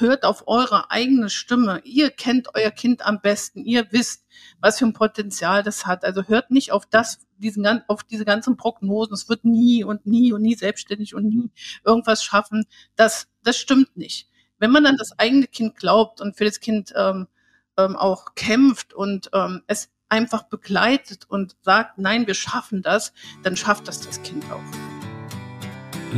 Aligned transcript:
hört 0.00 0.24
auf 0.24 0.46
eure 0.46 0.90
eigene 0.90 1.30
Stimme. 1.30 1.80
Ihr 1.84 2.10
kennt 2.10 2.54
euer 2.54 2.70
Kind 2.70 3.04
am 3.04 3.20
besten. 3.20 3.64
Ihr 3.64 3.86
wisst, 3.90 4.24
was 4.60 4.78
für 4.78 4.86
ein 4.86 4.92
Potenzial 4.92 5.62
das 5.62 5.86
hat. 5.86 6.04
Also 6.04 6.24
hört 6.24 6.50
nicht 6.50 6.72
auf 6.72 6.86
das, 6.86 7.20
diesen, 7.38 7.66
auf 7.88 8.04
diese 8.04 8.24
ganzen 8.24 8.56
Prognosen. 8.56 9.14
Es 9.14 9.28
wird 9.28 9.44
nie 9.44 9.84
und 9.84 10.06
nie 10.06 10.32
und 10.32 10.42
nie 10.42 10.54
selbstständig 10.54 11.14
und 11.14 11.26
nie 11.26 11.50
irgendwas 11.84 12.22
schaffen. 12.22 12.66
Das, 12.96 13.28
das 13.42 13.56
stimmt 13.58 13.96
nicht. 13.96 14.28
Wenn 14.58 14.70
man 14.70 14.84
dann 14.84 14.96
das 14.96 15.18
eigene 15.18 15.46
Kind 15.46 15.76
glaubt 15.76 16.20
und 16.20 16.36
für 16.36 16.44
das 16.44 16.60
Kind 16.60 16.92
ähm, 16.96 17.28
ähm, 17.76 17.96
auch 17.96 18.34
kämpft 18.34 18.92
und 18.92 19.30
ähm, 19.32 19.62
es 19.66 19.90
einfach 20.08 20.44
begleitet 20.44 21.26
und 21.28 21.56
sagt, 21.62 21.98
nein, 21.98 22.26
wir 22.26 22.34
schaffen 22.34 22.82
das, 22.82 23.12
dann 23.42 23.56
schafft 23.56 23.88
das 23.88 24.00
das 24.00 24.22
Kind 24.22 24.44
auch. 24.50 24.62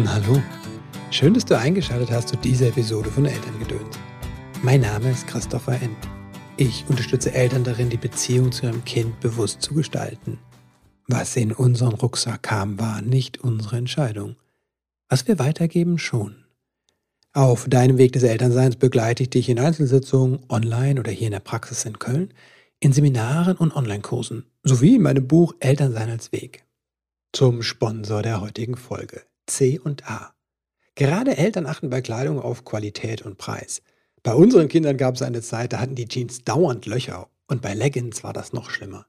Hallo. 0.06 0.40
Schön, 1.12 1.34
dass 1.34 1.44
du 1.44 1.58
eingeschaltet 1.58 2.12
hast 2.12 2.28
zu 2.28 2.36
dieser 2.36 2.68
Episode 2.68 3.10
von 3.10 3.26
Elterngedöns. 3.26 3.98
Mein 4.62 4.82
Name 4.82 5.10
ist 5.10 5.26
Christopher 5.26 5.82
End. 5.82 5.96
Ich 6.56 6.84
unterstütze 6.88 7.34
Eltern 7.34 7.64
darin, 7.64 7.90
die 7.90 7.96
Beziehung 7.96 8.52
zu 8.52 8.66
ihrem 8.66 8.84
Kind 8.84 9.18
bewusst 9.18 9.60
zu 9.60 9.74
gestalten. 9.74 10.38
Was 11.08 11.34
in 11.34 11.50
unseren 11.50 11.94
Rucksack 11.94 12.44
kam, 12.44 12.78
war 12.78 13.02
nicht 13.02 13.38
unsere 13.38 13.76
Entscheidung. 13.76 14.36
Was 15.08 15.26
wir 15.26 15.40
weitergeben, 15.40 15.98
schon. 15.98 16.44
Auf 17.32 17.68
deinem 17.68 17.98
Weg 17.98 18.12
des 18.12 18.22
Elternseins 18.22 18.76
begleite 18.76 19.24
ich 19.24 19.30
dich 19.30 19.48
in 19.48 19.58
Einzelsitzungen, 19.58 20.38
online 20.48 21.00
oder 21.00 21.10
hier 21.10 21.26
in 21.26 21.32
der 21.32 21.40
Praxis 21.40 21.84
in 21.86 21.98
Köln, 21.98 22.32
in 22.78 22.92
Seminaren 22.92 23.56
und 23.56 23.74
Online-Kursen, 23.74 24.44
sowie 24.62 24.94
in 24.94 25.02
meinem 25.02 25.26
Buch 25.26 25.56
Elternsein 25.58 26.08
als 26.08 26.30
Weg. 26.30 26.64
Zum 27.32 27.62
Sponsor 27.62 28.22
der 28.22 28.40
heutigen 28.40 28.76
Folge, 28.76 29.22
C 29.48 29.80
und 29.80 30.08
A. 30.08 30.34
Gerade 30.94 31.36
Eltern 31.36 31.66
achten 31.66 31.90
bei 31.90 32.00
Kleidung 32.00 32.40
auf 32.40 32.64
Qualität 32.64 33.22
und 33.22 33.38
Preis. 33.38 33.82
Bei 34.22 34.34
unseren 34.34 34.68
Kindern 34.68 34.96
gab 34.96 35.14
es 35.14 35.22
eine 35.22 35.40
Zeit, 35.40 35.72
da 35.72 35.80
hatten 35.80 35.94
die 35.94 36.08
Jeans 36.08 36.44
dauernd 36.44 36.86
Löcher 36.86 37.28
und 37.46 37.62
bei 37.62 37.74
Leggings 37.74 38.22
war 38.22 38.32
das 38.32 38.52
noch 38.52 38.70
schlimmer. 38.70 39.06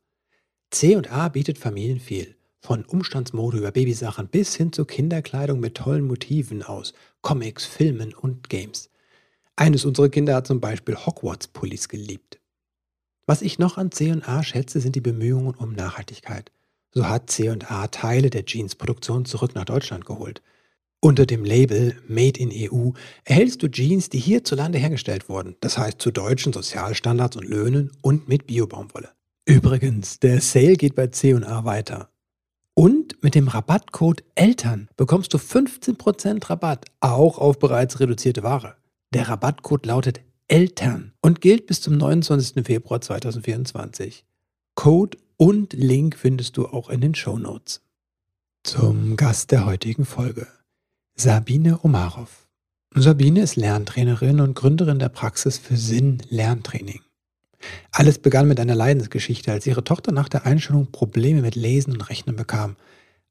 C&A 0.71 1.27
bietet 1.29 1.57
Familien 1.57 1.99
viel. 1.99 2.35
Von 2.61 2.85
Umstandsmode 2.85 3.57
über 3.57 3.71
Babysachen 3.71 4.27
bis 4.27 4.55
hin 4.55 4.71
zu 4.71 4.85
Kinderkleidung 4.85 5.59
mit 5.59 5.75
tollen 5.75 6.05
Motiven 6.05 6.63
aus 6.63 6.93
Comics, 7.21 7.65
Filmen 7.65 8.13
und 8.13 8.49
Games. 8.49 8.89
Eines 9.55 9.83
unserer 9.83 10.09
Kinder 10.09 10.35
hat 10.35 10.47
zum 10.47 10.61
Beispiel 10.61 10.95
Hogwarts-Pullis 10.95 11.89
geliebt. 11.89 12.39
Was 13.25 13.41
ich 13.41 13.59
noch 13.59 13.77
an 13.77 13.91
C&A 13.91 14.43
schätze, 14.43 14.79
sind 14.79 14.95
die 14.95 15.01
Bemühungen 15.01 15.55
um 15.55 15.73
Nachhaltigkeit. 15.73 16.51
So 16.91 17.07
hat 17.07 17.29
C&A 17.29 17.87
Teile 17.87 18.29
der 18.29 18.45
Jeans-Produktion 18.45 19.25
zurück 19.25 19.55
nach 19.55 19.65
Deutschland 19.65 20.05
geholt. 20.05 20.41
Unter 21.03 21.25
dem 21.25 21.43
Label 21.43 21.95
Made 22.07 22.39
in 22.39 22.51
EU 22.53 22.91
erhältst 23.23 23.63
du 23.63 23.67
Jeans, 23.67 24.09
die 24.09 24.19
hierzulande 24.19 24.77
hergestellt 24.77 25.29
wurden, 25.29 25.55
das 25.59 25.79
heißt 25.79 25.99
zu 25.99 26.11
deutschen 26.11 26.53
Sozialstandards 26.53 27.37
und 27.37 27.49
Löhnen 27.49 27.91
und 28.03 28.29
mit 28.29 28.45
Biobaumwolle. 28.45 29.09
Übrigens, 29.45 30.19
der 30.19 30.41
Sale 30.41 30.75
geht 30.75 30.93
bei 30.93 31.07
C&A 31.07 31.65
weiter. 31.65 32.09
Und 32.75 33.21
mit 33.23 33.33
dem 33.33 33.47
Rabattcode 33.47 34.23
ELTERN 34.35 34.89
bekommst 34.95 35.33
du 35.33 35.39
15% 35.39 36.47
Rabatt, 36.47 36.85
auch 36.99 37.39
auf 37.39 37.57
bereits 37.57 37.99
reduzierte 37.99 38.43
Ware. 38.43 38.75
Der 39.11 39.27
Rabattcode 39.27 39.87
lautet 39.87 40.21
ELTERN 40.49 41.13
und 41.19 41.41
gilt 41.41 41.65
bis 41.65 41.81
zum 41.81 41.97
29. 41.97 42.63
Februar 42.63 43.01
2024. 43.01 44.23
Code 44.75 45.17
und 45.37 45.73
Link 45.73 46.15
findest 46.15 46.57
du 46.57 46.67
auch 46.67 46.91
in 46.91 47.01
den 47.01 47.15
Show 47.15 47.39
Notes. 47.39 47.81
Zum 48.63 49.15
Gast 49.15 49.49
der 49.49 49.65
heutigen 49.65 50.05
Folge. 50.05 50.47
Sabine 51.15 51.79
Omarov. 51.83 52.47
Sabine 52.95 53.41
ist 53.41 53.55
Lerntrainerin 53.55 54.39
und 54.39 54.55
Gründerin 54.55 54.97
der 54.97 55.09
Praxis 55.09 55.59
für 55.59 55.77
Sinn-Lerntraining. 55.77 57.01
Alles 57.91 58.17
begann 58.17 58.47
mit 58.47 58.59
einer 58.59 58.73
Leidensgeschichte, 58.73 59.51
als 59.51 59.67
ihre 59.67 59.83
Tochter 59.83 60.11
nach 60.11 60.29
der 60.29 60.47
Einstellung 60.47 60.91
Probleme 60.91 61.41
mit 61.41 61.55
Lesen 61.55 61.93
und 61.93 62.09
Rechnen 62.09 62.35
bekam, 62.35 62.75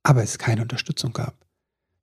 aber 0.04 0.22
es 0.22 0.38
keine 0.38 0.62
Unterstützung 0.62 1.12
gab. 1.12 1.34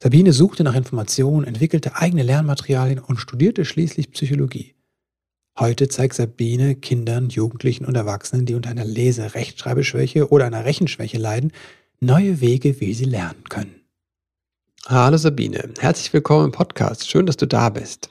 Sabine 0.03 0.33
suchte 0.33 0.63
nach 0.63 0.75
Informationen, 0.75 1.47
entwickelte 1.47 1.95
eigene 1.95 2.23
Lernmaterialien 2.23 2.99
und 2.99 3.17
studierte 3.17 3.63
schließlich 3.63 4.11
Psychologie. 4.11 4.75
Heute 5.57 5.87
zeigt 5.87 6.15
Sabine 6.15 6.75
Kindern, 6.75 7.29
Jugendlichen 7.29 7.85
und 7.85 7.95
Erwachsenen, 7.95 8.45
die 8.45 8.55
unter 8.55 8.69
einer 8.69 8.85
Lese-, 8.85 9.35
Rechtschreibeschwäche 9.35 10.29
oder 10.29 10.45
einer 10.45 10.65
Rechenschwäche 10.65 11.17
leiden, 11.17 11.53
neue 12.01 12.41
Wege, 12.41 12.81
wie 12.81 12.93
sie 12.93 13.05
lernen 13.05 13.45
können. 13.45 13.76
Hallo 14.89 15.17
Sabine, 15.17 15.73
herzlich 15.79 16.13
willkommen 16.13 16.45
im 16.45 16.51
Podcast. 16.53 17.09
Schön, 17.09 17.25
dass 17.25 17.35
du 17.35 17.45
da 17.45 17.67
bist. 17.67 18.09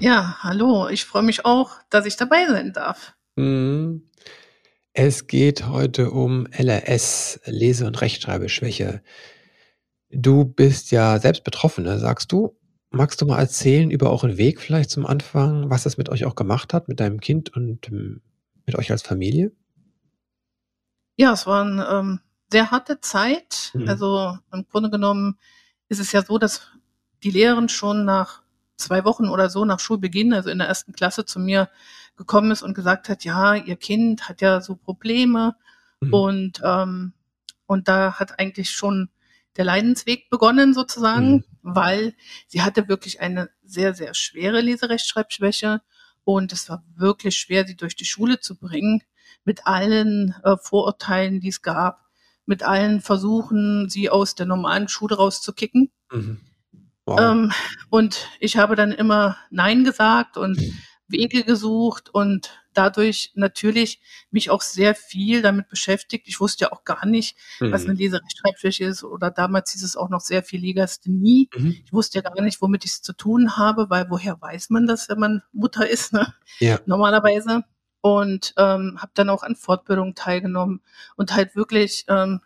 Ja, 0.00 0.38
hallo, 0.40 0.88
ich 0.88 1.04
freue 1.04 1.22
mich 1.22 1.44
auch, 1.44 1.72
dass 1.90 2.06
ich 2.06 2.16
dabei 2.16 2.46
sein 2.46 2.72
darf. 2.72 3.12
Mhm. 3.36 4.08
Es 4.94 5.26
geht 5.26 5.66
heute 5.66 6.12
um 6.12 6.46
LRS, 6.50 7.40
Lese- 7.44 7.86
und 7.86 8.00
Rechtschreibeschwäche. 8.00 9.02
Du 10.08 10.46
bist 10.46 10.92
ja 10.92 11.18
selbst 11.18 11.44
Betroffene, 11.44 11.98
sagst 11.98 12.32
du. 12.32 12.58
Magst 12.88 13.20
du 13.20 13.26
mal 13.26 13.38
erzählen 13.38 13.90
über 13.90 14.10
euren 14.10 14.38
Weg 14.38 14.62
vielleicht 14.62 14.88
zum 14.88 15.04
Anfang, 15.04 15.68
was 15.68 15.82
das 15.82 15.98
mit 15.98 16.08
euch 16.08 16.24
auch 16.24 16.36
gemacht 16.36 16.72
hat, 16.72 16.88
mit 16.88 17.00
deinem 17.00 17.20
Kind 17.20 17.54
und 17.54 17.88
ähm, 17.88 18.22
mit 18.64 18.76
euch 18.76 18.90
als 18.90 19.02
Familie? 19.02 19.52
Ja, 21.16 21.34
es 21.34 21.46
war 21.46 21.66
eine 21.66 21.86
ähm, 21.86 22.20
sehr 22.50 22.70
harte 22.70 22.98
Zeit. 23.02 23.72
Mhm. 23.74 23.88
Also 23.90 24.38
im 24.54 24.66
Grunde 24.70 24.88
genommen 24.88 25.38
ist 25.88 26.00
es 26.00 26.12
ja 26.12 26.22
so, 26.22 26.38
dass 26.38 26.68
die 27.22 27.30
Lehrerin 27.30 27.68
schon 27.68 28.04
nach 28.04 28.42
zwei 28.76 29.04
Wochen 29.04 29.28
oder 29.28 29.48
so 29.50 29.64
nach 29.64 29.80
Schulbeginn, 29.80 30.34
also 30.34 30.50
in 30.50 30.58
der 30.58 30.68
ersten 30.68 30.92
Klasse, 30.92 31.24
zu 31.24 31.38
mir 31.38 31.68
gekommen 32.16 32.50
ist 32.50 32.62
und 32.62 32.74
gesagt 32.74 33.08
hat, 33.08 33.24
ja, 33.24 33.54
ihr 33.54 33.76
Kind 33.76 34.28
hat 34.28 34.40
ja 34.40 34.60
so 34.60 34.76
Probleme 34.76 35.56
mhm. 36.00 36.14
und 36.14 36.60
ähm, 36.64 37.12
und 37.66 37.88
da 37.88 38.14
hat 38.14 38.38
eigentlich 38.38 38.70
schon 38.70 39.10
der 39.56 39.64
Leidensweg 39.64 40.30
begonnen 40.30 40.72
sozusagen, 40.72 41.32
mhm. 41.32 41.44
weil 41.62 42.14
sie 42.46 42.62
hatte 42.62 42.88
wirklich 42.88 43.20
eine 43.20 43.50
sehr 43.64 43.94
sehr 43.94 44.14
schwere 44.14 44.60
Leserechtschreibschwäche 44.60 45.82
und 46.24 46.52
es 46.52 46.68
war 46.68 46.84
wirklich 46.94 47.36
schwer, 47.36 47.66
sie 47.66 47.76
durch 47.76 47.96
die 47.96 48.04
Schule 48.04 48.40
zu 48.40 48.56
bringen 48.56 49.02
mit 49.44 49.66
allen 49.66 50.34
äh, 50.42 50.56
Vorurteilen, 50.56 51.40
die 51.40 51.48
es 51.48 51.62
gab 51.62 52.05
mit 52.46 52.62
allen 52.62 53.00
Versuchen, 53.00 53.88
sie 53.88 54.08
aus 54.08 54.34
der 54.34 54.46
normalen 54.46 54.88
Schule 54.88 55.16
rauszukicken. 55.16 55.90
Mhm. 56.10 56.40
Wow. 57.04 57.20
Ähm, 57.20 57.52
und 57.90 58.28
ich 58.40 58.56
habe 58.56 58.74
dann 58.74 58.92
immer 58.92 59.36
Nein 59.50 59.84
gesagt 59.84 60.36
und 60.36 60.58
mhm. 60.58 60.78
Wege 61.08 61.44
gesucht 61.44 62.12
und 62.12 62.50
dadurch 62.74 63.32
natürlich 63.34 64.00
mich 64.30 64.50
auch 64.50 64.60
sehr 64.60 64.94
viel 64.94 65.40
damit 65.40 65.68
beschäftigt. 65.68 66.26
Ich 66.28 66.40
wusste 66.40 66.64
ja 66.64 66.72
auch 66.72 66.84
gar 66.84 67.06
nicht, 67.06 67.36
mhm. 67.60 67.72
was 67.72 67.84
eine 67.84 67.94
Leserechtschreibfläche 67.94 68.84
ist 68.84 69.04
oder 69.04 69.30
damals 69.30 69.72
hieß 69.72 69.82
es 69.82 69.96
auch 69.96 70.08
noch 70.08 70.20
sehr 70.20 70.42
viel 70.42 70.60
Legasthenie. 70.60 71.48
Mhm. 71.54 71.76
Ich 71.84 71.92
wusste 71.92 72.18
ja 72.18 72.28
gar 72.28 72.42
nicht, 72.42 72.60
womit 72.60 72.84
ich 72.84 72.92
es 72.92 73.02
zu 73.02 73.12
tun 73.12 73.56
habe, 73.56 73.88
weil 73.88 74.10
woher 74.10 74.40
weiß 74.40 74.70
man 74.70 74.86
das, 74.86 75.08
wenn 75.08 75.18
man 75.18 75.42
Mutter 75.52 75.88
ist, 75.88 76.12
ne? 76.12 76.34
Ja. 76.58 76.80
Normalerweise 76.86 77.62
und 78.06 78.54
ähm, 78.56 78.98
habe 79.00 79.10
dann 79.14 79.28
auch 79.28 79.42
an 79.42 79.56
Fortbildungen 79.56 80.14
teilgenommen 80.14 80.80
und 81.16 81.34
halt 81.34 81.56
wirklich 81.56 82.04
ähm, 82.06 82.40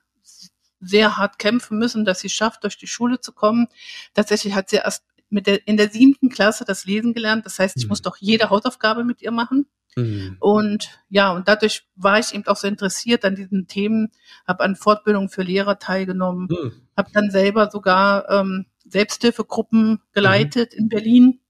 sehr 0.80 1.18
hart 1.18 1.38
kämpfen 1.38 1.78
müssen, 1.78 2.06
dass 2.06 2.20
sie 2.20 2.30
schafft, 2.30 2.64
durch 2.64 2.78
die 2.78 2.86
Schule 2.86 3.20
zu 3.20 3.32
kommen. 3.32 3.68
Tatsächlich 4.14 4.54
hat 4.54 4.70
sie 4.70 4.76
erst 4.76 5.04
mit 5.28 5.46
der, 5.46 5.68
in 5.68 5.76
der 5.76 5.90
siebten 5.90 6.30
Klasse 6.30 6.64
das 6.64 6.86
Lesen 6.86 7.12
gelernt. 7.12 7.44
Das 7.44 7.58
heißt, 7.58 7.76
ich 7.76 7.84
mhm. 7.84 7.90
musste 7.90 8.08
auch 8.08 8.16
jede 8.16 8.48
Hausaufgabe 8.48 9.04
mit 9.04 9.20
ihr 9.20 9.32
machen. 9.32 9.66
Mhm. 9.96 10.38
Und 10.40 10.98
ja, 11.10 11.30
und 11.30 11.46
dadurch 11.46 11.86
war 11.94 12.18
ich 12.18 12.34
eben 12.34 12.46
auch 12.46 12.56
so 12.56 12.66
interessiert 12.66 13.26
an 13.26 13.34
diesen 13.34 13.66
Themen, 13.66 14.12
habe 14.48 14.64
an 14.64 14.76
Fortbildungen 14.76 15.28
für 15.28 15.42
Lehrer 15.42 15.78
teilgenommen, 15.78 16.48
mhm. 16.50 16.72
habe 16.96 17.10
dann 17.12 17.30
selber 17.30 17.70
sogar 17.70 18.30
ähm, 18.30 18.64
Selbsthilfegruppen 18.86 20.00
geleitet 20.12 20.72
mhm. 20.72 20.78
in 20.78 20.88
Berlin. 20.88 21.40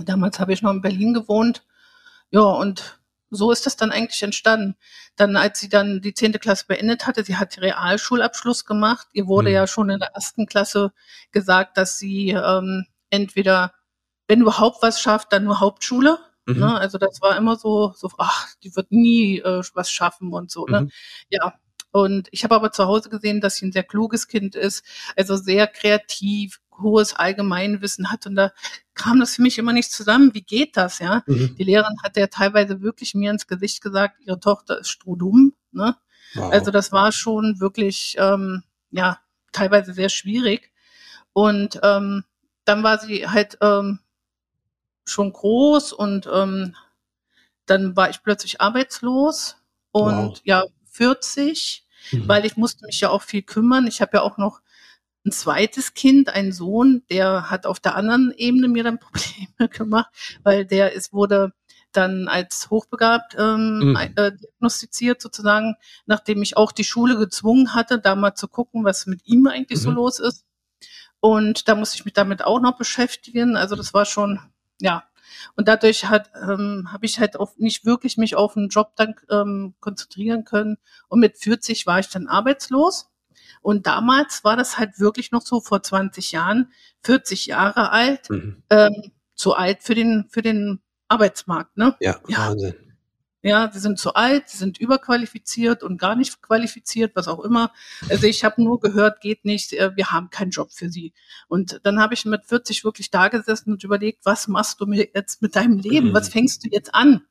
Damals 0.00 0.40
habe 0.40 0.52
ich 0.52 0.62
noch 0.62 0.72
in 0.72 0.82
Berlin 0.82 1.14
gewohnt. 1.14 1.64
Ja, 2.32 2.42
und 2.42 2.99
so 3.30 3.52
ist 3.52 3.66
das 3.66 3.76
dann 3.76 3.92
eigentlich 3.92 4.22
entstanden. 4.22 4.76
Dann, 5.16 5.36
als 5.36 5.60
sie 5.60 5.68
dann 5.68 6.00
die 6.00 6.14
zehnte 6.14 6.38
Klasse 6.38 6.66
beendet 6.66 7.06
hatte, 7.06 7.24
sie 7.24 7.36
hat 7.36 7.60
Realschulabschluss 7.60 8.64
gemacht. 8.64 9.06
Ihr 9.12 9.26
wurde 9.26 9.48
mhm. 9.50 9.54
ja 9.54 9.66
schon 9.66 9.90
in 9.90 10.00
der 10.00 10.10
ersten 10.14 10.46
Klasse 10.46 10.92
gesagt, 11.30 11.76
dass 11.76 11.98
sie 11.98 12.30
ähm, 12.30 12.86
entweder, 13.10 13.72
wenn 14.26 14.40
überhaupt 14.40 14.82
was 14.82 15.00
schafft, 15.00 15.32
dann 15.32 15.44
nur 15.44 15.60
Hauptschule. 15.60 16.18
Mhm. 16.46 16.58
Ne? 16.58 16.78
Also 16.78 16.98
das 16.98 17.20
war 17.20 17.36
immer 17.36 17.56
so, 17.56 17.92
so, 17.96 18.10
ach, 18.18 18.48
die 18.62 18.74
wird 18.74 18.90
nie 18.90 19.38
äh, 19.38 19.62
was 19.74 19.90
schaffen 19.90 20.32
und 20.32 20.50
so. 20.50 20.66
Ne? 20.66 20.82
Mhm. 20.82 20.90
Ja, 21.28 21.54
und 21.92 22.28
ich 22.30 22.44
habe 22.44 22.54
aber 22.54 22.72
zu 22.72 22.86
Hause 22.86 23.08
gesehen, 23.08 23.40
dass 23.40 23.56
sie 23.56 23.66
ein 23.66 23.72
sehr 23.72 23.82
kluges 23.82 24.28
Kind 24.28 24.54
ist, 24.54 24.84
also 25.16 25.36
sehr 25.36 25.66
kreativ, 25.66 26.60
hohes 26.80 27.14
Allgemeinwissen 27.14 28.10
hat. 28.10 28.26
Und 28.26 28.36
da 28.36 28.52
kam 28.94 29.20
das 29.20 29.36
für 29.36 29.42
mich 29.42 29.58
immer 29.58 29.72
nicht 29.72 29.92
zusammen. 29.92 30.34
Wie 30.34 30.42
geht 30.42 30.76
das, 30.76 31.00
ja? 31.00 31.22
Mhm. 31.26 31.56
Die 31.56 31.64
Lehrerin 31.64 31.96
hat 32.02 32.16
ja 32.16 32.28
teilweise 32.28 32.80
wirklich 32.80 33.14
mir 33.14 33.30
ins 33.30 33.46
Gesicht 33.46 33.82
gesagt, 33.82 34.20
ihre 34.20 34.40
Tochter 34.40 34.78
ist 34.78 34.90
strohdumm. 34.90 35.54
Ne? 35.72 35.96
Wow. 36.34 36.52
Also 36.52 36.70
das 36.70 36.92
war 36.92 37.12
schon 37.12 37.60
wirklich, 37.60 38.16
ähm, 38.18 38.62
ja, 38.90 39.18
teilweise 39.52 39.92
sehr 39.92 40.08
schwierig. 40.08 40.70
Und 41.32 41.80
ähm, 41.82 42.24
dann 42.64 42.82
war 42.82 42.98
sie 42.98 43.28
halt 43.28 43.58
ähm, 43.60 43.98
schon 45.04 45.32
groß 45.32 45.92
und 45.92 46.28
ähm, 46.32 46.76
dann 47.66 47.96
war 47.96 48.10
ich 48.10 48.22
plötzlich 48.22 48.60
arbeitslos 48.60 49.56
und 49.92 50.28
wow. 50.28 50.40
ja 50.44 50.64
40, 50.90 51.86
mhm. 52.12 52.28
weil 52.28 52.44
ich 52.44 52.56
musste 52.56 52.86
mich 52.86 53.00
ja 53.00 53.10
auch 53.10 53.22
viel 53.22 53.42
kümmern. 53.42 53.86
Ich 53.86 54.00
habe 54.00 54.18
ja 54.18 54.22
auch 54.22 54.36
noch 54.36 54.60
ein 55.24 55.32
zweites 55.32 55.94
Kind, 55.94 56.30
einen 56.30 56.52
Sohn, 56.52 57.02
der 57.10 57.50
hat 57.50 57.66
auf 57.66 57.80
der 57.80 57.94
anderen 57.94 58.32
Ebene 58.36 58.68
mir 58.68 58.84
dann 58.84 58.98
Probleme 59.00 59.68
gemacht, 59.68 60.10
weil 60.42 60.64
der 60.64 60.92
ist 60.92 61.12
wurde 61.12 61.52
dann 61.92 62.28
als 62.28 62.70
hochbegabt 62.70 63.34
ähm, 63.38 63.90
mhm. 63.90 63.96
äh, 63.96 64.32
diagnostiziert 64.32 65.20
sozusagen, 65.20 65.74
nachdem 66.06 66.40
ich 66.42 66.56
auch 66.56 66.72
die 66.72 66.84
Schule 66.84 67.18
gezwungen 67.18 67.74
hatte, 67.74 67.98
da 67.98 68.14
mal 68.14 68.34
zu 68.34 68.48
gucken, 68.48 68.84
was 68.84 69.06
mit 69.06 69.26
ihm 69.26 69.46
eigentlich 69.46 69.80
mhm. 69.80 69.82
so 69.82 69.90
los 69.90 70.18
ist. 70.20 70.44
Und 71.20 71.68
da 71.68 71.74
musste 71.74 71.96
ich 71.96 72.04
mich 72.04 72.14
damit 72.14 72.42
auch 72.42 72.60
noch 72.60 72.76
beschäftigen. 72.76 73.56
Also 73.56 73.76
das 73.76 73.92
war 73.92 74.04
schon, 74.04 74.40
ja. 74.80 75.04
Und 75.56 75.68
dadurch 75.68 76.06
hat 76.06 76.30
ähm, 76.34 76.88
habe 76.92 77.06
ich 77.06 77.18
halt 77.20 77.38
auch 77.38 77.52
nicht 77.56 77.84
wirklich 77.84 78.16
mich 78.16 78.36
auf 78.36 78.56
einen 78.56 78.68
Job 78.68 78.92
dann 78.96 79.14
ähm, 79.30 79.74
konzentrieren 79.80 80.44
können. 80.44 80.78
Und 81.08 81.20
mit 81.20 81.38
40 81.38 81.86
war 81.86 81.98
ich 81.98 82.08
dann 82.08 82.26
arbeitslos. 82.26 83.08
Und 83.62 83.86
damals 83.86 84.44
war 84.44 84.56
das 84.56 84.78
halt 84.78 84.98
wirklich 85.00 85.32
noch 85.32 85.42
so 85.42 85.60
vor 85.60 85.82
20 85.82 86.32
Jahren, 86.32 86.72
40 87.04 87.46
Jahre 87.46 87.90
alt, 87.90 88.30
mhm. 88.30 88.62
ähm, 88.70 89.12
zu 89.34 89.54
alt 89.54 89.82
für 89.82 89.94
den 89.94 90.26
für 90.30 90.42
den 90.42 90.80
Arbeitsmarkt. 91.08 91.76
Ne? 91.76 91.96
Ja, 92.00 92.20
ja, 92.28 92.48
Wahnsinn. 92.48 92.89
Ja, 93.42 93.70
sie 93.72 93.78
sind 93.78 93.98
zu 93.98 94.14
alt, 94.14 94.48
sie 94.48 94.58
sind 94.58 94.78
überqualifiziert 94.78 95.82
und 95.82 95.96
gar 95.98 96.14
nicht 96.14 96.42
qualifiziert, 96.42 97.16
was 97.16 97.26
auch 97.26 97.40
immer. 97.40 97.72
Also 98.10 98.26
ich 98.26 98.44
habe 98.44 98.62
nur 98.62 98.80
gehört, 98.80 99.22
geht 99.22 99.46
nicht, 99.46 99.72
äh, 99.72 99.96
wir 99.96 100.10
haben 100.10 100.28
keinen 100.28 100.50
Job 100.50 100.72
für 100.72 100.90
sie. 100.90 101.14
Und 101.48 101.80
dann 101.84 102.00
habe 102.00 102.12
ich 102.12 102.26
mit 102.26 102.44
40 102.44 102.84
wirklich 102.84 103.10
da 103.10 103.28
gesessen 103.28 103.72
und 103.72 103.82
überlegt, 103.82 104.26
was 104.26 104.46
machst 104.46 104.80
du 104.80 104.86
mir 104.86 105.08
jetzt 105.14 105.40
mit 105.40 105.56
deinem 105.56 105.78
Leben? 105.78 106.12
Was 106.12 106.28
mhm. 106.28 106.32
fängst 106.32 106.64
du 106.64 106.68
jetzt 106.70 106.94
an? 106.94 107.22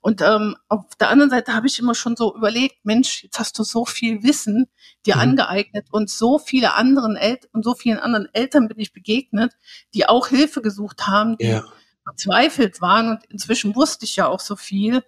Und 0.00 0.22
ähm, 0.22 0.56
auf 0.68 0.94
der 1.00 1.10
anderen 1.10 1.30
Seite 1.30 1.54
habe 1.54 1.66
ich 1.66 1.78
immer 1.78 1.94
schon 1.94 2.16
so 2.16 2.34
überlegt, 2.36 2.84
Mensch, 2.84 3.24
jetzt 3.24 3.38
hast 3.38 3.58
du 3.58 3.64
so 3.64 3.84
viel 3.84 4.22
Wissen 4.22 4.66
dir 5.04 5.16
mhm. 5.16 5.22
angeeignet 5.22 5.88
und 5.90 6.10
so 6.10 6.38
viele 6.38 6.74
anderen 6.74 7.16
Eltern 7.16 7.50
und 7.52 7.64
so 7.64 7.74
vielen 7.74 7.98
anderen 7.98 8.28
Eltern 8.32 8.68
bin 8.68 8.78
ich 8.78 8.92
begegnet, 8.92 9.52
die 9.94 10.08
auch 10.08 10.28
Hilfe 10.28 10.62
gesucht 10.62 11.06
haben, 11.06 11.36
die 11.38 11.46
ja. 11.46 11.64
verzweifelt 12.04 12.80
waren. 12.80 13.10
Und 13.10 13.24
inzwischen 13.30 13.74
wusste 13.74 14.04
ich 14.04 14.16
ja 14.16 14.28
auch 14.28 14.40
so 14.40 14.56
viel. 14.56 15.02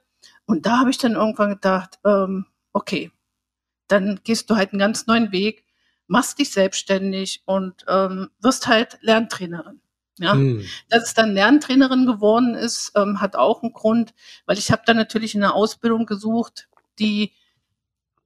Und 0.49 0.65
da 0.65 0.79
habe 0.79 0.91
ich 0.91 0.97
dann 0.97 1.13
irgendwann 1.13 1.51
gedacht, 1.51 1.99
ähm, 2.07 2.47
okay, 2.73 3.13
dann 3.87 4.21
gehst 4.25 4.49
du 4.49 4.57
halt 4.57 4.73
einen 4.73 4.81
ganz 4.81 5.07
neuen 5.07 5.31
Weg, 5.31 5.65
machst 6.07 6.39
dich 6.39 6.51
selbstständig 6.51 7.43
und 7.45 7.85
ähm, 7.87 8.31
wirst 8.41 8.67
halt 8.67 8.99
Lerntrainerin. 9.03 9.81
Ja, 10.19 10.35
mhm. 10.35 10.65
dass 10.89 11.05
es 11.05 11.15
dann 11.15 11.35
Lerntrainerin 11.35 12.07
geworden 12.07 12.55
ist, 12.55 12.93
ähm, 12.97 13.21
hat 13.21 13.37
auch 13.37 13.63
einen 13.63 13.73
Grund, 13.73 14.15
weil 14.47 14.59
ich 14.59 14.73
habe 14.73 14.83
dann 14.85 14.97
natürlich 14.97 15.37
eine 15.37 15.55
Ausbildung 15.55 16.07
gesucht, 16.07 16.69
die 16.99 17.33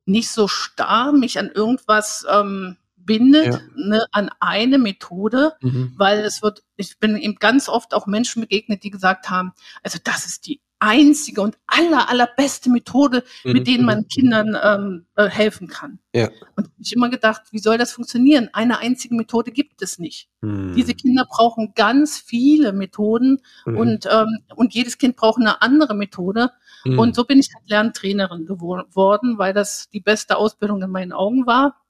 nicht 0.07 0.31
so 0.31 0.49
starr 0.49 1.13
mich 1.13 1.39
an 1.39 1.51
irgendwas 1.51 2.25
ähm, 2.31 2.79
bindet, 2.97 3.47
ja. 3.47 3.61
ne, 3.75 4.07
an 4.13 4.31
eine 4.39 4.79
Methode, 4.79 5.55
mhm. 5.61 5.93
weil 5.97 6.21
es 6.21 6.41
wird, 6.41 6.63
ich 6.77 6.99
bin 6.99 7.17
eben 7.17 7.35
ganz 7.35 7.69
oft 7.69 7.95
auch 7.95 8.07
Menschen 8.07 8.41
begegnet, 8.41 8.85
die 8.85 8.91
gesagt 8.91 9.29
haben, 9.29 9.53
also 9.83 9.99
das 10.03 10.25
ist 10.25 10.47
die 10.47 10.61
einzige 10.83 11.41
und 11.43 11.57
aller, 11.69 12.09
allerbeste 12.11 12.69
Methode, 12.69 13.23
mhm. 13.45 13.53
mit 13.53 13.67
denen 13.69 13.85
man 13.85 14.01
mhm. 14.01 14.09
Kindern 14.09 14.59
ähm, 14.61 15.07
äh, 15.15 15.29
helfen 15.29 15.69
kann. 15.69 16.01
Ja. 16.13 16.29
Und 16.57 16.71
ich 16.79 16.93
immer 16.93 17.09
gedacht, 17.09 17.43
wie 17.53 17.61
soll 17.61 17.79
das 17.79 17.93
funktionieren? 17.93 18.51
Eine 18.53 18.81
einzige 18.81 19.15
Methode 19.15 19.53
gibt 19.53 19.81
es 19.81 20.01
nicht. 20.01 20.29
Mhm. 20.41 20.75
Diese 20.75 20.95
Kinder 20.95 21.25
brauchen 21.31 21.73
ganz 21.77 22.19
viele 22.19 22.73
Methoden 22.73 23.41
mhm. 23.65 23.77
und, 23.77 24.09
ähm, 24.11 24.39
und 24.57 24.75
jedes 24.75 24.99
Kind 24.99 25.15
braucht 25.15 25.41
eine 25.41 25.63
andere 25.63 25.95
Methode. 25.95 26.51
Mhm. 26.85 26.99
Und 26.99 27.15
so 27.15 27.25
bin 27.25 27.39
ich 27.39 27.51
halt 27.55 27.71
Lerntrainerin 27.71 28.45
geworden, 28.45 29.39
weil 29.39 29.53
das 29.55 29.89
die 29.91 30.01
beste 30.01 30.37
Ausbildung 30.37 30.83
in 30.83 30.91
meinen 30.91 31.13
Augen 31.13 31.47
war. 31.47 31.81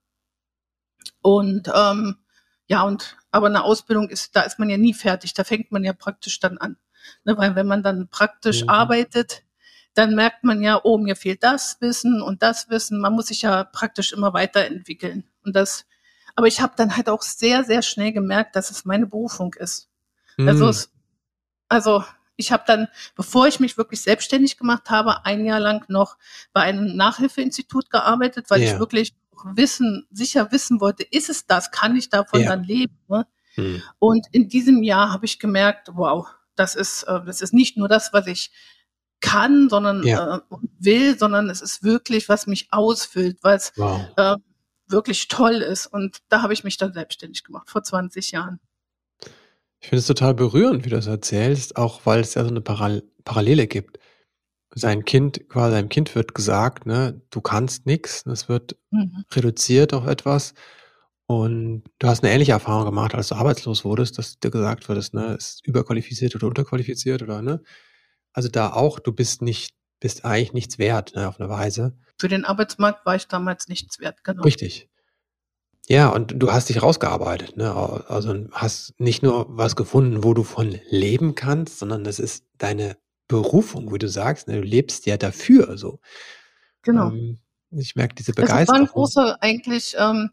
Und 1.23 1.71
ähm, 1.75 2.17
ja, 2.67 2.83
und 2.83 3.17
aber 3.31 3.47
eine 3.47 3.65
Ausbildung 3.65 4.11
ist, 4.11 4.37
da 4.37 4.43
ist 4.43 4.59
man 4.59 4.69
ja 4.69 4.77
nie 4.77 4.93
fertig, 4.93 5.33
da 5.33 5.45
fängt 5.45 5.73
man 5.73 5.83
ja 5.83 5.95
praktisch 5.95 6.41
dann 6.41 6.59
an. 6.59 6.77
Ne, 7.25 7.37
weil 7.37 7.55
wenn 7.55 7.67
man 7.67 7.83
dann 7.83 8.09
praktisch 8.09 8.63
mhm. 8.63 8.69
arbeitet, 8.69 9.43
dann 9.95 10.15
merkt 10.15 10.45
man 10.45 10.63
ja, 10.63 10.81
oh, 10.83 10.99
mir 10.99 11.17
fehlt 11.17 11.43
das 11.43 11.81
Wissen 11.81 12.23
und 12.23 12.43
das 12.43 12.71
Wissen. 12.71 13.01
Man 13.01 13.13
muss 13.13 13.27
sich 13.27 13.43
ja 13.43 13.65
praktisch 13.65 14.13
immer 14.13 14.33
weiterentwickeln. 14.33 15.25
Und 15.45 15.55
das, 15.55 15.85
aber 16.35 16.47
ich 16.47 16.61
habe 16.61 16.75
dann 16.77 16.97
halt 16.97 17.09
auch 17.09 17.23
sehr, 17.23 17.65
sehr 17.65 17.83
schnell 17.83 18.13
gemerkt, 18.13 18.57
dass 18.57 18.71
es 18.71 18.85
meine 18.85 19.07
Berufung 19.07 19.55
ist. 19.55 19.91
Mhm. 20.39 20.49
Also, 20.49 20.69
es, 20.69 20.91
also 21.69 22.05
ich 22.37 22.53
habe 22.53 22.65
dann, 22.67 22.89
bevor 23.15 23.47
ich 23.47 23.61
mich 23.61 23.77
wirklich 23.77 24.01
selbstständig 24.01 24.57
gemacht 24.57 24.91
habe, 24.91 25.25
ein 25.27 25.45
Jahr 25.45 25.61
lang 25.61 25.85
noch 25.89 26.17
bei 26.53 26.63
einem 26.63 26.97
Nachhilfeinstitut 26.97 27.91
gearbeitet, 27.91 28.47
weil 28.49 28.63
ja. 28.63 28.73
ich 28.73 28.79
wirklich 28.79 29.15
wissen, 29.45 30.07
sicher 30.11 30.53
wissen 30.53 30.81
wollte, 30.81 31.03
ist 31.03 31.29
es 31.29 31.47
das, 31.47 31.71
kann 31.71 31.97
ich 31.97 32.09
davon 32.09 32.41
ja. 32.43 32.51
dann 32.51 32.65
leben? 32.65 32.99
Ne? 33.09 33.27
Mhm. 33.57 33.83
Und 33.99 34.27
in 34.33 34.49
diesem 34.49 34.83
Jahr 34.83 35.13
habe 35.13 35.27
ich 35.27 35.39
gemerkt, 35.39 35.91
wow, 35.93 36.29
das 36.57 36.75
ist, 36.75 37.05
äh, 37.05 37.21
das 37.25 37.41
ist 37.41 37.53
nicht 37.53 37.77
nur 37.77 37.89
das, 37.89 38.13
was 38.13 38.27
ich 38.27 38.51
kann, 39.21 39.69
sondern 39.71 40.03
ja. 40.05 40.37
äh, 40.37 40.41
will, 40.79 41.19
sondern 41.19 41.49
es 41.49 41.63
ist 41.63 41.83
wirklich, 41.83 42.29
was 42.29 42.47
mich 42.47 42.69
ausfüllt, 42.71 43.39
weil 43.43 43.57
es 43.57 43.73
wow. 43.77 44.01
äh, 44.17 44.37
wirklich 44.89 45.29
toll 45.29 45.57
ist. 45.57 45.87
Und 45.87 46.19
da 46.29 46.43
habe 46.43 46.53
ich 46.53 46.65
mich 46.65 46.77
dann 46.77 46.93
selbstständig 46.93 47.45
gemacht, 47.45 47.71
vor 47.71 47.83
20 47.83 48.33
Jahren. 48.33 48.61
Ich 49.81 49.89
finde 49.89 50.01
es 50.01 50.07
total 50.07 50.35
berührend, 50.35 50.85
wie 50.85 50.91
du 50.91 50.97
das 50.97 51.07
erzählst, 51.07 51.77
auch 51.77 52.05
weil 52.05 52.21
es 52.21 52.35
ja 52.35 52.45
so 52.45 52.51
eine 52.51 52.61
Paral 52.61 53.03
Parallele 53.25 53.67
gibt. 53.67 53.99
Sein 54.75 55.05
Kind, 55.05 55.49
quasi 55.49 55.73
seinem 55.73 55.89
Kind 55.89 56.15
wird 56.15 56.35
gesagt, 56.35 56.87
ne, 56.87 57.21
du 57.31 57.41
kannst 57.41 57.87
nichts, 57.87 58.27
es 58.27 58.49
wird 58.49 58.77
mhm. 58.91 59.25
reduziert 59.33 59.93
auf 59.93 60.07
etwas. 60.07 60.55
Und 61.41 61.85
du 61.99 62.09
hast 62.09 62.23
eine 62.23 62.33
ähnliche 62.33 62.53
Erfahrung 62.53 62.85
gemacht, 62.85 63.15
als 63.15 63.29
du 63.29 63.37
arbeitslos 63.37 63.85
wurdest, 63.85 64.19
dass 64.19 64.39
dir 64.39 64.51
gesagt 64.51 64.89
wird, 64.89 65.15
ne, 65.15 65.35
ist 65.35 65.67
überqualifiziert 65.67 66.35
oder 66.35 66.47
unterqualifiziert 66.49 67.23
oder, 67.23 67.43
ne? 67.43 67.63
Also 68.33 68.49
da 68.49 68.73
auch, 68.73 68.99
du 68.99 69.13
bist 69.13 69.43
nicht, 69.43 69.75
bist 70.01 70.25
eigentlich 70.25 70.53
nichts 70.53 70.79
wert, 70.79 71.15
ne, 71.15 71.29
auf 71.29 71.41
eine 71.41 71.49
Weise. 71.49 71.97
Für 72.19 72.29
den 72.29 72.45
Arbeitsmarkt 72.45 73.07
war 73.07 73.17
ich 73.17 73.29
damals 73.29 73.69
nichts 73.69 73.99
wert, 73.99 74.25
genau. 74.25 74.43
Richtig. 74.43 74.89
Ja, 75.89 76.09
und 76.09 76.35
du 76.37 76.53
hast 76.53 76.69
dich 76.69 76.83
rausgearbeitet, 76.83 77.57
ne? 77.57 77.75
Also 77.75 78.47
hast 78.53 78.99
nicht 79.01 79.23
nur 79.23 79.47
was 79.49 79.75
gefunden, 79.75 80.23
wo 80.23 80.33
du 80.33 80.45
von 80.45 80.79
leben 80.89 81.35
kannst, 81.35 81.79
sondern 81.79 82.05
das 82.05 82.19
ist 82.19 82.45
deine 82.59 82.97
Berufung, 83.27 83.93
wie 83.93 83.99
du 83.99 84.09
sagst, 84.09 84.49
ne? 84.49 84.61
Du 84.61 84.63
lebst 84.63 85.07
ja 85.07 85.17
dafür, 85.17 85.77
so. 85.77 85.99
Genau. 86.83 87.11
Ähm, 87.11 87.39
ich 87.71 87.97
merke 87.97 88.15
diese 88.15 88.33
Begeisterung. 88.33 88.67
Das 88.67 88.69
war 88.69 88.77
ein 88.77 88.87
großer, 88.87 89.43
eigentlich, 89.43 89.97
ähm, 89.99 90.31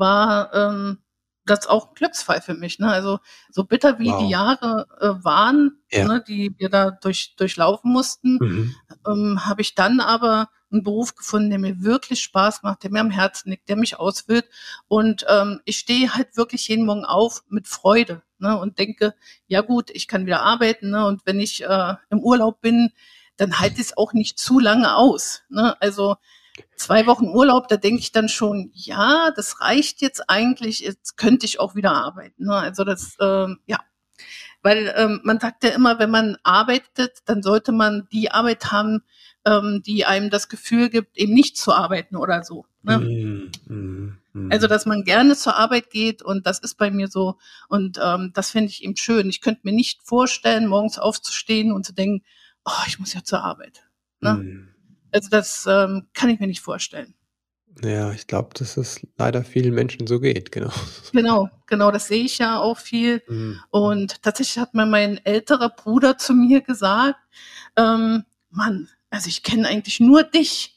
war 0.00 0.52
ähm, 0.52 0.98
das 1.46 1.66
auch 1.66 1.88
ein 1.88 1.94
Glücksfall 1.94 2.40
für 2.40 2.54
mich. 2.54 2.78
Ne? 2.78 2.90
Also 2.90 3.18
so 3.50 3.64
bitter 3.64 3.98
wie 3.98 4.10
wow. 4.10 4.20
die 4.20 4.30
Jahre 4.30 4.86
äh, 5.00 5.24
waren, 5.24 5.78
ja. 5.90 6.06
ne, 6.06 6.24
die 6.26 6.54
wir 6.58 6.68
da 6.68 6.90
durch, 6.90 7.34
durchlaufen 7.36 7.92
mussten, 7.92 8.38
mhm. 8.40 8.74
ähm, 9.06 9.46
habe 9.46 9.62
ich 9.62 9.74
dann 9.74 10.00
aber 10.00 10.48
einen 10.72 10.84
Beruf 10.84 11.16
gefunden, 11.16 11.50
der 11.50 11.58
mir 11.58 11.82
wirklich 11.82 12.22
Spaß 12.22 12.62
macht, 12.62 12.84
der 12.84 12.92
mir 12.92 13.00
am 13.00 13.10
Herzen 13.10 13.50
liegt, 13.50 13.68
der 13.68 13.76
mich 13.76 13.98
ausfüllt. 13.98 14.48
Und 14.86 15.26
ähm, 15.28 15.60
ich 15.64 15.78
stehe 15.78 16.14
halt 16.14 16.36
wirklich 16.36 16.68
jeden 16.68 16.86
Morgen 16.86 17.04
auf 17.04 17.42
mit 17.48 17.66
Freude 17.66 18.22
ne, 18.38 18.58
und 18.58 18.78
denke, 18.78 19.14
ja 19.46 19.62
gut, 19.62 19.90
ich 19.90 20.06
kann 20.06 20.26
wieder 20.26 20.42
arbeiten. 20.42 20.90
Ne, 20.90 21.06
und 21.06 21.22
wenn 21.24 21.40
ich 21.40 21.64
äh, 21.64 21.94
im 22.10 22.20
Urlaub 22.20 22.60
bin, 22.60 22.90
dann 23.36 23.58
halte 23.58 23.76
ich 23.76 23.86
es 23.86 23.96
auch 23.96 24.12
nicht 24.12 24.38
zu 24.38 24.60
lange 24.60 24.94
aus. 24.94 25.42
Ne? 25.48 25.80
Also 25.80 26.16
zwei 26.76 27.06
Wochen 27.06 27.28
Urlaub, 27.28 27.68
da 27.68 27.76
denke 27.76 28.00
ich 28.00 28.12
dann 28.12 28.28
schon, 28.28 28.70
ja, 28.74 29.30
das 29.34 29.60
reicht 29.60 30.00
jetzt 30.00 30.28
eigentlich, 30.28 30.80
jetzt 30.80 31.16
könnte 31.16 31.46
ich 31.46 31.60
auch 31.60 31.74
wieder 31.74 31.92
arbeiten. 31.92 32.46
Ne? 32.46 32.54
Also 32.54 32.84
das, 32.84 33.16
ähm, 33.20 33.58
ja, 33.66 33.78
weil 34.62 34.92
ähm, 34.96 35.20
man 35.24 35.40
sagt 35.40 35.64
ja 35.64 35.70
immer, 35.70 35.98
wenn 35.98 36.10
man 36.10 36.36
arbeitet, 36.42 37.18
dann 37.24 37.42
sollte 37.42 37.72
man 37.72 38.06
die 38.12 38.30
Arbeit 38.30 38.72
haben, 38.72 39.02
ähm, 39.44 39.82
die 39.84 40.04
einem 40.04 40.30
das 40.30 40.48
Gefühl 40.48 40.90
gibt, 40.90 41.16
eben 41.16 41.32
nicht 41.32 41.56
zu 41.56 41.72
arbeiten 41.72 42.16
oder 42.16 42.42
so. 42.42 42.66
Ne? 42.82 42.98
Mm, 42.98 43.50
mm, 43.72 44.18
mm. 44.32 44.52
Also, 44.52 44.66
dass 44.66 44.84
man 44.84 45.04
gerne 45.04 45.34
zur 45.34 45.56
Arbeit 45.56 45.90
geht 45.90 46.22
und 46.22 46.46
das 46.46 46.58
ist 46.58 46.76
bei 46.76 46.90
mir 46.90 47.08
so 47.08 47.36
und 47.68 47.98
ähm, 48.02 48.32
das 48.34 48.50
finde 48.50 48.70
ich 48.70 48.84
eben 48.84 48.96
schön. 48.96 49.28
Ich 49.28 49.40
könnte 49.40 49.62
mir 49.64 49.72
nicht 49.72 50.02
vorstellen, 50.02 50.66
morgens 50.66 50.98
aufzustehen 50.98 51.72
und 51.72 51.86
zu 51.86 51.94
denken, 51.94 52.24
oh, 52.64 52.84
ich 52.86 52.98
muss 52.98 53.14
ja 53.14 53.24
zur 53.24 53.42
Arbeit. 53.42 53.82
Ne? 54.20 54.68
Also 55.12 55.28
das 55.30 55.66
ähm, 55.68 56.08
kann 56.14 56.30
ich 56.30 56.40
mir 56.40 56.46
nicht 56.46 56.60
vorstellen. 56.60 57.14
Ja, 57.82 58.12
ich 58.12 58.26
glaube, 58.26 58.50
dass 58.54 58.76
es 58.76 59.00
leider 59.16 59.44
vielen 59.44 59.74
Menschen 59.74 60.06
so 60.06 60.20
geht, 60.20 60.52
genau. 60.52 60.72
Genau, 61.12 61.48
genau, 61.66 61.90
das 61.90 62.08
sehe 62.08 62.24
ich 62.24 62.38
ja 62.38 62.58
auch 62.58 62.78
viel. 62.78 63.22
Mhm. 63.28 63.60
Und 63.70 64.22
tatsächlich 64.22 64.58
hat 64.58 64.74
mir 64.74 64.86
mein 64.86 65.24
älterer 65.24 65.70
Bruder 65.70 66.18
zu 66.18 66.34
mir 66.34 66.60
gesagt, 66.60 67.18
ähm, 67.76 68.24
Mann, 68.50 68.88
also 69.10 69.28
ich 69.28 69.42
kenne 69.42 69.68
eigentlich 69.68 70.00
nur 70.00 70.22
dich, 70.22 70.76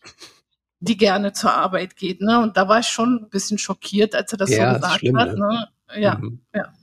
die 0.79 0.97
gerne 0.97 1.33
zur 1.33 1.53
Arbeit 1.53 1.95
geht. 1.95 2.21
Ne? 2.21 2.41
Und 2.41 2.57
da 2.57 2.67
war 2.67 2.79
ich 2.79 2.87
schon 2.87 3.23
ein 3.23 3.29
bisschen 3.29 3.57
schockiert, 3.57 4.15
als 4.15 4.31
er 4.31 4.37
das 4.37 4.49
ja, 4.49 4.69
so 4.69 4.75
gesagt 4.79 4.99
schlimm, 4.99 5.17
hat. 5.17 5.37
Ne? 5.37 5.67
Ja, 5.95 6.15
mhm. 6.15 6.41
ja. 6.53 6.73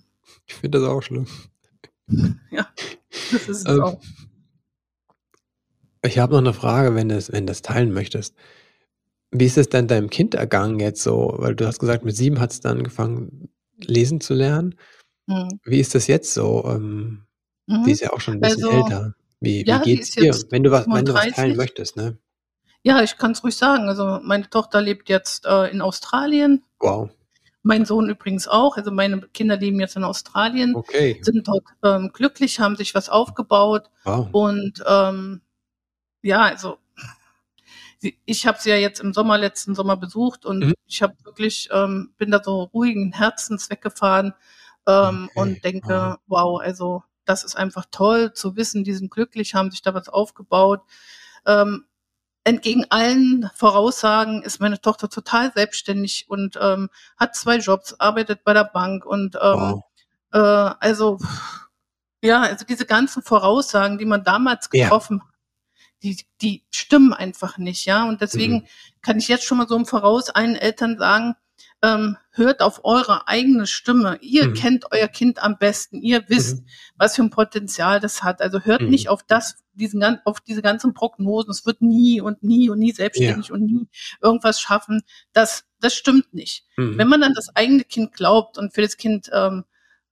Ich 0.46 0.54
finde 0.54 0.80
das 0.80 0.88
auch 0.88 1.02
schlimm. 1.02 1.26
Ja. 2.50 2.66
Das 3.30 3.48
ist 3.48 3.48
es 3.48 3.64
Ähm, 3.66 3.82
auch. 3.82 4.00
Ich 6.04 6.18
habe 6.18 6.32
noch 6.32 6.40
eine 6.40 6.52
Frage, 6.54 6.94
wenn 6.94 7.08
du's 7.08 7.32
wenn 7.32 7.46
du's 7.46 7.62
teilen 7.62 7.92
möchtest. 7.92 8.34
Wie 9.32 9.46
ist 9.46 9.58
es 9.58 9.68
denn 9.68 9.88
deinem 9.88 10.10
Kind 10.10 10.34
ergangen 10.34 10.80
jetzt 10.80 11.02
so? 11.02 11.34
Weil 11.38 11.54
du 11.56 11.66
hast 11.66 11.78
gesagt, 11.80 12.04
mit 12.04 12.16
7 12.16 12.40
hat's 12.40 12.60
dann 12.60 12.78
angefangen, 12.78 13.48
lesen 13.78 14.20
zu 14.20 14.34
lernen. 14.34 14.76
Mhm. 15.28 15.60
Wie 15.64 15.80
ist 15.80 15.94
das 15.94 16.06
jetzt 16.08 16.34
so? 16.34 16.64
Ähm, 16.66 17.26
die 17.86 17.90
Mhm. 17.90 17.92
ist 17.92 18.00
ja 18.02 18.12
auch 18.12 18.20
schon 18.20 18.36
'n 18.36 18.40
bisschen 18.42 18.64
Also, 18.64 18.68
älter. 18.68 19.14
Wie 19.40 19.66
wie 19.68 19.78
ja, 19.78 19.80
die 19.80 19.96
geht's 19.96 20.14
jetzt 20.16 20.46
Wenn 20.50 20.64
du 20.64 20.70
was 20.72 20.86
wenn 20.92 21.06
du 21.06 21.14
was 21.14 21.28
teilen 21.28 21.54
35. 21.54 21.56
möchtest, 21.56 21.96
ne? 21.96 22.18
Ja, 22.84 23.02
ich 23.02 23.18
kann's 23.18 23.44
ruhig 23.44 23.56
sagen. 23.56 23.88
Also, 23.88 24.20
meine 24.22 24.48
Tochter 24.48 24.80
lebt 24.80 25.08
jetzt, 25.10 25.44
äh, 25.44 25.66
in 25.70 25.82
Australien. 25.82 26.64
Wow. 26.80 27.10
Mein 27.64 27.84
Sohn 27.84 28.08
übrigens 28.08 28.48
auch. 28.48 28.76
Also, 28.78 28.90
meine 28.90 29.20
Kinder 29.34 29.56
leben 29.58 29.80
jetzt 29.80 29.96
in 29.96 30.04
Australien, 30.04 30.76
Okay. 30.76 31.20
sind 31.20 31.46
dort, 31.48 31.64
ähm, 31.84 32.10
glücklich, 32.12 32.58
haben 32.60 32.76
sich 32.76 32.94
was 32.94 33.08
aufgebaut 33.10 33.90
Wow. 34.04 34.28
und, 34.32 34.82
ähm, 34.86 35.42
ja, 36.22 36.42
also 36.42 36.78
ich 38.24 38.46
habe 38.46 38.58
sie 38.60 38.70
ja 38.70 38.76
jetzt 38.76 39.00
im 39.00 39.12
Sommer 39.12 39.38
letzten 39.38 39.74
Sommer 39.74 39.96
besucht 39.96 40.46
und 40.46 40.60
Mhm. 40.64 40.74
ich 40.86 41.02
habe 41.02 41.14
wirklich 41.24 41.68
ähm, 41.72 42.12
bin 42.18 42.30
da 42.30 42.42
so 42.42 42.62
ruhigen 42.74 43.12
Herzens 43.12 43.70
weggefahren, 43.70 44.34
ähm, 44.86 45.28
Okay, 45.36 45.42
und 45.42 45.64
denke: 45.64 46.16
„Wow, 46.26 46.60
also, 46.60 47.02
das 47.26 47.44
ist 47.44 47.56
einfach 47.56 47.84
toll 47.90 48.32
zu 48.32 48.56
wissen, 48.56 48.84
die 48.84 48.94
sind 48.94 49.10
glücklich, 49.10 49.54
haben 49.54 49.70
sich 49.70 49.82
da 49.82 49.94
was 49.94 50.08
aufgebaut.“ 50.08 50.80
Ähm, 51.46 51.84
entgegen 52.44 52.86
allen 52.90 53.50
Voraussagen 53.56 54.42
ist 54.42 54.60
meine 54.60 54.80
Tochter 54.80 55.08
total 55.10 55.52
selbstständig 55.54 56.26
und, 56.30 56.58
ähm, 56.60 56.90
hat 57.18 57.36
2 57.36 57.58
Jobs, 57.58 57.94
arbeitet 58.00 58.44
bei 58.44 58.54
der 58.54 58.64
Bank 58.64 59.06
und, 59.06 59.36
ähm, 59.42 59.76
Wow. 59.76 59.84
äh, 60.32 60.38
also 60.38 61.18
ja, 62.22 62.42
also 62.42 62.64
diese 62.66 62.86
ganzen 62.86 63.22
Voraussagen, 63.22 63.98
die 63.98 64.04
man 64.06 64.24
damals 64.24 64.68
Ja. 64.72 64.90
Die 66.02 66.24
die 66.42 66.64
stimmen 66.70 67.12
einfach 67.12 67.58
nicht, 67.58 67.84
ja? 67.86 68.08
Und 68.08 68.20
deswegen 68.22 68.54
Mhm. 68.56 68.66
kann 69.02 69.18
ich 69.18 69.28
jetzt 69.28 69.44
schon 69.44 69.58
mal 69.58 69.68
so 69.68 69.76
im 69.76 69.86
Voraus 69.86 70.30
allen 70.30 70.56
Eltern 70.56 70.98
sagen, 70.98 71.34
ähm, 71.82 72.16
hört 72.32 72.60
auf 72.62 72.84
eure 72.84 73.28
eigene 73.28 73.66
Stimme. 73.66 74.18
Ihr 74.22 74.48
Mhm. 74.48 74.54
kennt 74.54 74.84
euer 74.92 75.08
Kind 75.08 75.42
am 75.42 75.58
besten. 75.58 76.02
Ihr 76.02 76.24
wisst, 76.28 76.60
Mhm. 76.60 76.66
was 76.96 77.16
für 77.16 77.22
'n 77.22 77.30
Potenzial 77.30 78.00
das 78.00 78.22
hat. 78.22 78.42
Also, 78.42 78.60
hört 78.60 78.86
Mhm. 78.86 78.90
nicht 78.90 79.08
auf 79.08 79.22
das 79.24 79.56
diesen 79.74 80.02
auf 80.26 80.40
diese 80.40 80.62
ganzen 80.62 80.94
Prognosen. 80.94 81.50
Es 81.50 81.64
wird 81.66 81.80
nie 81.82 82.20
und 82.20 82.42
nie 82.42 82.68
und 82.70 82.78
nie 82.80 82.90
Ja. 82.90 82.94
selbstständig 82.96 83.52
und 83.52 83.62
nie 83.64 83.88
irgendwas 84.22 84.60
schaffen. 84.60 85.02
Das 85.32 85.64
das 85.80 85.94
stimmt 85.94 86.34
nicht. 86.34 86.64
Wenn 86.96 87.06
Mhm. 87.06 87.10
man 87.10 87.22
an 87.24 87.34
das 87.34 87.54
eigene 87.56 87.84
Kind 87.84 88.12
glaubt 88.12 88.58
und 88.58 88.74
für 88.74 88.82
das 88.82 88.96
Kind, 88.98 89.30
ähm, 89.32 89.64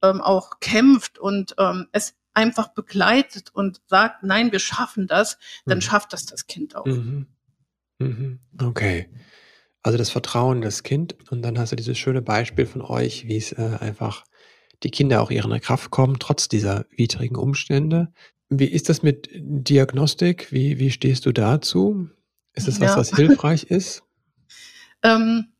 ähm, 0.02 0.21
auch 0.23 0.61
kämpft 0.61 1.18
und, 1.18 1.54
ähm, 1.59 1.88
es 1.92 2.14
einfach 2.35 2.68
begleitet 2.68 3.50
und 3.54 3.80
sagt: 3.88 4.23
„Nein, 4.23 4.52
wir 4.52 4.58
schaffen 4.61 5.06
das“, 5.06 5.38
dann 5.66 5.78
Mhm. 5.78 5.82
schafft 5.82 6.12
das 6.12 6.26
das 6.26 6.47
Kind 6.47 6.76
auch. 6.76 6.87
Mhm. 6.87 7.26
Mhm. 7.99 8.40
Okay. 8.61 9.08
Also, 9.82 9.99
das 9.99 10.11
Vertrauen 10.11 10.58
in 10.58 10.62
das 10.62 10.82
Kind 10.82 11.16
und 11.30 11.42
dann 11.42 11.58
hast 11.58 11.73
du 11.73 11.76
dieses 11.76 11.99
schöne 11.99 12.23
Beispiel 12.23 12.66
von 12.66 12.82
euch, 12.82 13.26
wie's, 13.28 13.52
äh, 13.52 13.78
einfach 13.80 14.25
die 14.82 14.90
Kinder 14.90 15.23
auch 15.23 15.30
ihrer 15.30 15.58
Kraft 15.61 15.90
kommen, 15.90 16.18
trotz 16.20 16.49
dieser 16.49 16.87
widrigen 16.90 17.37
Umstände. 17.37 18.12
Wie 18.50 18.66
ist 18.66 18.88
das 18.88 19.02
mit 19.02 19.28
Diagnostik? 19.35 20.52
Wie 20.52 20.78
wie 20.78 20.90
stehst 20.90 21.26
du 21.26 21.32
dazu? 21.32 22.08
Ist 22.54 22.68
es 22.68 22.80
was, 22.80 22.92
Ja. 22.92 22.97
was 22.99 23.11
hilfreich 23.11 23.64
ist? 23.64 24.02
Ähm, 25.04 25.52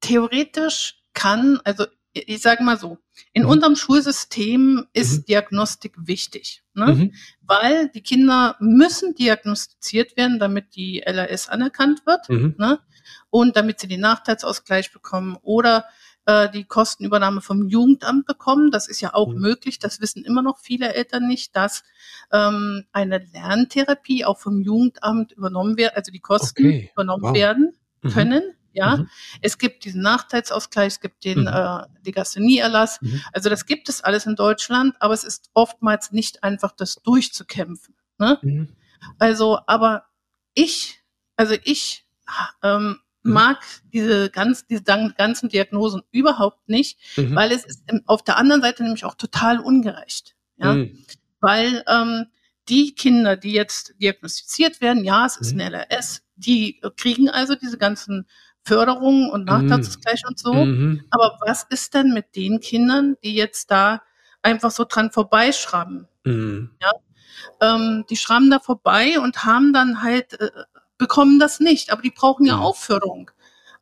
theoretisch 0.00 1.02
kann 1.14 1.60
also, 1.64 1.86
ich 2.12 2.42
sage 2.42 2.62
mal 2.64 2.78
so, 2.78 2.98
in 3.32 3.42
Mhm. 3.44 3.48
unserem 3.50 3.76
Schulsystem 3.76 4.74
Mhm. 4.74 4.86
ist 4.92 5.28
Diagnostik 5.28 5.94
wichtig, 5.96 6.62
ne? 6.74 6.86
Mhm. 6.94 7.14
Weil 7.42 7.88
die 7.90 8.02
Kinder 8.02 8.56
müssen 8.60 9.14
diagnostiziert 9.14 10.16
werden, 10.16 10.38
damit 10.38 10.74
die 10.74 11.02
LRS 11.06 11.48
anerkannt 11.48 12.04
wird, 12.06 12.28
Mhm. 12.28 12.54
ne? 12.58 12.80
Und 13.30 13.56
damit 13.56 13.80
sie 13.80 13.88
den 13.88 14.00
Nachteilsausgleich 14.00 14.92
bekommen 14.92 15.36
oder, 15.42 15.84
äh, 16.26 16.50
die 16.50 16.64
Kostenübernahme 16.64 17.40
vom 17.40 17.66
Jugendamt 17.68 18.26
bekommen. 18.26 18.70
Das 18.70 18.88
ist 18.88 19.00
ja 19.00 19.14
auch 19.14 19.28
Mhm. 19.32 19.40
möglich. 19.40 19.78
Das 19.78 20.00
wissen 20.00 20.24
immer 20.24 20.42
noch 20.42 20.58
viele 20.58 20.92
Eltern 20.94 21.26
nicht, 21.28 21.54
dass, 21.56 21.82
ähm, 22.32 22.84
eine 22.92 23.18
Lerntherapie 23.32 24.24
auch 24.24 24.38
vom 24.38 24.60
Jugendamt 24.60 25.32
übernommen 25.32 25.76
wird 25.76 25.96
also, 25.96 26.10
die 26.12 26.20
Kosten 26.20 26.66
Okay, 26.66 26.90
übernommen 26.92 27.22
wow. 27.24 27.34
werden 27.34 27.72
Mhm. 28.02 28.10
können, 28.10 28.42
ja? 28.72 28.98
Mhm. 28.98 29.08
Es 29.42 29.58
gibt 29.58 29.84
diesen 29.84 30.02
Nachteilsausgleich, 30.02 30.88
es 30.94 31.00
gibt 31.00 31.24
den, 31.24 31.42
Mhm. 31.42 31.46
äh 31.48 31.82
Legasthenieerlass. 32.04 33.00
Mhm. 33.02 33.22
Also, 33.32 33.50
das 33.50 33.66
gibt 33.66 33.88
es 33.88 34.02
alles 34.02 34.26
in 34.26 34.36
Deutschland, 34.36 34.94
aber 35.00 35.14
es 35.14 35.24
ist 35.24 35.50
oftmals 35.54 36.12
nicht 36.12 36.42
einfach, 36.44 36.72
das 36.72 36.96
durchzukämpfen, 37.02 37.94
ne? 38.18 38.38
Mhm. 38.42 38.68
Also, 39.18 39.58
aber 39.66 40.04
ich 40.54 40.98
also, 41.36 41.54
ich, 41.64 42.04
ähm, 42.62 42.98
Mhm. 43.22 43.32
mag 43.34 43.58
diese 43.92 44.30
ganz 44.30 44.66
diese 44.66 44.82
ganzen 44.84 45.48
Diagnosen 45.50 46.02
überhaupt 46.12 46.68
nicht, 46.68 46.98
Mhm. 47.18 47.34
weil 47.36 47.52
es 47.52 47.64
ist, 47.66 47.82
auf 48.06 48.22
der 48.24 48.36
anderen 48.38 48.62
Seite 48.62 48.82
nämlich 48.84 49.04
auch 49.06 49.14
total 49.16 49.60
ungerecht, 49.60 50.36
ja? 50.58 50.74
Mhm. 50.74 51.04
Weil, 51.40 51.84
ähm, 51.88 52.26
die 52.68 52.94
Kinder, 52.94 53.36
die 53.36 53.52
jetzt 53.52 53.94
diagnostiziert 54.00 54.80
werden, 54.82 55.04
ja, 55.04 55.26
es 55.26 55.36
ist. 55.38 55.54
'ne 55.56 55.64
LRS, 55.64 56.22
die, 56.36 56.80
äh, 56.82 56.90
kriegen 56.96 57.28
also 57.30 57.54
diese 57.56 57.78
ganzen 57.78 58.26
Förderungen 58.64 59.30
und 59.30 59.40
Mhm. 59.42 59.46
Nachteilsausgleich 59.46 60.22
und 60.28 60.38
so. 60.38 60.52
Mhm. 60.66 61.02
Aber 61.10 61.38
was 61.46 61.64
ist 61.70 61.94
denn 61.94 62.12
mit 62.12 62.36
den 62.36 62.60
Kindern, 62.60 63.16
die 63.24 63.34
jetzt 63.34 63.70
da 63.70 64.02
einfach 64.42 64.70
so 64.70 64.84
dran 64.88 65.10
vorbeischrammen, 65.10 66.08
Mhm. 66.24 66.70
ja? 66.82 66.90
Ähm, 67.60 68.04
die 68.10 68.16
schrammen 68.16 68.50
da 68.50 68.58
vorbei 68.58 69.18
und 69.20 69.44
haben 69.44 69.72
dann 69.72 70.02
halt 70.02 70.38
äh, 70.40 70.50
bekommen 70.98 71.38
das 71.40 71.60
nicht, 71.60 71.92
aber 71.92 72.02
die 72.02 72.10
brauchen 72.10 72.46
ja 72.46 72.56
Mhm. 72.56 72.62
auch 72.62 72.76
Förderung. 72.76 73.30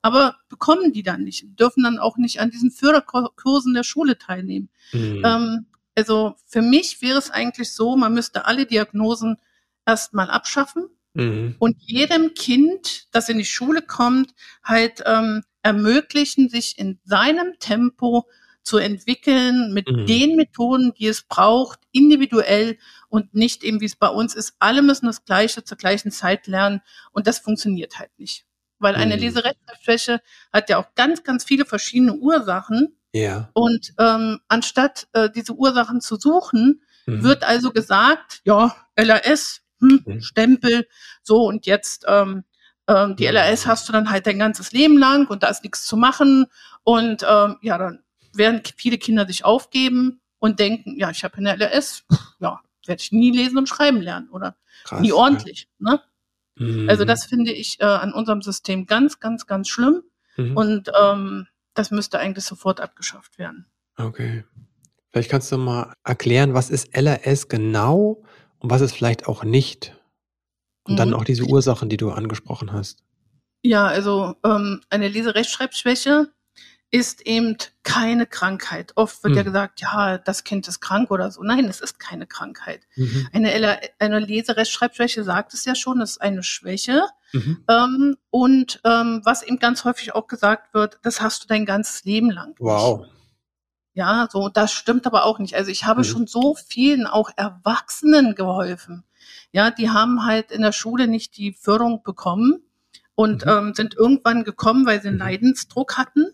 Aber 0.03 0.37
bekommen 0.49 0.93
die 0.93 1.03
dann 1.03 1.25
nicht, 1.25 1.45
dürfen 1.59 1.83
dann 1.83 1.99
auch 1.99 2.17
nicht 2.19 2.41
an 2.41 2.51
diesen 2.51 2.71
Förderko 2.71 3.31
Kursen 3.37 3.75
der 3.75 3.83
Schule 3.85 4.17
teilnehmen. 4.19 4.69
Mhm. 4.93 5.23
Ähm, 5.25 5.67
also, 5.97 6.37
für 6.47 6.63
mich 6.63 7.03
wäre 7.03 7.19
es 7.19 7.31
eigentlich 7.33 7.73
so, 7.75 7.97
man 7.97 8.15
müsste 8.15 8.47
alle 8.47 8.67
Diagnosen 8.67 9.39
erst 9.87 10.15
mal 10.15 10.31
abschaffen 10.31 10.89
Mhm. 11.15 11.57
und 11.59 11.77
jedem 11.81 12.35
Kind, 12.35 13.07
das 13.13 13.29
in 13.29 13.39
die 13.39 13.45
Schule 13.45 13.83
kommt, 13.83 14.35
halt, 14.65 15.03
ähm, 15.07 15.43
ermöglichen, 15.63 16.49
sich 16.49 16.79
in 16.79 16.99
seinem 17.05 17.59
Tempo 17.59 18.27
zu 18.63 18.79
entwickeln 18.79 19.73
mit 19.73 19.87
Mhm. 19.89 20.07
den 20.07 20.37
Methoden, 20.37 20.93
die 20.99 21.07
es 21.09 21.23
braucht, 21.23 21.81
individuell 21.93 22.79
und 23.09 23.35
nicht 23.35 23.65
eben, 23.65 23.81
wie's 23.81 23.97
bei 23.97 24.09
uns 24.09 24.35
ist, 24.35 24.55
alle 24.59 24.83
müssen 24.83 25.07
das 25.07 25.25
Gleiche 25.25 25.65
zur 25.65 25.79
gleichen 25.79 26.11
Zeit 26.11 26.47
lernen 26.47 26.83
und 27.13 27.27
das 27.27 27.39
funktioniert 27.39 27.99
halt 27.99 28.11
nicht. 28.19 28.45
Weil 28.79 28.95
eine 28.95 29.15
Mhm. 29.17 29.21
Leserechtschreibschwäche 29.23 30.21
hat 30.53 30.69
ja 30.71 30.79
auch 30.79 30.95
ganz, 30.95 31.25
ganz 31.25 31.45
viele 31.45 31.65
verschiedene 31.65 32.15
Ursachen 32.15 32.97
Ja. 33.13 33.51
und, 33.55 33.93
ähm, 33.99 34.41
anstatt, 34.49 35.09
äh, 35.15 35.31
diese 35.31 35.55
Ursachen 35.55 36.01
zu 36.01 36.17
suchen, 36.17 36.83
Mhm. 37.07 37.23
wird 37.25 37.43
also 37.45 37.73
gesagt: 37.73 38.41
„Ja, 38.45 38.77
LRS, 38.97 39.63
hm, 39.81 40.05
Mhm. 40.07 40.21
Stempel, 40.23 40.87
so 41.23 41.47
und 41.47 41.67
jetzt, 41.67 42.05
ähm, 42.09 42.45
ähm, 42.89 43.17
die 43.17 43.27
LRS 43.27 43.67
Mhm. 43.67 43.71
hast 43.71 43.89
du 43.89 43.93
dann 43.93 44.11
halt 44.11 44.27
dein 44.27 44.39
ganzes 44.39 44.73
Leben 44.73 44.99
lang 44.99 45.27
und 45.29 45.43
da 45.43 45.49
ist 45.49 45.65
nix 45.65 45.85
zu 45.87 45.97
machen.“ 45.97 46.47
Und, 46.85 47.25
ähm, 47.29 47.57
ja, 47.63 47.79
dann 47.79 48.01
werden 48.35 48.63
viele 48.77 48.99
Kinder 48.99 49.27
sich 49.27 49.45
aufgeben 49.45 50.21
und 50.39 50.59
denken: 50.61 50.97
„Ja, 50.99 51.11
ich 51.11 51.25
habe 51.25 51.41
'ne 51.43 51.51
LRS, 51.57 52.05
ja, 52.41 52.61
werde 52.87 53.03
ich 53.03 53.13
nie 53.13 53.31
lesen 53.33 53.59
und 53.59 53.69
schreiben 53.69 54.01
lernen 54.01 54.29
oder 54.31 54.57
Krass, 54.85 55.01
nie 55.01 55.09
ja. 55.09 55.15
ordentlich“, 55.15 55.69
ne? 55.79 56.01
Also, 56.87 57.05
Mhm. 57.05 57.09
das 57.09 57.27
finde 57.27 57.53
ich, 57.53 57.81
äh, 57.81 57.85
an 57.87 58.13
unserem 58.15 58.43
System 58.43 58.87
ganz, 58.87 59.21
ganz, 59.21 59.47
ganz 59.47 59.69
schlimm 59.69 60.03
Mhm. 60.39 60.55
und, 60.57 60.91
ähm, 61.01 61.49
das 61.75 61.91
müsste 61.93 62.19
eigentlich 62.21 62.45
sofort 62.45 62.81
abgeschafft 62.81 63.39
werden. 63.39 63.67
Okay. 63.99 64.45
Vielleicht 65.13 65.31
kannst 65.31 65.53
du 65.53 65.59
mal 65.59 65.95
erklären, 66.05 66.55
was 66.55 66.71
ist 66.71 66.95
LRS 66.97 67.49
genau 67.49 68.23
und 68.61 68.71
was 68.71 68.81
ist 68.81 68.93
vielleicht 68.95 69.27
auch 69.27 69.45
nicht? 69.45 69.95
Und 70.85 70.97
dann 70.97 71.09
Mhm. 71.11 71.15
auch 71.15 71.25
diese 71.25 71.45
Ursachen, 71.45 71.89
die 71.89 71.97
du 71.97 72.11
angesprochen 72.11 72.73
hast. 72.73 73.03
Ja, 73.63 73.87
also, 73.87 74.37
ähm, 74.45 74.81
eine 74.91 75.09
Leserechtschreibschwäche 75.09 76.29
ist 76.91 77.27
eben 77.27 77.57
keine 77.83 78.27
Krankheit. 78.27 78.93
Oft 78.97 79.23
wird 79.23 79.37
ja 79.37 79.43
Mhm. 79.43 79.47
gesagt: 79.47 79.81
„Ja, 79.83 80.17
das 80.17 80.45
Kind 80.45 80.67
ist 80.69 80.81
krank“ 80.81 81.11
oder 81.11 81.31
so. 81.31 81.43
Nein, 81.43 81.67
es 81.67 81.81
ist 81.81 81.99
keine 81.99 82.27
Krankheit. 82.27 82.87
Mhm. 82.97 83.29
Eine 83.33 83.81
eine 83.99 84.19
Leserechtschreibschwäche 84.21 85.23
sagt 85.25 85.53
es 85.53 85.65
ja 85.67 85.75
schon, 85.75 86.01
ist 86.01 86.21
eine 86.23 86.43
Schwäche. 86.43 87.03
Mhm. 87.35 87.65
Ähm, 87.69 88.17
und, 88.31 88.81
ähm, 88.85 89.21
was 89.25 89.43
eben 89.43 89.59
ganz 89.59 89.85
häufig 89.85 90.15
auch 90.15 90.27
gesagt 90.29 90.73
wird, 90.73 90.99
das 91.03 91.21
hast 91.21 91.45
du 91.45 91.49
dein 91.49 91.67
ganzes 91.67 92.05
Leben 92.05 92.31
lang 92.31 92.49
nicht. 92.59 92.59
Ja, 93.99 94.29
so, 94.31 94.49
das 94.49 94.73
stimmt 94.73 95.09
aber 95.09 95.25
auch 95.25 95.41
nicht. 95.41 95.57
Also, 95.57 95.73
ich 95.73 95.85
habe 95.85 96.03
Mhm. 96.03 96.05
schon 96.05 96.27
so 96.29 96.55
vielen, 96.55 97.05
auch 97.09 97.31
Erwachsenen 97.37 98.37
geholfen. 98.37 99.03
Ja, 99.51 99.73
die 99.73 99.91
haben 99.91 100.25
halt 100.25 100.53
in 100.53 100.63
der 100.63 100.71
Schule 100.71 101.09
nicht 101.09 101.37
die 101.37 101.53
Förderung 101.53 102.05
bekommen 102.05 102.63
und, 103.17 103.45
Mhm. 103.45 103.51
ähm, 103.51 103.75
sind 103.75 103.97
irgendwann 103.97 104.45
gekommen, 104.45 104.87
weil 104.87 105.03
sie 105.03 105.09
'n 105.09 105.15
Mhm. 105.15 105.19
Leidensdruck 105.19 105.99
hatten. 105.99 106.27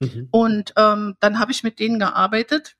Mhm. 0.00 0.28
Und, 0.30 0.74
ähm, 0.76 1.16
dann 1.20 1.38
habe 1.38 1.50
ich 1.52 1.62
mit 1.64 1.78
denen 1.80 1.98
gearbeitet. 1.98 2.76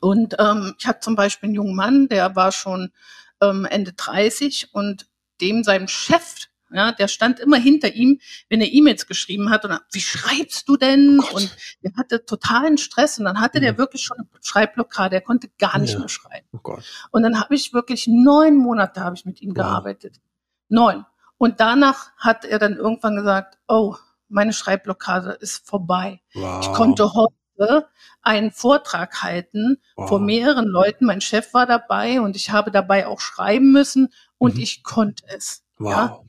Und 0.00 0.36
ähm, 0.38 0.74
ich 0.78 0.86
hatte 0.86 1.00
zum 1.00 1.16
Beispiel 1.16 1.48
einen 1.48 1.54
jungen 1.54 1.74
Mann, 1.74 2.08
der 2.08 2.36
war 2.36 2.52
schon 2.52 2.92
ähm, 3.40 3.64
Ende 3.64 3.92
30 3.92 4.72
und 4.74 5.06
dem 5.40 5.64
seinem 5.64 5.88
Chef 5.88 6.34
ja, 6.72 6.92
der 6.92 7.08
stand 7.08 7.40
immer 7.40 7.56
hinter 7.56 7.94
ihm, 7.94 8.20
wenn 8.48 8.60
er 8.60 8.72
E-Mails 8.72 9.06
geschrieben 9.06 9.50
hat 9.50 9.64
und 9.64 9.70
dann, 9.70 9.80
wie 9.92 10.00
schreibst 10.00 10.68
du 10.68 10.76
denn? 10.76 11.20
Oh 11.20 11.36
und 11.36 11.56
der 11.82 11.92
hatte 11.96 12.24
totalen 12.24 12.78
Stress 12.78 13.18
und 13.18 13.24
dann 13.24 13.40
hatte 13.40 13.58
mhm. 13.58 13.62
der 13.62 13.78
wirklich 13.78 14.02
schon 14.02 14.18
eine 14.18 14.28
Schreibblockade, 14.42 15.16
er 15.16 15.22
konnte 15.22 15.48
gar 15.58 15.78
nicht 15.78 15.94
ja. 15.94 16.00
mehr 16.00 16.08
schreiben. 16.08 16.46
Oh 16.52 16.76
und 17.12 17.22
dann 17.22 17.40
habe 17.40 17.54
ich 17.54 17.72
wirklich 17.72 18.06
neun 18.08 18.56
Monate 18.56 19.00
habe 19.00 19.16
ich 19.16 19.24
mit 19.24 19.40
ihm 19.40 19.50
wow. 19.50 19.56
gearbeitet. 19.56 20.20
Neun. 20.68 21.04
Und 21.38 21.60
danach 21.60 22.10
hat 22.16 22.44
er 22.44 22.58
dann 22.58 22.76
irgendwann 22.76 23.16
gesagt, 23.16 23.58
oh, 23.68 23.96
meine 24.28 24.52
Schreibblockade 24.52 25.32
ist 25.40 25.66
vorbei. 25.68 26.20
Wow. 26.34 26.60
Ich 26.62 26.72
konnte 26.72 27.12
heute 27.14 27.88
einen 28.22 28.50
Vortrag 28.50 29.22
halten 29.22 29.78
wow. 29.96 30.08
vor 30.08 30.18
mehreren 30.18 30.66
Leuten. 30.66 31.06
Mein 31.06 31.20
Chef 31.20 31.54
war 31.54 31.66
dabei 31.66 32.20
und 32.20 32.36
ich 32.36 32.50
habe 32.50 32.70
dabei 32.70 33.06
auch 33.06 33.20
schreiben 33.20 33.72
müssen 33.72 34.12
und 34.38 34.56
mhm. 34.56 34.62
ich 34.62 34.82
konnte 34.82 35.24
es. 35.28 35.64
Wow. 35.78 35.90
Ja? 35.90 36.20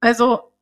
Also 0.00 0.52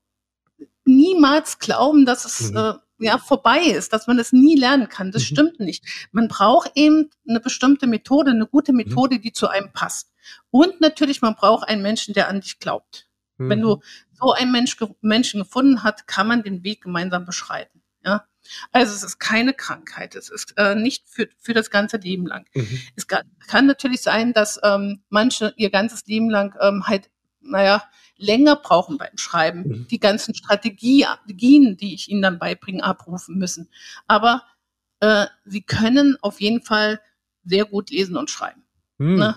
niemals 0.85 1.59
glauben, 1.59 2.07
dass 2.07 2.25
es 2.25 2.53
mhm. 2.53 2.57
äh, 2.57 2.73
ja 2.99 3.19
vorbei 3.19 3.61
ist, 3.61 3.93
dass 3.93 4.07
man 4.07 4.19
es 4.19 4.33
nie 4.33 4.57
lernen 4.57 4.89
kann. 4.89 5.13
Das 5.13 5.23
mhm. 5.23 5.27
stimmt 5.27 5.61
nicht. 5.61 6.09
Man 6.13 6.29
braucht 6.29 6.73
eben 6.75 7.11
eine 7.29 7.41
bestimmte 7.41 7.87
Methode, 7.87 8.31
eine 8.31 8.47
gute 8.47 8.73
mhm. 8.73 8.79
Methode, 8.79 9.19
die 9.19 9.33
zu 9.33 9.49
einem 9.49 9.73
passt. 9.73 10.13
Und 10.51 10.81
natürlich, 10.81 11.23
man 11.23 11.35
braucht 11.35 11.69
einen 11.69 11.83
Menschen, 11.83 12.15
der 12.15 12.29
an 12.29 12.41
dich 12.41 12.59
glaubt. 12.59 13.07
Wenn 13.39 13.61
du 13.61 13.77
mhm. 13.77 13.83
so 14.15 14.33
einen 14.33 14.53
Mensch, 14.53 14.77
Menschen 15.03 15.41
gefunden 15.41 15.83
hast, 15.83 16.07
kann 16.07 16.27
man 16.27 16.43
den 16.43 16.65
Weg 16.65 16.83
gemeinsam 16.83 17.27
beschreiten. 17.27 17.83
Ja. 18.05 18.25
Also 18.73 18.95
es 18.95 19.03
ist 19.03 19.19
keine 19.19 19.53
Krankheit, 19.53 20.15
es 20.15 20.31
ist 20.31 20.55
äh, 20.57 20.77
nicht 20.77 21.09
für, 21.09 21.29
für 21.39 21.53
das 21.53 21.71
ganze 21.71 21.97
Leben 21.97 22.27
lang. 22.27 22.47
Mhm. 22.55 22.81
Es 22.95 23.09
kann, 23.09 23.25
kann, 23.49 23.67
natürlich 23.67 24.03
sein, 24.03 24.33
dass 24.33 24.61
ähm, 24.63 25.03
manche 25.09 25.53
ihr 25.57 25.71
ganzes 25.71 26.07
Leben 26.07 26.31
lang 26.31 26.55
ähm, 26.61 26.87
halt, 26.87 27.11
naja, 27.49 27.83
länger 28.17 28.57
brauchen 28.57 28.99
beim 28.99 29.17
Schreiben, 29.17 29.63
mhm. 29.63 29.89
die 29.89 30.01
ganzen 30.01 30.35
Strategien, 30.35 31.77
die 31.77 31.95
ich 31.95 32.09
ihnen 32.09 32.23
dann 32.23 32.39
beibringe, 32.39 32.83
abrufen 32.83 33.37
müssen. 33.39 33.69
Aber 34.07 34.43
äh, 35.01 35.27
sie 35.45 35.63
können 35.63 36.17
auf 36.23 36.41
jeden 36.41 36.63
Fall 36.63 37.01
sehr 37.45 37.65
gut 37.65 37.91
lesen 37.91 38.17
und 38.17 38.31
schreiben. 38.31 38.63
Mhm. 38.99 39.17
Ne? 39.17 39.37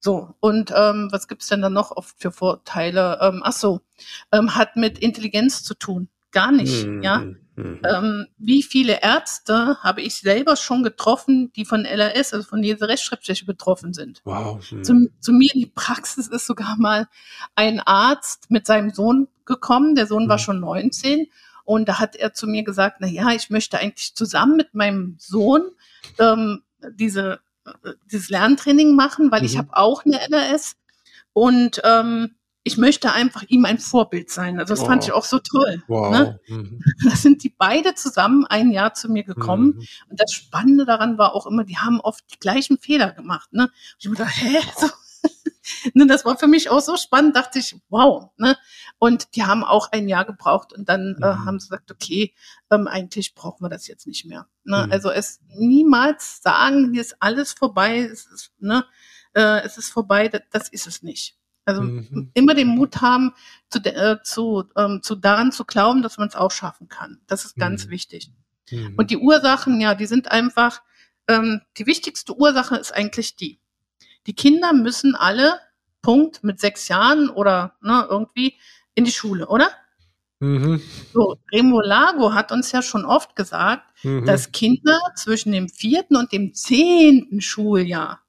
So, 0.00 0.34
und 0.40 0.72
ähm, 0.76 1.08
was 1.10 1.26
gibt's 1.26 1.48
denn 1.48 1.62
da 1.62 1.70
noch 1.70 1.90
oft 1.90 2.16
für 2.18 2.30
Vorteile? 2.30 3.18
Ähm, 3.20 3.40
ach 3.42 3.52
so, 3.52 3.80
ähm, 4.30 4.54
hat 4.54 4.76
mit 4.76 4.98
Intelligenz 4.98 5.64
zu 5.64 5.74
tun. 5.74 6.08
Gar 6.30 6.52
nicht, 6.52 6.86
mhm. 6.86 7.02
ja. 7.02 7.24
Mhm. 7.56 7.80
Ähm, 7.84 8.26
wie 8.36 8.62
viele 8.62 9.02
Ärzte 9.02 9.78
habe 9.82 10.02
ich 10.02 10.16
selber 10.16 10.56
schon 10.56 10.82
getroffen, 10.82 11.52
die 11.56 11.64
von 11.64 11.84
LRS, 11.84 12.34
also 12.34 12.46
von 12.46 12.62
dieser 12.62 12.88
Rechtschreibschwäche 12.88 13.46
betroffen 13.46 13.94
sind? 13.94 14.20
Wow. 14.24 14.70
Mhm. 14.70 14.84
Zu, 14.84 15.10
zu, 15.20 15.32
mir 15.32 15.50
in 15.54 15.60
die 15.60 15.72
Praxis 15.74 16.28
ist 16.28 16.46
sogar 16.46 16.76
mal 16.78 17.08
ein 17.54 17.80
Arzt 17.80 18.50
mit 18.50 18.66
seinem 18.66 18.90
Sohn 18.90 19.28
gekommen. 19.46 19.94
Der 19.94 20.06
Sohn 20.06 20.28
war 20.28 20.36
mhm. 20.36 20.42
schon 20.42 20.60
19 20.60 21.26
und 21.64 21.88
da 21.88 21.98
hat 21.98 22.14
er 22.14 22.34
zu 22.34 22.46
mir 22.46 22.62
gesagt, 22.62 22.98
na 23.00 23.08
ja, 23.08 23.30
ich 23.30 23.50
möchte 23.50 23.78
eigentlich 23.78 24.14
zusammen 24.14 24.56
mit 24.56 24.74
meinem 24.74 25.16
Sohn 25.18 25.62
ähm, 26.18 26.62
diese, 26.92 27.40
äh, 27.64 27.92
dieses 28.12 28.28
Lerntraining 28.28 28.94
machen, 28.94 29.32
weil 29.32 29.44
ich 29.44 29.54
mhm. 29.54 29.58
habe 29.58 29.76
auch 29.76 30.04
eine 30.04 30.20
LRS 30.28 30.76
und 31.32 31.80
ähm, 31.84 32.36
ich 32.66 32.76
möchte 32.76 33.12
einfach 33.12 33.44
ihm 33.46 33.64
ein 33.64 33.78
Vorbild 33.78 34.28
sein. 34.28 34.58
Also 34.58 34.72
das 34.72 34.80
wow. 34.80 34.88
fand 34.88 35.04
ich 35.04 35.12
auch 35.12 35.24
so 35.24 35.38
toll. 35.38 35.84
Wow. 35.86 36.10
Ne? 36.10 36.40
Mhm. 36.48 36.80
Da 37.04 37.14
sind 37.14 37.44
die 37.44 37.54
beide 37.56 37.94
zusammen 37.94 38.44
ein 38.44 38.72
Jahr 38.72 38.92
zu 38.92 39.08
mir 39.08 39.22
gekommen. 39.22 39.66
Mhm. 39.76 39.86
Und 40.10 40.20
das 40.20 40.32
Spannende 40.32 40.84
daran 40.84 41.16
war 41.16 41.32
auch 41.36 41.46
immer, 41.46 41.62
die 41.62 41.78
haben 41.78 42.00
oft 42.00 42.24
die 42.32 42.40
gleichen 42.40 42.76
Fehler 42.76 43.12
gemacht. 43.12 43.52
Ne? 43.52 43.66
Und 43.66 43.72
ich 44.00 44.06
habe 44.06 44.16
gedacht, 44.16 44.34
hä? 44.34 44.58
So. 44.76 44.88
ne, 45.94 46.08
das 46.08 46.24
war 46.24 46.36
für 46.38 46.48
mich 46.48 46.68
auch 46.68 46.80
so 46.80 46.96
spannend, 46.96 47.36
dachte 47.36 47.60
ich, 47.60 47.76
wow. 47.88 48.30
Ne? 48.36 48.56
Und 48.98 49.36
die 49.36 49.44
haben 49.44 49.62
auch 49.62 49.92
ein 49.92 50.08
Jahr 50.08 50.24
gebraucht 50.24 50.72
und 50.72 50.88
dann 50.88 51.14
äh, 51.14 51.14
mhm. 51.18 51.22
äh, 51.22 51.46
haben 51.46 51.60
sie 51.60 51.68
gesagt, 51.68 51.92
okay, 51.92 52.34
ähm, 52.72 52.88
eigentlich 52.88 53.36
brauchen 53.36 53.64
wir 53.64 53.68
das 53.68 53.86
jetzt 53.86 54.08
nicht 54.08 54.24
mehr. 54.24 54.48
Ne? 54.64 54.86
Mhm. 54.86 54.92
Also 54.92 55.10
es 55.10 55.38
niemals 55.54 56.42
sagen, 56.42 56.90
hier 56.92 57.02
ist 57.02 57.14
alles 57.20 57.52
vorbei, 57.52 58.00
es 58.00 58.26
ist, 58.26 58.50
ne, 58.58 58.84
äh, 59.34 59.60
es 59.62 59.78
ist 59.78 59.90
vorbei, 59.90 60.26
das, 60.26 60.42
das 60.50 60.68
ist 60.68 60.88
es 60.88 61.04
nicht. 61.04 61.36
Also 61.66 61.82
mhm. 61.82 62.30
immer 62.32 62.54
den 62.54 62.68
Mut 62.68 63.02
haben, 63.02 63.32
zu, 63.68 63.80
äh, 63.84 64.22
zu, 64.22 64.64
ähm, 64.76 65.00
zu 65.02 65.16
daran 65.16 65.50
zu 65.50 65.64
glauben, 65.64 66.02
dass 66.02 66.16
man 66.16 66.28
es 66.28 66.36
auch 66.36 66.52
schaffen 66.52 66.88
kann. 66.88 67.20
Das 67.26 67.44
ist 67.44 67.56
ganz 67.56 67.86
mhm. 67.86 67.90
wichtig. 67.90 68.30
Mhm. 68.70 68.94
Und 68.96 69.10
die 69.10 69.18
Ursachen, 69.18 69.80
ja, 69.80 69.94
die 69.94 70.06
sind 70.06 70.30
einfach, 70.30 70.82
ähm, 71.28 71.60
die 71.76 71.86
wichtigste 71.86 72.36
Ursache 72.36 72.76
ist 72.76 72.92
eigentlich 72.92 73.34
die. 73.34 73.58
Die 74.28 74.34
Kinder 74.34 74.72
müssen 74.72 75.16
alle, 75.16 75.60
Punkt, 76.02 76.44
mit 76.44 76.60
sechs 76.60 76.86
Jahren 76.86 77.28
oder 77.28 77.74
ne, 77.80 78.06
irgendwie 78.08 78.54
in 78.94 79.04
die 79.04 79.12
Schule, 79.12 79.48
oder? 79.48 79.68
Mhm. 80.38 80.80
So, 81.12 81.36
Remo 81.52 81.80
Lago 81.80 82.32
hat 82.32 82.52
uns 82.52 82.70
ja 82.70 82.82
schon 82.82 83.04
oft 83.04 83.34
gesagt, 83.34 83.92
mhm. 84.04 84.24
dass 84.24 84.52
Kinder 84.52 85.00
zwischen 85.16 85.50
dem 85.50 85.68
vierten 85.68 86.14
und 86.16 86.30
dem 86.30 86.54
zehnten 86.54 87.40
Schuljahr, 87.40 88.20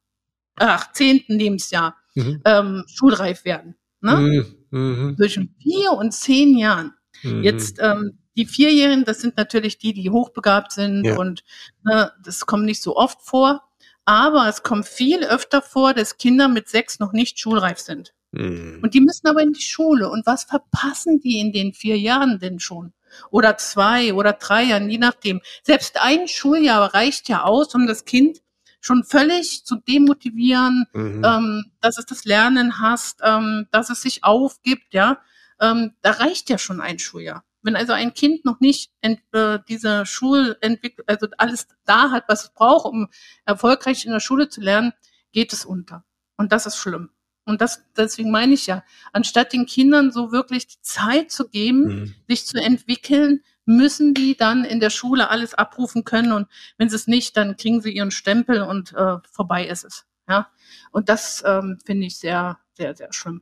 ach, 0.56 0.92
zehnten 0.94 1.38
Lebensjahr, 1.38 1.97
mhm. 2.18 2.42
ähm, 2.46 2.84
schulreif 2.88 3.46
werden. 3.46 3.76
Ne? 4.02 4.46
Mhm. 4.72 4.80
mhm. 4.80 5.18
Zwischen 5.18 5.56
vier 5.62 5.92
und 5.92 6.12
zehn 6.12 6.58
Jahren. 6.58 6.94
Mhm. 7.24 7.44
Jetzt 7.44 7.80
ähm, 7.82 8.20
die 8.36 8.46
Vierjährigen, 8.46 9.06
das 9.06 9.22
sind 9.22 9.38
natürlich 9.38 9.78
die, 9.78 9.94
die 9.94 10.10
hochbegabt 10.10 10.72
sind 10.72 11.06
ja. 11.06 11.18
und 11.18 11.44
ne, 11.84 12.12
das 12.24 12.46
kommt 12.46 12.66
nicht 12.66 12.82
so 12.82 12.96
oft 12.96 13.22
vor. 13.22 13.64
Aber 14.06 14.48
es 14.48 14.64
kommt 14.64 14.86
viel 14.86 15.26
öfter 15.26 15.62
vor, 15.62 15.94
dass 15.94 16.18
Kinder 16.18 16.48
mit 16.48 16.70
sechs 16.70 17.00
noch 17.00 17.12
nicht 17.12 17.40
schulreif 17.40 17.80
sind. 17.80 18.14
Mhm. 18.32 18.80
Und 18.82 18.94
die 18.94 19.02
müssen 19.02 19.28
aber 19.28 19.42
in 19.42 19.52
die 19.52 19.62
Schule. 19.62 20.10
Und 20.10 20.26
was 20.26 20.46
verpassen 20.46 21.20
die 21.20 21.40
in 21.40 21.52
den 21.52 21.74
vier 21.74 21.98
Jahren 21.98 22.40
denn 22.40 22.60
schon? 22.60 22.94
Oder 23.32 23.58
zwei 23.58 24.14
oder 24.14 24.34
drei 24.34 24.64
Jahren, 24.64 24.90
je 24.90 24.98
nachdem. 24.98 25.42
Selbst 25.64 26.00
ein 26.00 26.28
Schuljahr 26.28 26.94
reicht 26.94 27.28
ja 27.30 27.44
aus, 27.44 27.74
um 27.76 27.88
das 27.88 28.06
Kind 28.06 28.40
schon 28.80 29.04
völlig 29.04 29.66
zu 29.66 29.78
demotivieren, 29.78 30.86
mhm. 30.94 31.24
ähm, 31.26 31.66
dass 31.82 31.98
es 31.98 32.06
das 32.06 32.26
Lernen 32.26 32.80
hasst, 32.80 33.22
ähm, 33.24 33.68
dass 33.72 33.90
es 33.90 34.02
sich 34.02 34.24
aufgibt, 34.24 34.94
ja. 34.94 35.20
Ähm, 35.60 35.94
da 36.02 36.12
reicht 36.12 36.50
ja 36.50 36.58
schon 36.58 36.82
ein 36.82 37.00
Schuljahr. 37.00 37.44
Wenn 37.64 37.76
also 37.76 37.94
ein 37.94 38.14
Kind 38.14 38.46
noch 38.46 38.60
nicht 38.60 38.92
ent, 39.02 39.20
äh, 39.34 39.60
diese 39.68 40.06
Schulentwicklung, 40.06 41.06
also 41.08 41.28
alles 41.38 41.68
da 41.86 42.12
hat, 42.12 42.26
was 42.28 42.46
es 42.46 42.54
braucht, 42.54 42.86
um 42.86 43.08
erfolgreich 43.46 44.06
in 44.06 44.12
der 44.12 44.20
Schule 44.20 44.48
zu 44.50 44.62
lernen, 44.62 44.94
geht 45.32 45.52
es 45.52 45.66
unter. 45.66 46.06
Und 46.38 46.52
das 46.52 46.66
ist 46.66 46.78
schlimm. 46.78 47.10
Und 47.46 47.62
das, 47.62 47.84
deswegen 47.96 48.30
meine 48.30 48.54
ich 48.54 48.68
ja, 48.68 48.84
anstatt 49.14 49.54
den 49.54 49.66
Kindern 49.66 50.12
so 50.12 50.32
wirklich 50.32 50.68
die 50.68 50.82
Zeit 50.82 51.32
zu 51.32 51.48
geben, 51.48 51.86
mhm. 51.86 52.16
sich 52.28 52.46
zu 52.46 52.58
entwickeln, 52.58 53.42
müssen 53.68 54.14
die 54.14 54.36
dann 54.36 54.64
in 54.64 54.80
der 54.80 54.90
Schule 54.90 55.30
alles 55.30 55.54
abrufen 55.54 56.04
können 56.04 56.32
und 56.32 56.48
wenn 56.78 56.90
sie 56.90 56.96
es 56.96 57.08
nicht, 57.08 57.38
dann 57.38 57.58
kriegen 57.58 57.82
sie 57.82 57.92
ihren 57.92 58.12
Stempel 58.12 58.62
und 58.62 58.94
äh, 58.94 59.18
vorbei 59.32 59.68
ist 59.68 59.84
es. 59.84 60.06
Ja, 60.28 60.50
und 60.92 61.10
das 61.10 61.44
ähm, 61.46 61.78
finde 61.86 62.08
ich 62.08 62.18
sehr, 62.18 62.60
sehr, 62.74 62.96
sehr 62.96 63.14
schlimm. 63.14 63.42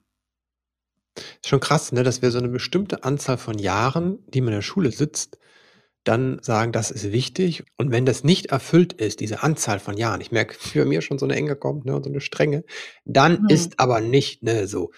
Ist 1.16 1.48
schon 1.48 1.60
krass, 1.60 1.92
ne, 1.92 2.04
dass 2.04 2.22
wir 2.22 2.32
so 2.32 2.40
eine 2.40 2.50
bestimmte 2.50 3.04
Anzahl 3.04 3.38
von 3.38 3.58
Jahren, 3.58 4.20
die 4.28 4.42
man 4.42 4.50
in 4.50 4.58
der 4.58 4.62
Schule 4.62 4.92
sitzt, 4.92 5.40
dann 6.04 6.40
sagen, 6.42 6.72
das 6.72 6.92
ist 6.92 7.12
wichtig. 7.12 7.64
Und 7.78 7.92
wenn 7.92 8.06
das 8.06 8.24
nicht 8.24 8.48
erfüllt 8.48 8.94
ist, 8.94 9.20
diese 9.20 9.44
Anzahl 9.44 9.80
von 9.80 9.98
Jahren, 9.98 10.22
ich 10.22 10.32
merke, 10.32 10.54
für 10.54 10.86
mir 10.86 11.02
schon 11.02 11.18
so 11.18 11.26
eine 11.26 11.36
Enge 11.36 11.56
kommt, 11.56 11.86
ne, 11.86 11.96
und 11.96 12.04
so 12.04 12.10
eine 12.10 12.22
Strenge, 12.22 12.64
dann 13.06 13.44
mhm. 13.44 13.50
ist 13.50 13.80
aber 13.80 14.02
nicht, 14.02 14.44
ne, 14.44 14.68
so. 14.68 14.92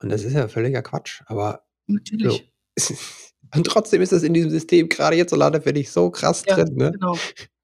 Und 0.00 0.10
das 0.10 0.24
ist 0.24 0.34
ja 0.34 0.48
völliger 0.48 0.82
Quatsch, 0.82 1.22
aber 1.26 1.64
Natürlich. 1.86 2.52
So, 2.78 2.94
Und 3.54 3.66
trotzdem 3.66 4.02
ist 4.02 4.12
das 4.12 4.22
in 4.22 4.34
diesem 4.34 4.50
System 4.50 4.88
gerade 4.88 5.16
jetzt 5.16 5.30
so 5.30 5.36
leider 5.36 5.60
für 5.60 5.72
dich 5.72 5.90
so 5.90 6.10
krass 6.10 6.42
ja, 6.46 6.56
drin. 6.56 6.74
Ne? 6.74 6.92
Genau. 6.92 7.16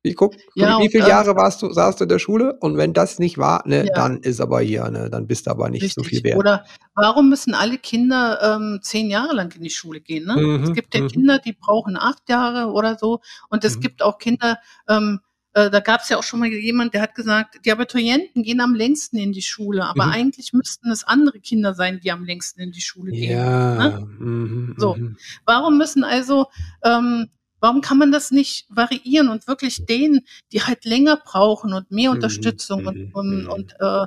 Wie, 0.03 0.15
guck, 0.15 0.35
ja, 0.55 0.79
wie 0.79 0.89
viele 0.89 1.05
und, 1.05 1.11
Jahre 1.11 1.35
warst 1.35 1.61
du, 1.61 1.73
saßt 1.73 1.99
du 1.99 2.05
in 2.05 2.09
der 2.09 2.21
Schule? 2.21 2.57
Und 2.61 2.77
wenn 2.77 2.93
das 2.93 3.19
nicht 3.19 3.37
war, 3.37 3.67
ne, 3.67 3.87
ja. 3.87 3.93
dann 3.95 4.19
ist 4.19 4.41
aber 4.41 4.61
hier, 4.61 4.89
ne, 4.91 5.11
dann 5.11 5.27
bist 5.27 5.47
du 5.47 5.51
aber 5.51 5.71
nicht 5.71 5.83
Richtig. 5.83 6.05
so 6.05 6.09
viel 6.09 6.23
wert. 6.23 6.39
Oder 6.39 6.65
warum 6.95 7.29
müssen 7.29 7.53
alle 7.53 7.79
Kinder 7.79 8.39
ähm, 8.41 8.79
zehn 8.81 9.11
Jahre 9.11 9.35
lang 9.35 9.53
in 9.57 9.63
die 9.63 9.71
Schule 9.71 10.01
gehen? 10.01 10.27
Ne? 10.27 10.37
Mhm, 10.37 10.65
es 10.65 10.73
gibt 10.73 10.95
ja 10.95 11.01
mhm. 11.01 11.09
Kinder, 11.09 11.39
die 11.41 11.53
brauchen 11.53 11.97
acht 11.97 12.29
Jahre 12.29 12.71
oder 12.71 12.97
so. 12.97 13.21
Und 13.49 13.65
es 13.65 13.77
mhm. 13.77 13.81
gibt 13.81 14.03
auch 14.03 14.19
Kinder, 14.19 14.59
ähm, 14.89 15.19
äh, 15.55 15.71
da 15.71 15.81
gab 15.81 16.03
es 16.03 16.09
ja 16.09 16.19
auch 16.19 16.23
schon 16.23 16.41
mal 16.41 16.49
jemand, 16.49 16.95
der 16.95 17.03
hat 17.03 17.15
gesagt, 17.15 17.61
die 17.65 17.73
Abiturienten 17.73 18.43
gehen 18.43 18.61
am 18.61 18.75
längsten 18.75 19.17
in 19.19 19.33
die 19.33 19.43
Schule, 19.43 19.85
aber 19.85 20.07
mhm. 20.07 20.13
eigentlich 20.13 20.53
müssten 20.53 20.91
es 20.91 21.05
andere 21.05 21.41
Kinder 21.41 21.75
sein, 21.75 22.01
die 22.01 22.13
am 22.13 22.25
längsten 22.25 22.61
in 22.61 22.73
die 22.73 22.81
Schule 22.81 23.13
gehen. 23.13 23.33
Ja. 23.33 23.75
Ne? 23.75 24.07
Mhm, 24.19 24.75
so, 24.77 24.95
mhm. 24.95 25.17
warum 25.45 25.79
müssen 25.79 26.05
also, 26.05 26.47
ähm, 26.85 27.29
warum 27.61 27.81
kann 27.81 27.99
man 27.99 28.13
das 28.13 28.31
nicht 28.31 28.67
variieren 28.69 29.29
und 29.29 29.49
wirklich 29.49 29.85
denen, 29.87 30.21
die 30.53 30.63
halt 30.63 30.85
länger 30.85 31.17
brauchen 31.17 31.73
und 31.73 31.91
mehr 31.91 32.11
mhm, 32.11 32.17
Unterstützung 32.17 32.87
und, 32.87 32.97
mhm, 32.97 33.15
und, 33.15 33.47
und 33.49 33.75
äh, 33.81 34.07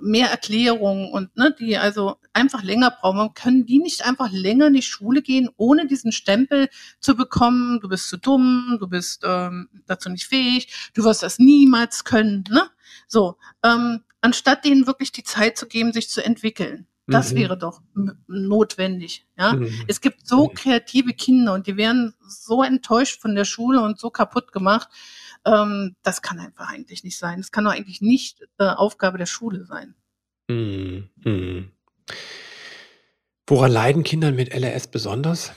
mehr 0.00 0.30
Erklärung 0.30 1.10
und 1.10 1.36
ne, 1.36 1.54
die 1.58 1.76
also 1.76 2.16
einfach 2.32 2.62
länger 2.62 2.90
brauchen. 2.90 3.34
Können 3.34 3.66
die 3.66 3.78
nicht 3.78 4.04
einfach 4.04 4.30
länger 4.30 4.68
in 4.68 4.74
die 4.74 4.82
Schule 4.82 5.22
gehen, 5.22 5.48
ohne 5.56 5.86
diesen 5.86 6.12
Stempel 6.12 6.68
zu 7.00 7.16
bekommen, 7.16 7.80
du 7.80 7.88
bist 7.88 8.08
zu 8.08 8.16
dumm, 8.16 8.76
du 8.80 8.88
bist 8.88 9.22
ähm, 9.24 9.68
dazu 9.86 10.08
nicht 10.08 10.26
fähig, 10.26 10.90
du 10.94 11.04
wirst 11.04 11.22
das 11.22 11.38
niemals 11.38 12.04
können. 12.04 12.44
Ne? 12.50 12.62
So, 13.08 13.36
ähm, 13.62 14.02
anstatt 14.20 14.64
denen 14.64 14.86
wirklich 14.86 15.12
die 15.12 15.24
Zeit 15.24 15.56
zu 15.56 15.66
geben, 15.66 15.92
sich 15.92 16.08
zu 16.08 16.24
entwickeln. 16.24 16.86
Das 17.06 17.32
mhm. 17.32 17.36
wäre 17.36 17.58
doch 17.58 17.80
notwendig. 18.26 19.26
Ja, 19.38 19.52
mhm. 19.52 19.72
es 19.86 20.00
gibt 20.00 20.26
so 20.26 20.48
mhm. 20.48 20.54
kreative 20.54 21.12
Kinder 21.12 21.54
und 21.54 21.66
die 21.66 21.76
werden 21.76 22.14
so 22.26 22.62
enttäuscht 22.62 23.20
von 23.20 23.34
der 23.34 23.44
Schule 23.44 23.80
und 23.82 23.98
so 23.98 24.10
kaputt 24.10 24.52
gemacht. 24.52 24.88
Ähm, 25.44 25.94
das 26.02 26.20
kann 26.20 26.40
einfach 26.40 26.68
eigentlich 26.68 27.04
nicht 27.04 27.16
sein. 27.16 27.38
Das 27.38 27.52
kann 27.52 27.64
doch 27.64 27.72
eigentlich 27.72 28.00
nicht 28.00 28.42
äh, 28.58 28.64
Aufgabe 28.64 29.18
der 29.18 29.26
Schule 29.26 29.64
sein. 29.64 29.94
Mhm. 30.48 31.08
Mhm. 31.24 31.70
Woran 33.46 33.70
leiden 33.70 34.02
Kinder 34.02 34.32
mit 34.32 34.52
LRS 34.52 34.88
besonders, 34.88 35.52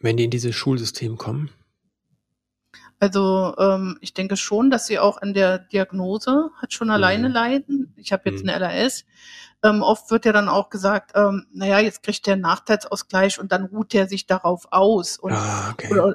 wenn 0.00 0.16
die 0.16 0.24
in 0.24 0.30
dieses 0.30 0.54
Schulsystem 0.54 1.18
kommen? 1.18 1.50
Also 3.02 3.52
ähm, 3.58 3.98
ich 4.00 4.14
denke 4.14 4.36
schon, 4.36 4.70
dass 4.70 4.86
sie 4.86 5.00
auch 5.00 5.20
an 5.20 5.34
der 5.34 5.58
Diagnose 5.58 6.50
hat 6.58 6.72
schon 6.72 6.88
alleine 6.88 7.30
mhm. 7.30 7.34
leiden. 7.34 7.94
Ich 7.96 8.12
habe 8.12 8.30
jetzt 8.30 8.44
mhm. 8.44 8.50
eine 8.50 8.64
LRS. 8.64 9.04
Ähm, 9.64 9.82
oft 9.82 10.08
wird 10.12 10.24
ja 10.24 10.30
dann 10.30 10.48
auch 10.48 10.70
gesagt, 10.70 11.10
ähm, 11.16 11.46
naja, 11.52 11.80
jetzt 11.80 12.04
kriegt 12.04 12.24
der 12.28 12.36
Nachteilsausgleich 12.36 13.40
und 13.40 13.50
dann 13.50 13.64
ruht 13.64 13.92
er 13.92 14.06
sich 14.06 14.28
darauf 14.28 14.68
aus. 14.70 15.18
Und, 15.18 15.32
ah, 15.32 15.70
okay. 15.72 15.92
oder, 15.92 16.14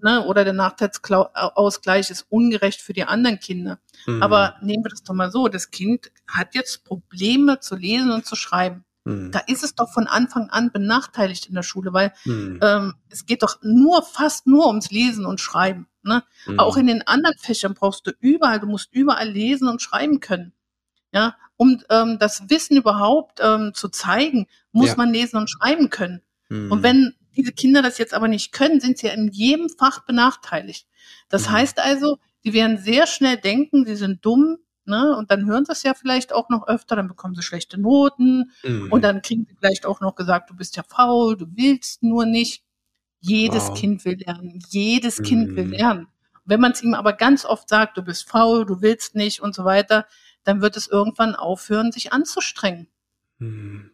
ne, 0.00 0.24
oder 0.26 0.44
der 0.44 0.52
Nachteilsausgleich 0.52 2.08
ist 2.08 2.26
ungerecht 2.28 2.82
für 2.82 2.92
die 2.92 3.02
anderen 3.02 3.40
Kinder. 3.40 3.80
Mhm. 4.06 4.22
Aber 4.22 4.54
nehmen 4.62 4.84
wir 4.84 4.90
das 4.90 5.02
doch 5.02 5.14
mal 5.14 5.32
so, 5.32 5.48
das 5.48 5.72
Kind 5.72 6.12
hat 6.28 6.54
jetzt 6.54 6.84
Probleme 6.84 7.58
zu 7.58 7.74
lesen 7.74 8.12
und 8.12 8.26
zu 8.26 8.36
schreiben. 8.36 8.84
Mhm. 9.08 9.32
Da 9.32 9.40
ist 9.46 9.64
es 9.64 9.74
doch 9.74 9.90
von 9.90 10.06
Anfang 10.06 10.50
an 10.50 10.70
benachteiligt 10.70 11.46
in 11.46 11.54
der 11.54 11.62
Schule, 11.62 11.92
weil 11.92 12.12
mhm. 12.24 12.60
ähm, 12.62 12.94
es 13.08 13.24
geht 13.24 13.42
doch 13.42 13.56
nur, 13.62 14.02
fast 14.02 14.46
nur 14.46 14.66
ums 14.66 14.90
Lesen 14.90 15.24
und 15.24 15.40
Schreiben. 15.40 15.88
Ne? 16.02 16.22
Mhm. 16.46 16.58
Auch 16.58 16.76
in 16.76 16.86
den 16.86 17.06
anderen 17.06 17.36
Fächern 17.38 17.74
brauchst 17.74 18.06
du 18.06 18.12
überall, 18.20 18.60
du 18.60 18.66
musst 18.66 18.92
überall 18.92 19.28
lesen 19.28 19.68
und 19.68 19.80
schreiben 19.80 20.20
können. 20.20 20.52
Ja, 21.10 21.36
um 21.56 21.82
ähm, 21.88 22.18
das 22.20 22.50
Wissen 22.50 22.76
überhaupt 22.76 23.40
ähm, 23.42 23.72
zu 23.72 23.88
zeigen, 23.88 24.46
muss 24.72 24.90
ja. 24.90 24.96
man 24.96 25.10
lesen 25.10 25.38
und 25.38 25.48
schreiben 25.48 25.88
können. 25.88 26.20
Mhm. 26.50 26.70
Und 26.70 26.82
wenn 26.82 27.14
diese 27.34 27.52
Kinder 27.52 27.80
das 27.80 27.96
jetzt 27.96 28.12
aber 28.12 28.28
nicht 28.28 28.52
können, 28.52 28.80
sind 28.80 28.98
sie 28.98 29.06
ja 29.06 29.14
in 29.14 29.28
jedem 29.28 29.70
Fach 29.70 30.04
benachteiligt. 30.04 30.86
Das 31.30 31.48
mhm. 31.48 31.52
heißt 31.52 31.80
also, 31.80 32.18
sie 32.42 32.52
werden 32.52 32.76
sehr 32.76 33.06
schnell 33.06 33.38
denken, 33.38 33.86
sie 33.86 33.96
sind 33.96 34.22
dumm, 34.22 34.58
ne? 34.88 35.16
Und 35.16 35.30
dann 35.30 35.46
hören 35.46 35.64
sie 35.64 35.72
es 35.72 35.82
ja 35.82 35.94
vielleicht 35.94 36.32
auch 36.32 36.48
noch 36.48 36.66
öfter, 36.66 36.96
dann 36.96 37.08
bekommen 37.08 37.34
sie 37.34 37.42
schlechte 37.42 37.78
Noten 37.78 38.50
mhm. 38.64 38.90
und 38.90 39.02
dann 39.02 39.22
kriegen 39.22 39.46
sie 39.48 39.54
vielleicht 39.54 39.86
auch 39.86 40.00
noch 40.00 40.14
gesagt, 40.14 40.50
du 40.50 40.56
bist 40.56 40.76
ja 40.76 40.82
faul, 40.82 41.36
du 41.36 41.46
willst 41.54 42.02
nur 42.02 42.26
nicht. 42.26 42.64
Jedes 43.20 43.68
wow. 43.68 43.78
Kind 43.78 44.04
will 44.04 44.16
lernen, 44.18 44.60
jedes 44.68 45.22
Kind 45.22 45.56
will 45.56 45.66
mhm. 45.66 45.72
lernen. 45.72 46.08
Wenn 46.44 46.60
man 46.60 46.72
es 46.72 46.82
ihm 46.82 46.94
aber 46.94 47.12
ganz 47.12 47.44
oft 47.44 47.68
sagt, 47.68 47.96
du 47.96 48.02
bist 48.02 48.28
faul, 48.28 48.64
du 48.64 48.80
willst 48.80 49.14
nicht 49.14 49.40
und 49.40 49.54
so 49.54 49.64
weiter, 49.64 50.06
dann 50.44 50.62
wird 50.62 50.76
es 50.76 50.88
irgendwann 50.88 51.34
aufhören, 51.34 51.92
sich 51.92 52.12
anzustrengen. 52.12 52.88
Mhm. 53.38 53.90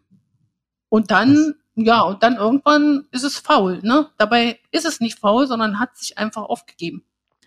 Und 0.89 1.11
dann, 1.11 1.55
ja, 1.75 2.03
und 2.03 2.23
dann 2.23 2.37
irgendwann 2.37 3.09
ist 3.11 3.25
es 3.25 3.39
faul, 3.39 3.81
ne? 3.83 4.11
Dabei 4.19 4.61
ist 4.71 4.85
es 4.85 5.01
nicht 5.01 5.19
faul, 5.19 5.49
sondern 5.49 5.81
hat 5.81 5.97
sich 5.97 6.19
einfach 6.19 6.43
aufgegeben. 6.43 7.05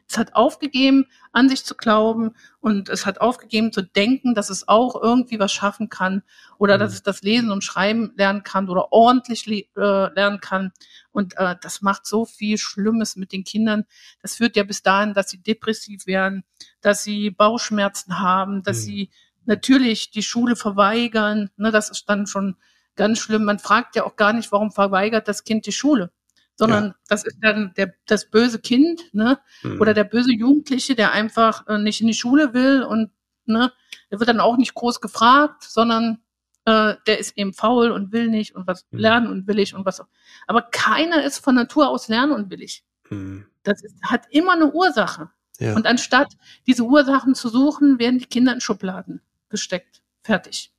Es 0.09 0.17
hat 0.17 0.35
aufgegeben, 0.35 1.07
an 1.33 1.49
sich 1.49 1.65
zu 1.65 1.75
glauben 1.75 2.33
und 2.61 2.87
es 2.87 3.05
hat 3.05 3.19
aufgegeben 3.19 3.73
zu 3.73 3.81
denken, 3.81 4.35
dass 4.35 4.49
es 4.49 4.67
auch 4.67 5.01
irgendwie 5.01 5.37
was 5.37 5.51
schaffen 5.51 5.89
kann 5.89 6.23
oder 6.57 6.75
mhm. 6.75 6.79
dass 6.79 6.93
es 6.93 7.03
das 7.03 7.21
Lesen 7.23 7.51
und 7.51 7.63
Schreiben 7.63 8.13
lernen 8.15 8.43
kann 8.43 8.69
oder 8.69 8.93
ordentlich 8.93 9.47
äh, 9.47 9.59
lernen 9.75 10.39
kann. 10.39 10.71
Und 11.11 11.37
äh, 11.37 11.55
das 11.61 11.81
macht 11.81 12.05
so 12.05 12.25
viel 12.25 12.57
Schlimmes 12.57 13.17
mit 13.17 13.33
den 13.33 13.43
Kindern. 13.43 13.83
Das 14.21 14.35
führt 14.35 14.55
ja 14.55 14.63
bis 14.63 14.81
dahin, 14.81 15.13
dass 15.13 15.29
sie 15.29 15.41
depressiv 15.43 16.07
werden, 16.07 16.45
dass 16.79 17.03
sie 17.03 17.29
Bauchschmerzen 17.29 18.19
haben, 18.19 18.63
dass 18.63 18.77
mhm. 18.77 18.83
sie 18.83 19.09
natürlich 19.45 20.11
die 20.11 20.23
Schule 20.23 20.55
verweigern. 20.55 21.49
Ne, 21.57 21.71
das 21.71 21.89
ist 21.89 22.05
dann 22.07 22.27
schon 22.27 22.55
ganz 22.95 23.19
schlimm. 23.19 23.43
Man 23.43 23.59
fragt 23.59 23.97
ja 23.97 24.05
auch 24.05 24.15
gar 24.15 24.31
nicht, 24.31 24.53
warum 24.53 24.71
verweigert 24.71 25.27
das 25.27 25.43
Kind 25.43 25.65
die 25.65 25.73
Schule 25.73 26.11
sondern 26.57 26.85
ja. 26.85 26.95
das 27.07 27.23
ist 27.23 27.37
dann 27.41 27.73
der, 27.77 27.93
das 28.07 28.29
böse 28.29 28.59
Kind, 28.59 29.13
ne? 29.13 29.39
Mhm. 29.63 29.79
Oder 29.79 29.93
der 29.93 30.03
böse 30.03 30.33
Jugendliche, 30.33 30.95
der 30.95 31.11
einfach 31.13 31.65
äh, 31.67 31.77
nicht 31.77 32.01
in 32.01 32.07
die 32.07 32.13
Schule 32.13 32.53
will 32.53 32.83
und 32.83 33.11
ne, 33.45 33.71
der 34.11 34.19
wird 34.19 34.27
dann 34.27 34.39
auch 34.39 34.57
nicht 34.57 34.73
groß 34.73 34.99
gefragt, 34.99 35.63
sondern 35.63 36.19
äh, 36.65 36.95
der 37.05 37.19
ist 37.19 37.37
eben 37.37 37.53
faul 37.53 37.91
und 37.91 38.11
will 38.11 38.27
nicht 38.27 38.55
und 38.55 38.67
was 38.67 38.85
mhm. 38.91 38.99
lernen 38.99 39.27
und 39.27 39.47
willig 39.47 39.75
und 39.75 39.85
was 39.85 40.01
auch. 40.01 40.07
Aber 40.47 40.63
keiner 40.63 41.23
ist 41.23 41.37
von 41.37 41.55
Natur 41.55 41.89
aus 41.89 42.07
lernunwillig. 42.07 42.83
Mhm. 43.09 43.45
Das 43.63 43.83
ist, 43.83 43.95
hat 44.03 44.25
immer 44.31 44.53
eine 44.53 44.71
Ursache. 44.71 45.29
Ja. 45.59 45.75
Und 45.75 45.87
anstatt 45.87 46.37
diese 46.65 46.83
Ursachen 46.83 47.35
zu 47.35 47.49
suchen, 47.49 47.99
werden 47.99 48.19
die 48.19 48.25
Kinder 48.25 48.53
in 48.53 48.61
Schubladen 48.61 49.21
gesteckt. 49.49 50.01
Fertig. 50.23 50.73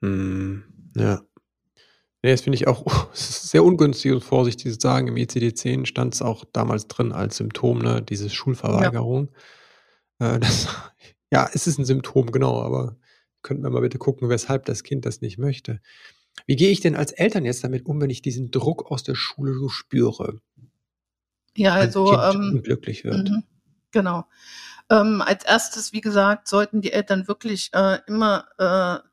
Mhm. 0.00 0.64
Ja. 0.96 1.20
Nee, 2.24 2.30
das 2.30 2.40
finde 2.40 2.56
ich 2.56 2.66
auch 2.66 2.86
sehr 3.12 3.62
ungünstig 3.62 4.10
und 4.10 4.24
vorsichtig 4.24 4.72
zu 4.72 4.80
sagen. 4.80 5.08
Im 5.08 5.16
ICD-10 5.16 5.84
stand 5.84 6.14
es 6.14 6.22
auch 6.22 6.46
damals 6.54 6.88
drin 6.88 7.12
als 7.12 7.36
Symptom, 7.36 7.80
ne, 7.80 8.00
diese 8.00 8.30
Schulverweigerung. 8.30 9.28
Ja. 10.18 10.36
Äh, 10.36 10.40
das, 10.40 10.68
ja, 11.30 11.50
es 11.52 11.66
ist 11.66 11.78
ein 11.78 11.84
Symptom, 11.84 12.32
genau, 12.32 12.62
aber 12.62 12.96
könnten 13.42 13.62
wir 13.62 13.68
mal 13.68 13.82
bitte 13.82 13.98
gucken, 13.98 14.30
weshalb 14.30 14.64
das 14.64 14.84
Kind 14.84 15.04
das 15.04 15.20
nicht 15.20 15.36
möchte. 15.36 15.82
Wie 16.46 16.56
gehe 16.56 16.70
ich 16.70 16.80
denn 16.80 16.96
als 16.96 17.12
Eltern 17.12 17.44
jetzt 17.44 17.62
damit 17.62 17.84
um, 17.84 18.00
wenn 18.00 18.08
ich 18.08 18.22
diesen 18.22 18.50
Druck 18.50 18.90
aus 18.90 19.02
der 19.02 19.16
Schule 19.16 19.52
so 19.52 19.68
spüre? 19.68 20.40
Ja, 21.54 21.74
also 21.74 22.06
kind 22.06 22.36
ähm, 22.36 22.52
unglücklich 22.54 23.04
wird. 23.04 23.28
Mhm, 23.28 23.42
genau. 23.90 24.24
Ähm, 24.88 25.20
als 25.20 25.44
erstes, 25.44 25.92
wie 25.92 26.00
gesagt, 26.00 26.48
sollten 26.48 26.80
die 26.80 26.92
Eltern 26.92 27.28
wirklich 27.28 27.68
äh, 27.74 27.98
immer 28.06 28.46
äh, 28.56 29.06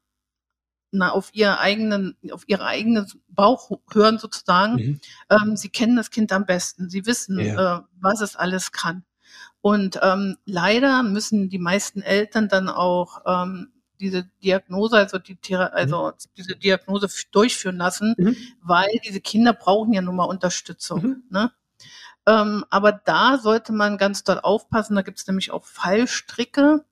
na, 0.92 1.12
auf 1.12 1.30
ihr 1.34 1.60
eigenen, 1.60 2.18
auf 2.32 2.44
ihre 2.48 2.66
eigene 2.66 3.08
Bauch 3.30 3.80
hören 3.92 4.20
sozusagen. 4.20 4.76
Mhm. 4.76 5.00
Ähm, 5.30 5.56
sie 5.56 5.70
kennen 5.70 5.96
das 5.96 6.12
Kind 6.12 6.32
am 6.32 6.46
besten. 6.46 6.90
Sie 6.90 7.06
wissen, 7.06 7.40
ja. 7.40 7.78
äh, 7.78 7.82
was 8.00 8.22
es 8.22 8.36
alles 8.36 8.72
kann. 8.72 9.04
Und 9.62 10.00
ähm, 10.02 10.38
leider 10.46 11.04
müssen 11.04 11.50
die 11.50 11.60
meisten 11.60 12.02
Eltern 12.02 12.50
dann 12.50 12.68
auch 12.68 13.22
ähm, 13.26 13.72
diese 14.00 14.28
Diagnose, 14.44 14.98
also 14.98 15.20
die 15.20 15.38
also 15.56 16.08
mhm. 16.08 16.14
diese 16.36 16.56
Diagnose 16.56 17.08
durchführen 17.32 17.78
lassen, 17.78 18.16
mhm. 18.18 18.36
weil 18.62 18.90
diese 19.06 19.22
Kinder 19.22 19.54
brauchen 19.54 19.94
ja 19.94 20.02
nun 20.02 20.16
mal 20.16 20.26
Unterstützung. 20.26 21.02
Mhm. 21.04 21.24
Ne? 21.30 21.52
Ähm, 22.26 22.66
aber 22.70 22.92
da 22.92 23.38
sollte 23.38 23.72
man 23.72 23.98
ganz 23.98 24.24
doll 24.24 24.40
aufpassen. 24.40 24.96
Da 24.96 25.04
gibt 25.04 25.20
es 25.20 25.28
nämlich 25.28 25.52
auch 25.52 25.66
Fallstricke, 25.66 26.84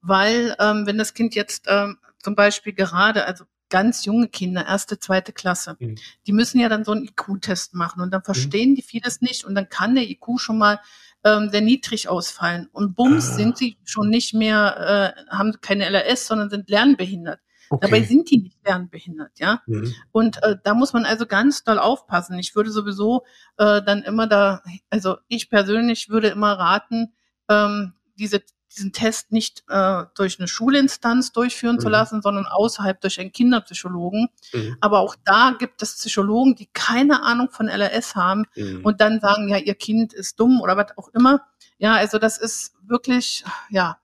weil 0.00 0.56
ähm, 0.58 0.86
wenn 0.86 0.98
das 0.98 1.14
Kind 1.14 1.34
jetzt 1.34 1.66
ähm, 1.68 1.98
zum 2.24 2.34
Beispiel 2.34 2.72
gerade, 2.72 3.26
also 3.26 3.44
ganz 3.68 4.04
junge 4.04 4.28
Kinder, 4.28 4.66
erste, 4.66 4.98
zweite 4.98 5.32
Klasse, 5.32 5.76
mhm. 5.78 5.96
die 6.26 6.32
müssen 6.32 6.58
ja 6.58 6.68
dann 6.68 6.84
so 6.84 6.92
einen 6.92 7.04
IQ-Test 7.04 7.74
machen 7.74 8.00
und 8.00 8.10
dann 8.12 8.20
mhm. 8.20 8.24
verstehen 8.24 8.70
mhm. 8.70 8.74
die 8.76 8.82
vieles 8.82 9.20
nicht 9.20 9.44
und 9.44 9.54
dann 9.54 9.68
kann 9.68 9.94
der 9.94 10.08
IQ 10.08 10.38
schon 10.38 10.58
mal 10.58 10.80
ähm, 11.22 11.50
sehr 11.50 11.60
niedrig 11.60 12.08
ausfallen 12.08 12.68
und 12.72 12.94
bums 12.94 13.30
ah. 13.30 13.34
sind 13.34 13.58
sie 13.58 13.76
schon 13.84 14.08
nicht 14.08 14.34
mehr, 14.34 15.14
äh, 15.28 15.34
haben 15.34 15.52
keine 15.60 15.84
LRS, 15.88 16.26
sondern 16.26 16.50
sind 16.50 16.68
lernbehindert. 16.68 17.40
Okay. 17.70 17.86
Dabei 17.86 18.02
sind 18.02 18.30
die 18.30 18.38
nicht 18.38 18.58
lernbehindert, 18.64 19.32
ja. 19.38 19.62
Mhm. 19.66 19.94
Und 20.12 20.42
äh, 20.42 20.56
da 20.62 20.74
muss 20.74 20.92
man 20.92 21.04
also 21.04 21.26
ganz 21.26 21.64
doll 21.64 21.78
aufpassen. 21.78 22.38
Ich 22.38 22.54
würde 22.54 22.70
sowieso 22.70 23.24
äh, 23.56 23.82
dann 23.82 24.02
immer 24.02 24.26
da, 24.26 24.62
also 24.90 25.16
ich 25.28 25.50
persönlich 25.50 26.08
würde 26.08 26.28
immer 26.28 26.52
raten, 26.52 27.14
ähm, 27.48 27.94
diese 28.16 28.42
diesen 28.76 28.92
Test 28.92 29.32
nicht 29.32 29.64
äh, 29.68 30.04
durch 30.14 30.38
eine 30.38 30.48
Schulinstanz 30.48 31.32
durchführen 31.32 31.76
mhm. 31.76 31.80
zu 31.80 31.88
lassen, 31.88 32.22
sondern 32.22 32.46
außerhalb 32.46 33.00
durch 33.00 33.20
einen 33.20 33.32
Kinderpsychologen. 33.32 34.28
Mhm. 34.52 34.76
Aber 34.80 35.00
auch 35.00 35.16
da 35.24 35.54
gibt 35.58 35.82
es 35.82 35.96
Psychologen, 35.96 36.54
die 36.56 36.68
keine 36.72 37.22
Ahnung 37.22 37.50
von 37.50 37.68
LRS 37.68 38.14
haben 38.14 38.44
mhm. 38.56 38.80
und 38.84 39.00
dann 39.00 39.20
sagen, 39.20 39.48
ja, 39.48 39.58
ihr 39.58 39.74
Kind 39.74 40.12
ist 40.12 40.38
dumm 40.40 40.60
oder 40.60 40.76
was 40.76 40.96
auch 40.98 41.08
immer. 41.08 41.46
Ja, 41.78 41.94
also 41.94 42.18
das 42.18 42.38
ist 42.38 42.74
wirklich, 42.82 43.44
ja, 43.70 43.98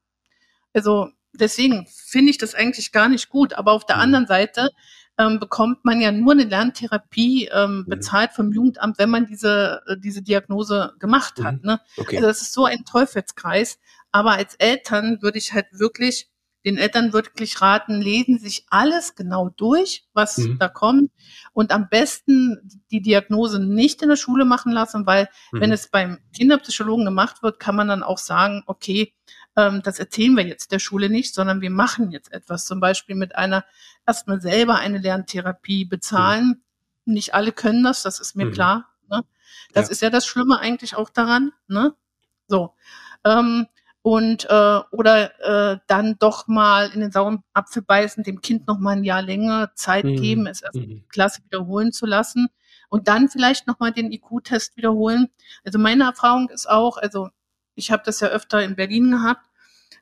also 0.72 1.10
deswegen 1.32 1.86
finde 1.88 2.30
ich 2.30 2.38
das 2.38 2.54
eigentlich 2.54 2.92
gar 2.92 3.08
nicht 3.08 3.28
gut. 3.28 3.54
Aber 3.54 3.72
auf 3.72 3.86
der 3.86 3.96
mhm. 3.96 4.02
anderen 4.02 4.26
Seite 4.26 4.70
ähm, 5.18 5.38
bekommt 5.38 5.84
man 5.84 6.00
ja 6.00 6.12
nur 6.12 6.32
eine 6.32 6.44
Lerntherapie 6.44 7.50
ähm, 7.52 7.78
mhm. 7.78 7.86
bezahlt 7.86 8.32
vom 8.32 8.52
Jugendamt, 8.52 8.98
wenn 8.98 9.10
man 9.10 9.26
diese, 9.26 9.82
äh, 9.86 9.96
diese 9.98 10.22
Diagnose 10.22 10.94
gemacht 10.98 11.42
hat. 11.42 11.56
Mhm. 11.56 11.60
Ne? 11.64 11.80
Okay. 11.96 12.16
Also 12.16 12.28
das 12.28 12.42
ist 12.42 12.52
so 12.52 12.64
ein 12.64 12.84
Teufelskreis. 12.84 13.78
Aber 14.12 14.32
als 14.32 14.54
Eltern 14.56 15.22
würde 15.22 15.38
ich 15.38 15.52
halt 15.52 15.66
wirklich 15.72 16.28
den 16.64 16.76
Eltern 16.76 17.12
wirklich 17.12 17.60
raten, 17.62 18.00
lesen 18.00 18.38
sich 18.38 18.66
alles 18.68 19.14
genau 19.14 19.48
durch, 19.56 20.04
was 20.12 20.36
mhm. 20.36 20.58
da 20.58 20.68
kommt 20.68 21.10
und 21.52 21.72
am 21.72 21.88
besten 21.88 22.58
die 22.90 23.00
Diagnose 23.00 23.58
nicht 23.60 24.02
in 24.02 24.10
der 24.10 24.16
Schule 24.16 24.44
machen 24.44 24.72
lassen, 24.72 25.06
weil 25.06 25.28
mhm. 25.52 25.60
wenn 25.60 25.72
es 25.72 25.88
beim 25.88 26.18
Kinderpsychologen 26.34 27.04
gemacht 27.04 27.42
wird, 27.42 27.60
kann 27.60 27.76
man 27.76 27.88
dann 27.88 28.02
auch 28.02 28.18
sagen, 28.18 28.62
okay, 28.66 29.14
ähm, 29.56 29.80
das 29.82 29.98
erzählen 29.98 30.36
wir 30.36 30.46
jetzt 30.46 30.72
der 30.72 30.78
Schule 30.78 31.08
nicht, 31.08 31.34
sondern 31.34 31.60
wir 31.60 31.70
machen 31.70 32.10
jetzt 32.10 32.32
etwas. 32.32 32.66
Zum 32.66 32.80
Beispiel 32.80 33.16
mit 33.16 33.36
einer 33.36 33.64
erstmal 34.06 34.40
selber 34.40 34.76
eine 34.76 34.98
Lerntherapie 34.98 35.86
bezahlen. 35.86 36.62
Mhm. 37.04 37.14
Nicht 37.14 37.34
alle 37.34 37.52
können 37.52 37.82
das, 37.82 38.02
das 38.02 38.20
ist 38.20 38.36
mir 38.36 38.46
mhm. 38.46 38.52
klar. 38.52 38.88
Ne? 39.08 39.24
Das 39.72 39.88
ja. 39.88 39.92
ist 39.92 40.02
ja 40.02 40.10
das 40.10 40.26
Schlimme 40.26 40.58
eigentlich 40.58 40.94
auch 40.94 41.08
daran. 41.08 41.52
Ne? 41.68 41.94
So. 42.46 42.74
Ähm, 43.24 43.66
und 44.02 44.46
äh, 44.48 44.80
oder 44.90 45.72
äh, 45.72 45.78
dann 45.86 46.16
doch 46.18 46.48
mal 46.48 46.90
in 46.92 47.00
den 47.00 47.12
sauren 47.12 47.42
Apfel 47.52 47.82
beißen, 47.82 48.24
dem 48.24 48.40
Kind 48.40 48.66
noch 48.66 48.78
mal 48.78 48.96
ein 48.96 49.04
Jahr 49.04 49.22
länger 49.22 49.72
Zeit 49.74 50.04
mhm. 50.04 50.16
geben, 50.16 50.46
es 50.46 50.62
erst 50.62 50.76
mhm. 50.76 51.04
Klasse 51.08 51.42
wiederholen 51.44 51.92
zu 51.92 52.06
lassen 52.06 52.48
und 52.88 53.08
dann 53.08 53.28
vielleicht 53.28 53.66
noch 53.66 53.78
mal 53.78 53.92
den 53.92 54.10
IQ-Test 54.10 54.76
wiederholen. 54.76 55.28
Also 55.64 55.78
meine 55.78 56.04
Erfahrung 56.04 56.48
ist 56.48 56.68
auch, 56.68 56.96
also 56.96 57.28
ich 57.74 57.90
habe 57.90 58.02
das 58.04 58.20
ja 58.20 58.28
öfter 58.28 58.62
in 58.62 58.74
Berlin 58.74 59.10
gehabt, 59.10 59.44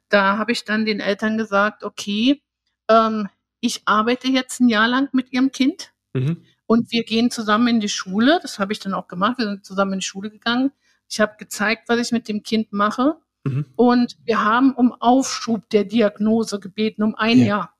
da 0.08 0.38
habe 0.38 0.52
ich 0.52 0.64
dann 0.64 0.86
den 0.86 1.00
Eltern 1.00 1.36
gesagt, 1.36 1.84
okay, 1.84 2.42
ähm, 2.88 3.28
ich 3.60 3.82
arbeite 3.84 4.28
jetzt 4.28 4.60
ein 4.60 4.68
Jahr 4.68 4.88
lang 4.88 5.08
mit 5.12 5.32
ihrem 5.32 5.50
Kind 5.50 5.92
mhm. 6.12 6.44
und 6.66 6.92
wir 6.92 7.04
gehen 7.04 7.30
zusammen 7.30 7.68
in 7.68 7.80
die 7.80 7.88
Schule. 7.88 8.38
Das 8.42 8.58
habe 8.58 8.72
ich 8.72 8.78
dann 8.78 8.94
auch 8.94 9.08
gemacht. 9.08 9.38
Wir 9.38 9.46
sind 9.46 9.64
zusammen 9.64 9.94
in 9.94 9.98
die 9.98 10.06
Schule 10.06 10.30
gegangen. 10.30 10.72
Ich 11.10 11.20
habe 11.20 11.34
gezeigt, 11.38 11.88
was 11.88 11.98
ich 11.98 12.12
mit 12.12 12.28
dem 12.28 12.42
Kind 12.42 12.72
mache. 12.72 13.16
Mhm. 13.48 13.66
Und 13.76 14.16
wir 14.24 14.44
haben 14.44 14.72
um 14.72 14.92
Aufschub 14.92 15.68
der 15.70 15.84
Diagnose 15.84 16.60
gebeten, 16.60 17.02
um 17.02 17.14
ein 17.14 17.38
ja. 17.38 17.44
Jahr. 17.44 17.78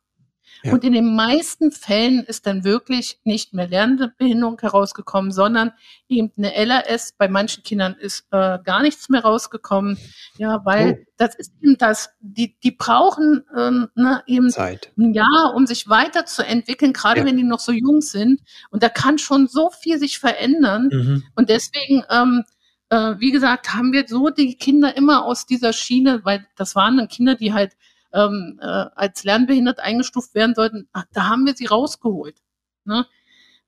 Ja. 0.63 0.73
Und 0.73 0.85
in 0.85 0.93
den 0.93 1.15
meisten 1.15 1.71
Fällen 1.71 2.25
ist 2.25 2.47
dann 2.47 2.65
wirklich 2.65 3.21
nicht 3.25 3.55
mehr 3.55 3.69
Lernbehinderung 3.69 4.59
herausgekommen, 4.61 5.31
sondern 5.31 5.73
eben 6.09 6.33
eine 6.37 6.55
LRS. 6.55 7.15
Bei 7.17 7.29
manchen 7.29 7.63
Kindern 7.63 7.95
ist 7.95 8.27
äh, 8.31 8.59
gar 8.65 8.83
nichts 8.83 9.09
mehr 9.09 9.23
rausgekommen. 9.23 9.99
Ja, 10.37 10.65
weil 10.65 10.99
oh. 11.01 11.13
das 11.17 11.35
ist 11.37 11.53
eben 11.61 11.79
das, 11.79 12.11
die, 12.21 12.59
die 12.61 12.73
brauchen 12.73 13.45
ähm, 13.57 13.89
ne, 13.95 14.23
eben 14.27 14.51
Zeit. 14.51 14.93
ein 14.97 15.13
Jahr, 15.15 15.53
um 15.55 15.67
sich 15.67 15.89
weiterzuentwickeln, 15.89 16.93
gerade 16.93 17.21
ja. 17.21 17.27
wenn 17.27 17.37
die 17.37 17.45
noch 17.45 17.61
so 17.61 17.73
jung 17.73 18.01
sind. 18.01 18.41
Und 18.71 18.83
da 18.83 18.89
kann 18.89 19.19
schon 19.19 19.47
so 19.47 19.71
viel 19.71 19.99
sich 19.99 20.19
verändern. 20.19 20.89
Mhm. 20.93 21.25
Und 21.37 21.51
deswegen, 21.51 22.03
ähm, 22.11 22.45
äh, 22.91 23.15
wie 23.19 23.31
gesagt, 23.31 23.75
haben 23.75 23.93
wir 23.93 24.07
so 24.07 24.31
die 24.31 24.57
Kinder 24.57 24.97
immer 24.97 25.25
aus 25.25 25.47
dieser 25.47 25.73
Schiene, 25.73 26.25
weil 26.25 26.47
das 26.57 26.75
waren 26.75 26.97
dann 26.97 27.09
Kinder, 27.09 27.35
die 27.35 27.53
halt 27.53 27.77
ähm, 28.13 28.59
äh, 28.63 28.67
als 28.67 29.25
lernbehindert 29.25 29.81
eingestuft 29.81 30.35
werden 30.35 30.55
sollten, 30.55 30.89
ach, 30.93 31.05
da 31.13 31.29
haben 31.29 31.45
wir 31.47 31.55
sie 31.55 31.67
rausgeholt. 31.67 32.37
Ne? 32.85 33.07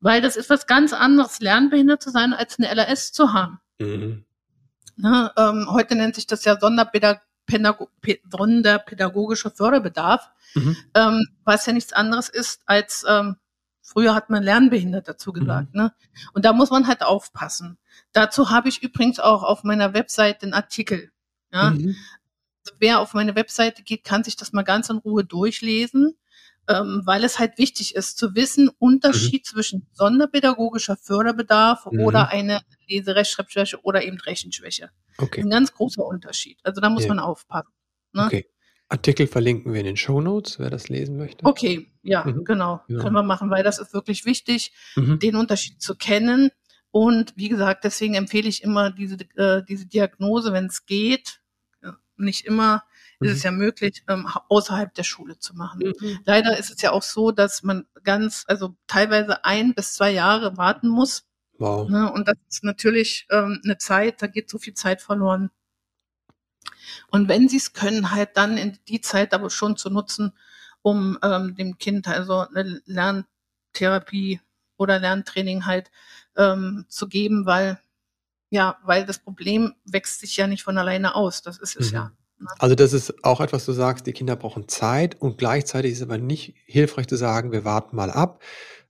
Weil 0.01 0.23
das 0.23 0.37
ist 0.37 0.49
was 0.49 0.67
ganz 0.67 0.93
anderes, 0.93 1.41
lernbehindert 1.41 2.03
zu 2.03 2.11
sein, 2.11 2.33
als 2.33 2.59
eine 2.59 2.69
LRS 2.69 3.13
zu 3.13 3.33
haben. 3.33 3.61
Mhm. 3.79 4.25
Ne? 4.97 5.33
Ähm, 5.37 5.67
heute 5.71 5.95
nennt 5.95 6.15
sich 6.15 6.27
das 6.27 6.45
ja 6.45 6.59
Sonderpädag 6.59 7.23
Sonderpädagogischer 8.31 9.51
Förderbedarf, 9.51 10.31
mhm. 10.55 10.77
ähm, 10.95 11.27
was 11.43 11.67
ja 11.67 11.73
nichts 11.73 11.93
anderes 11.93 12.29
ist 12.29 12.63
als 12.67 13.05
ähm, 13.09 13.37
Früher 13.93 14.15
hat 14.15 14.31
man 14.31 14.45
lernbehindert 14.45 15.09
dazu 15.09 15.33
gesagt. 15.33 15.75
Mhm. 15.75 15.81
Ne? 15.81 15.93
Und 16.33 16.45
da 16.45 16.53
muss 16.53 16.71
man 16.71 16.87
halt 16.87 17.03
aufpassen. 17.03 17.77
Dazu 18.13 18.51
habe 18.51 18.69
ich 18.69 18.85
übrigens 18.85 19.19
auch 19.19 19.43
auf 19.43 19.65
meiner 19.65 19.95
Website 19.95 20.43
den 20.43 20.55
Artikel. 20.55 21.11
Ja? 21.53 21.71
Mhm. 21.71 21.97
Wer 22.79 23.01
auf 23.01 23.15
meine 23.15 23.35
Webseite 23.35 23.83
geht, 23.83 24.05
kann 24.05 24.23
sich 24.23 24.37
das 24.37 24.53
mal 24.53 24.63
ganz 24.63 24.91
in 24.91 24.99
Ruhe 24.99 25.25
durchlesen, 25.25 26.17
ähm, 26.69 27.03
weil 27.05 27.25
es 27.25 27.41
halt 27.41 27.59
wichtig 27.59 27.97
ist 27.97 28.17
zu 28.17 28.37
wissen, 28.37 28.71
Unterschied 28.79 29.47
mhm. 29.47 29.51
zwischen 29.51 29.87
sonderpädagogischer 29.93 30.97
Förderbedarf 30.97 31.87
mhm. 31.91 32.01
oder 32.01 32.29
eine 32.29 32.61
Leserechtschreibschwäche 32.87 33.83
oder 33.83 34.05
eben 34.05 34.21
Rechenschwäche. 34.21 34.91
Okay. 35.19 35.41
Ein 35.41 35.51
ganz 35.51 35.75
großer 35.75 36.05
Unterschied. 36.05 36.61
Also 36.63 36.81
da 36.81 36.91
muss 36.91 37.05
ja. 37.05 37.09
man 37.09 37.19
aufpassen. 37.19 37.73
Ne? 38.13 38.27
Okay. 38.27 38.51
Artikel 38.91 39.27
verlinken 39.27 39.73
wir 39.73 39.81
in 39.81 39.87
den 39.87 39.97
Show 39.97 40.21
Notes, 40.21 40.59
wer 40.59 40.69
das 40.69 40.89
lesen 40.89 41.17
möchte. 41.17 41.45
Okay, 41.47 41.91
ja, 42.03 42.25
mhm. 42.25 42.45
genau. 42.45 42.83
Ja. 42.89 42.99
Können 42.99 43.15
wir 43.15 43.23
machen, 43.23 43.51
weil 43.51 43.63
das 43.63 43.79
ist 43.79 43.95
wirklich 43.95 44.25
wichtig, 44.25 44.73
mhm. 44.97 45.19
den 45.21 45.37
Unterschied 45.37 45.81
zu 45.81 45.95
kennen. 45.95 46.51
Und 46.91 47.33
wie 47.37 47.49
gesagt, 47.49 47.85
deswegen 47.85 48.15
empfehle 48.15 48.49
ich 48.49 48.65
immer 48.65 48.91
diese, 48.91 49.17
äh, 49.37 49.63
diese 49.65 49.87
Diagnose, 49.87 50.53
wenn 50.53 50.67
es 50.67 50.87
geht. 50.87 51.41
Nicht 52.17 52.45
immer 52.45 52.83
mhm. 53.21 53.29
ist 53.29 53.37
es 53.37 53.45
mhm. 53.45 53.45
ja 53.45 53.51
möglich, 53.53 54.05
ähm, 54.09 54.27
außerhalb 54.49 54.93
der 54.93 55.05
Schule 55.05 55.39
zu 55.39 55.55
machen. 55.55 55.95
Mhm. 56.01 56.19
Leider 56.25 56.59
ist 56.59 56.71
es 56.71 56.83
ja 56.83 56.91
auch 56.91 57.05
so, 57.05 57.31
dass 57.31 57.63
man 57.63 57.87
ganz, 58.03 58.45
also 58.49 58.75
teilweise 58.89 59.45
ein 59.45 59.73
bis 59.75 59.95
zwei 59.95 60.11
Jahre 60.11 60.57
warten 60.57 60.89
muss. 60.89 61.25
Wow. 61.59 61.89
Ne? 61.89 62.11
Und 62.13 62.27
das 62.27 62.37
ist 62.49 62.65
natürlich 62.65 63.27
ähm, 63.31 63.61
eine 63.65 63.79
Zeit, 63.79 64.21
da 64.21 64.27
geht 64.27 64.51
so 64.51 64.59
viel 64.59 64.75
Zeit 64.75 65.01
verloren. 65.01 65.51
Und 67.09 67.29
wenn 67.29 67.49
sie 67.49 67.57
es 67.57 67.73
können, 67.73 68.11
halt 68.11 68.37
dann 68.37 68.57
in 68.57 68.79
die 68.89 69.01
Zeit 69.01 69.35
aber 69.35 69.51
schon 69.51 69.77
zu 69.77 69.91
nutzen, 69.91 70.33
um 70.83 71.19
ähm, 71.23 71.55
dem 71.57 71.79
Kind 71.79 72.09
also 72.09 72.47
eine 72.49 72.81
Lerntherapie 72.87 74.41
oder 74.77 74.99
Lerntraining 74.99 75.67
halt 75.67 75.91
ähm, 76.37 76.87
zu 76.89 77.09
geben, 77.09 77.47
weil 77.47 77.81
ja, 78.53 78.79
weil 78.83 79.07
das 79.07 79.21
Problem 79.21 79.75
wächst 79.85 80.21
sich 80.21 80.37
ja 80.37 80.47
nicht 80.47 80.65
von 80.65 80.77
alleine 80.77 81.15
aus. 81.15 81.43
Das 81.43 81.59
ist 81.59 81.77
es 81.77 81.91
mhm. 81.91 81.97
ja. 81.97 82.13
Ne? 82.39 82.49
Also 82.59 82.75
das 82.75 82.93
ist 82.93 83.23
auch 83.25 83.41
etwas, 83.41 83.65
du 83.67 83.73
sagst, 83.73 84.07
die 84.07 84.13
Kinder 84.13 84.35
brauchen 84.35 84.67
Zeit 84.69 85.21
und 85.21 85.39
gleichzeitig 85.39 85.93
ist 85.93 85.99
es 85.99 86.05
aber 86.05 86.19
nicht 86.19 86.55
hilfreich 86.65 87.07
zu 87.07 87.17
sagen, 87.17 87.53
wir 87.53 87.65
warten 87.65 87.95
mal 87.95 88.11
ab, 88.11 88.43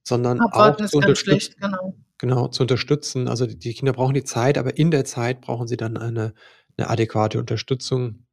sondern 0.03 0.41
Abwarten 0.41 0.85
auch 0.85 0.89
zu 0.89 0.97
unterstützen. 0.97 1.55
Genau. 1.61 1.95
genau, 2.19 2.49
zu 2.49 2.63
unterstützen. 2.63 3.29
Also 3.29 3.47
die 3.47 3.75
Kinder 3.75 3.93
brauchen 3.93 4.15
die 4.15 4.25
Zeit, 4.25 4.57
aber 4.57 4.79
in 4.79 4.91
der 4.91 5.05
Zeit 5.05 5.41
brauchen 5.41 5.67
sie 5.67 5.77
dann 5.77 5.97
eine 5.97 6.33
eine 6.81 6.91
adäquate 6.91 7.39
Unterstützung. 7.39 8.27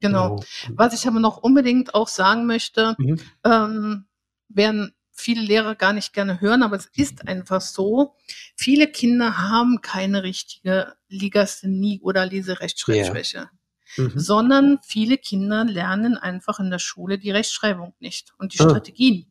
Genau. 0.00 0.36
genau. 0.36 0.76
Was 0.76 0.94
ich 0.94 1.06
aber 1.06 1.20
noch 1.20 1.38
unbedingt 1.38 1.94
auch 1.94 2.08
sagen 2.08 2.46
möchte, 2.46 2.94
mhm. 2.98 3.20
ähm, 3.44 4.06
werden 4.48 4.94
viele 5.12 5.42
Lehrer 5.42 5.74
gar 5.74 5.92
nicht 5.92 6.12
gerne 6.12 6.40
hören, 6.40 6.62
aber 6.62 6.76
es 6.76 6.86
ist 6.94 7.28
einfach 7.28 7.60
so. 7.60 8.14
Viele 8.56 8.86
Kinder 8.86 9.36
haben 9.36 9.82
keine 9.82 10.22
richtige 10.22 10.94
Legasthenie 11.08 12.00
oder 12.00 12.24
Leserechtschreibschwäche, 12.24 13.50
yeah. 13.98 14.08
mhm. 14.08 14.18
sondern 14.18 14.78
viele 14.82 15.18
Kinder 15.18 15.64
lernen 15.64 16.16
einfach 16.16 16.58
in 16.60 16.70
der 16.70 16.78
Schule 16.78 17.18
die 17.18 17.30
Rechtschreibung 17.30 17.94
nicht 17.98 18.32
und 18.38 18.54
die 18.54 18.60
ah. 18.60 18.70
Strategien. 18.70 19.29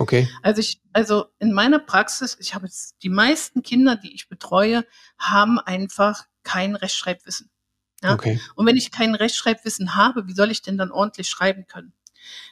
Okay. 0.00 0.26
Also 0.42 0.60
ich, 0.60 0.80
also 0.94 1.26
in 1.40 1.52
meiner 1.52 1.78
Praxis, 1.78 2.34
ich 2.40 2.54
habe 2.54 2.64
jetzt 2.64 2.96
die 3.02 3.10
meisten 3.10 3.62
Kinder, 3.62 3.96
die 3.96 4.14
ich 4.14 4.30
betreue, 4.30 4.86
haben 5.18 5.58
einfach 5.58 6.24
kein 6.42 6.74
Rechtschreibwissen. 6.74 7.50
Ja? 8.02 8.14
Okay. 8.14 8.40
Und 8.54 8.64
wenn 8.64 8.78
ich 8.78 8.92
kein 8.92 9.14
Rechtschreibwissen 9.14 9.96
habe, 9.96 10.26
wie 10.26 10.32
soll 10.32 10.50
ich 10.50 10.62
denn 10.62 10.78
dann 10.78 10.90
ordentlich 10.90 11.28
schreiben 11.28 11.66
können? 11.66 11.92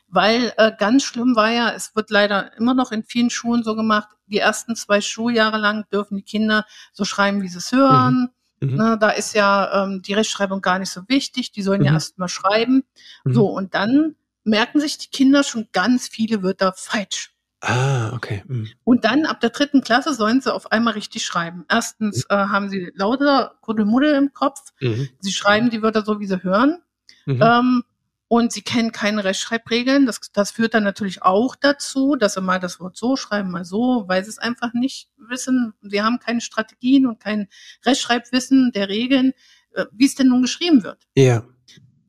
Weil 0.08 0.52
äh, 0.58 0.72
ganz 0.78 1.04
schlimm 1.04 1.36
war 1.36 1.50
ja, 1.50 1.72
es 1.72 1.96
wird 1.96 2.10
leider 2.10 2.54
immer 2.58 2.74
noch 2.74 2.92
in 2.92 3.02
vielen 3.02 3.30
Schulen 3.30 3.62
so 3.62 3.74
gemacht, 3.74 4.10
die 4.26 4.38
ersten 4.38 4.76
zwei 4.76 5.00
Schuljahre 5.00 5.56
lang 5.56 5.86
dürfen 5.90 6.16
die 6.16 6.22
Kinder 6.22 6.66
so 6.92 7.06
schreiben, 7.06 7.40
wie 7.40 7.48
sie 7.48 7.58
es 7.58 7.72
hören. 7.72 8.30
Mhm. 8.60 8.72
Mhm. 8.72 8.76
Ne, 8.76 8.98
da 9.00 9.08
ist 9.08 9.34
ja 9.34 9.84
ähm, 9.84 10.02
die 10.02 10.12
Rechtschreibung 10.12 10.60
gar 10.60 10.78
nicht 10.78 10.90
so 10.90 11.00
wichtig, 11.08 11.52
die 11.52 11.62
sollen 11.62 11.80
mhm. 11.80 11.86
ja 11.86 11.92
erst 11.94 12.18
mal 12.18 12.28
schreiben. 12.28 12.84
Mhm. 13.24 13.32
So, 13.32 13.46
und 13.46 13.74
dann 13.74 14.16
merken 14.44 14.80
sich 14.80 14.98
die 14.98 15.08
Kinder 15.08 15.44
schon 15.44 15.68
ganz 15.72 16.08
viele 16.08 16.42
Wörter 16.42 16.74
falsch. 16.76 17.34
Ah, 17.60 18.12
okay. 18.14 18.44
Mhm. 18.46 18.68
Und 18.84 19.04
dann 19.04 19.26
ab 19.26 19.40
der 19.40 19.50
dritten 19.50 19.80
Klasse 19.80 20.14
sollen 20.14 20.40
sie 20.40 20.54
auf 20.54 20.70
einmal 20.70 20.94
richtig 20.94 21.24
schreiben. 21.24 21.64
Erstens 21.68 22.24
mhm. 22.28 22.36
äh, 22.36 22.36
haben 22.36 22.68
sie 22.68 22.92
lauter 22.94 23.58
Kuddelmuddel 23.62 24.14
im 24.14 24.32
Kopf. 24.32 24.60
Mhm. 24.80 25.08
Sie 25.18 25.32
schreiben 25.32 25.70
die 25.70 25.82
Wörter 25.82 26.04
so, 26.04 26.20
wie 26.20 26.26
sie 26.26 26.42
hören. 26.42 26.82
Mhm. 27.26 27.42
Ähm, 27.42 27.84
und 28.28 28.52
sie 28.52 28.60
kennen 28.60 28.92
keine 28.92 29.24
Rechtschreibregeln. 29.24 30.06
Das, 30.06 30.20
das 30.32 30.50
führt 30.50 30.74
dann 30.74 30.84
natürlich 30.84 31.22
auch 31.22 31.56
dazu, 31.56 32.14
dass 32.14 32.34
sie 32.34 32.42
mal 32.42 32.60
das 32.60 32.78
Wort 32.78 32.96
so 32.96 33.16
schreiben, 33.16 33.50
mal 33.50 33.64
so, 33.64 34.04
weil 34.06 34.22
sie 34.22 34.30
es 34.30 34.38
einfach 34.38 34.74
nicht 34.74 35.10
wissen. 35.16 35.72
Sie 35.80 36.02
haben 36.02 36.18
keine 36.18 36.42
Strategien 36.42 37.06
und 37.06 37.20
kein 37.20 37.48
Rechtschreibwissen 37.86 38.70
der 38.72 38.88
Regeln, 38.88 39.32
äh, 39.72 39.86
wie 39.92 40.04
es 40.04 40.14
denn 40.14 40.28
nun 40.28 40.42
geschrieben 40.42 40.84
wird. 40.84 41.08
Ja. 41.16 41.44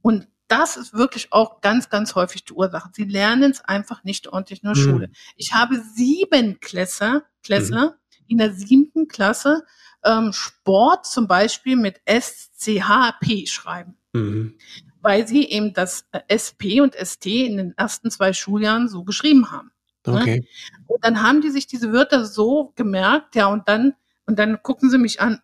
Und 0.02 0.28
das 0.50 0.78
ist 0.78 0.94
wirklich 0.94 1.32
auch 1.32 1.62
ganz, 1.62 1.90
ganz 1.90 2.16
häufig 2.16 2.44
die 2.44 2.54
Ursache. 2.54 2.90
Sie 2.92 3.06
lernen 3.06 3.52
es 3.52 3.62
einfach 3.62 4.04
nicht 4.04 4.28
ordentlich 4.28 4.64
in 4.64 4.74
der 4.74 4.78
mhm. 4.78 4.90
Schule. 4.90 5.12
Ich 5.36 5.54
habe 5.54 5.82
sieben 5.96 6.60
Klässler, 6.60 7.24
Klässler 7.44 7.92
mhm. 7.92 8.26
in 8.28 8.38
der 8.40 8.54
siebten 8.54 9.08
Klasse 9.08 9.64
ähm, 10.04 10.34
Sport 10.34 11.06
zum 11.06 11.28
Beispiel 11.28 11.76
mit 11.76 12.02
SCHP 12.08 13.48
schreiben. 13.48 13.98
Mhm. 14.14 14.58
Weil 15.02 15.28
sie 15.28 15.46
eben 15.46 15.74
das 15.74 16.06
äh, 16.12 16.22
SP 16.28 16.82
und 16.82 16.96
ST 16.96 17.26
in 17.26 17.58
den 17.58 17.78
ersten 17.78 18.10
zwei 18.12 18.34
Schuljahren 18.34 18.90
so 18.90 19.04
geschrieben 19.04 19.52
haben. 19.52 19.72
Ne? 20.08 20.22
Okay. 20.22 20.48
Und 20.88 21.04
dann 21.06 21.22
haben 21.22 21.42
die 21.42 21.52
sich 21.52 21.68
diese 21.68 21.94
Wörter 21.94 22.26
so 22.26 22.74
gemerkt, 22.76 23.36
ja, 23.36 23.48
und 23.48 23.68
dann 23.70 23.94
und 24.30 24.38
dann 24.38 24.62
gucken 24.62 24.92
sie 24.92 25.00
mich 25.00 25.22
an, 25.22 25.39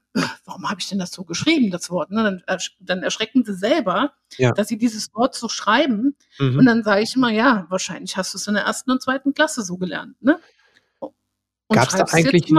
warum 0.45 0.69
habe 0.69 0.79
ich 0.79 0.87
denn 0.87 0.99
das 0.99 1.11
so 1.11 1.23
geschrieben, 1.23 1.71
das 1.71 1.89
Wort? 1.89 2.11
Ne? 2.11 2.21
Dann, 2.21 2.43
ersch 2.45 2.77
dann, 2.79 3.01
erschrecken 3.01 3.43
sie 3.43 3.55
selber, 3.55 4.13
ja. 4.37 4.51
dass 4.51 4.67
sie 4.67 4.77
dieses 4.77 5.11
Wort 5.15 5.33
so 5.33 5.49
schreiben. 5.49 6.15
Mhm. 6.37 6.59
Und 6.59 6.65
dann 6.67 6.83
sage 6.83 7.01
ich 7.01 7.15
immer, 7.15 7.31
ja, 7.31 7.65
wahrscheinlich 7.69 8.15
hast 8.15 8.35
du 8.35 8.37
es 8.37 8.45
in 8.45 8.53
der 8.53 8.61
ersten 8.61 8.91
und 8.91 9.01
zweiten 9.01 9.33
Klasse 9.33 9.63
so 9.63 9.77
gelernt. 9.77 10.21
Ne? 10.21 10.37
Gab 11.69 11.87
es 11.87 11.95
da 11.95 12.03
eigentlich 12.11 12.53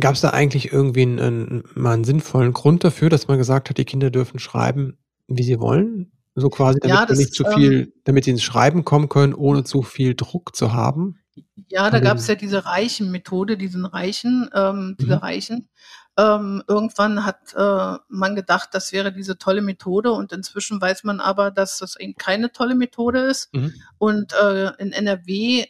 Gab 0.00 0.14
es 0.14 0.22
da 0.22 0.30
eigentlich 0.30 0.72
irgendwie 0.72 1.02
einen, 1.02 1.64
mal 1.74 1.92
einen 1.92 2.04
sinnvollen 2.04 2.54
Grund 2.54 2.82
dafür, 2.82 3.10
dass 3.10 3.28
man 3.28 3.36
gesagt 3.36 3.68
hat, 3.68 3.76
die 3.76 3.84
Kinder 3.84 4.10
dürfen 4.10 4.38
schreiben, 4.38 4.96
wie 5.26 5.42
sie 5.42 5.60
wollen? 5.60 6.10
So 6.36 6.48
quasi, 6.48 6.80
damit 6.80 6.96
Ja, 6.96 7.02
sie 7.02 7.08
das, 7.08 7.18
nicht 7.18 7.34
zu 7.34 7.44
ähm 7.44 7.52
viel 7.52 7.92
damit 8.04 8.24
sie 8.24 8.30
ins 8.30 8.42
Schreiben 8.42 8.86
kommen 8.86 9.10
können, 9.10 9.34
ohne 9.34 9.64
zu 9.64 9.82
viel 9.82 10.14
Druck 10.14 10.56
zu 10.56 10.72
haben? 10.72 11.18
Ja, 11.68 11.90
da 11.90 12.00
gab's 12.00 12.26
den 12.26 12.34
ja 12.34 12.40
diese 12.40 12.64
Reichen-Methode, 12.64 13.56
diesen 13.56 13.84
Reichen 13.84 14.48
ähm, 14.54 14.88
Mhm. 14.90 14.96
diese 15.00 15.22
Reichen. 15.22 15.68
Ähm, 16.16 16.64
irgendwann 16.66 17.24
hat, 17.24 17.54
äh, 17.54 17.98
man 18.08 18.34
gedacht, 18.34 18.70
das 18.72 18.92
wäre 18.92 19.12
diese 19.12 19.38
tolle 19.38 19.62
Methode 19.62 20.10
und 20.12 20.32
inzwischen 20.32 20.80
weiß 20.80 21.04
man 21.04 21.20
aber, 21.20 21.52
dass 21.52 21.78
das 21.78 21.94
eben 21.98 22.16
keine 22.16 22.50
tolle 22.50 22.74
Methode 22.74 23.20
ist. 23.20 23.54
Mhm. 23.54 23.72
Und, 23.98 24.32
äh, 24.32 24.72
in 24.78 24.92
NRW, 24.92 25.60
äh, 25.60 25.66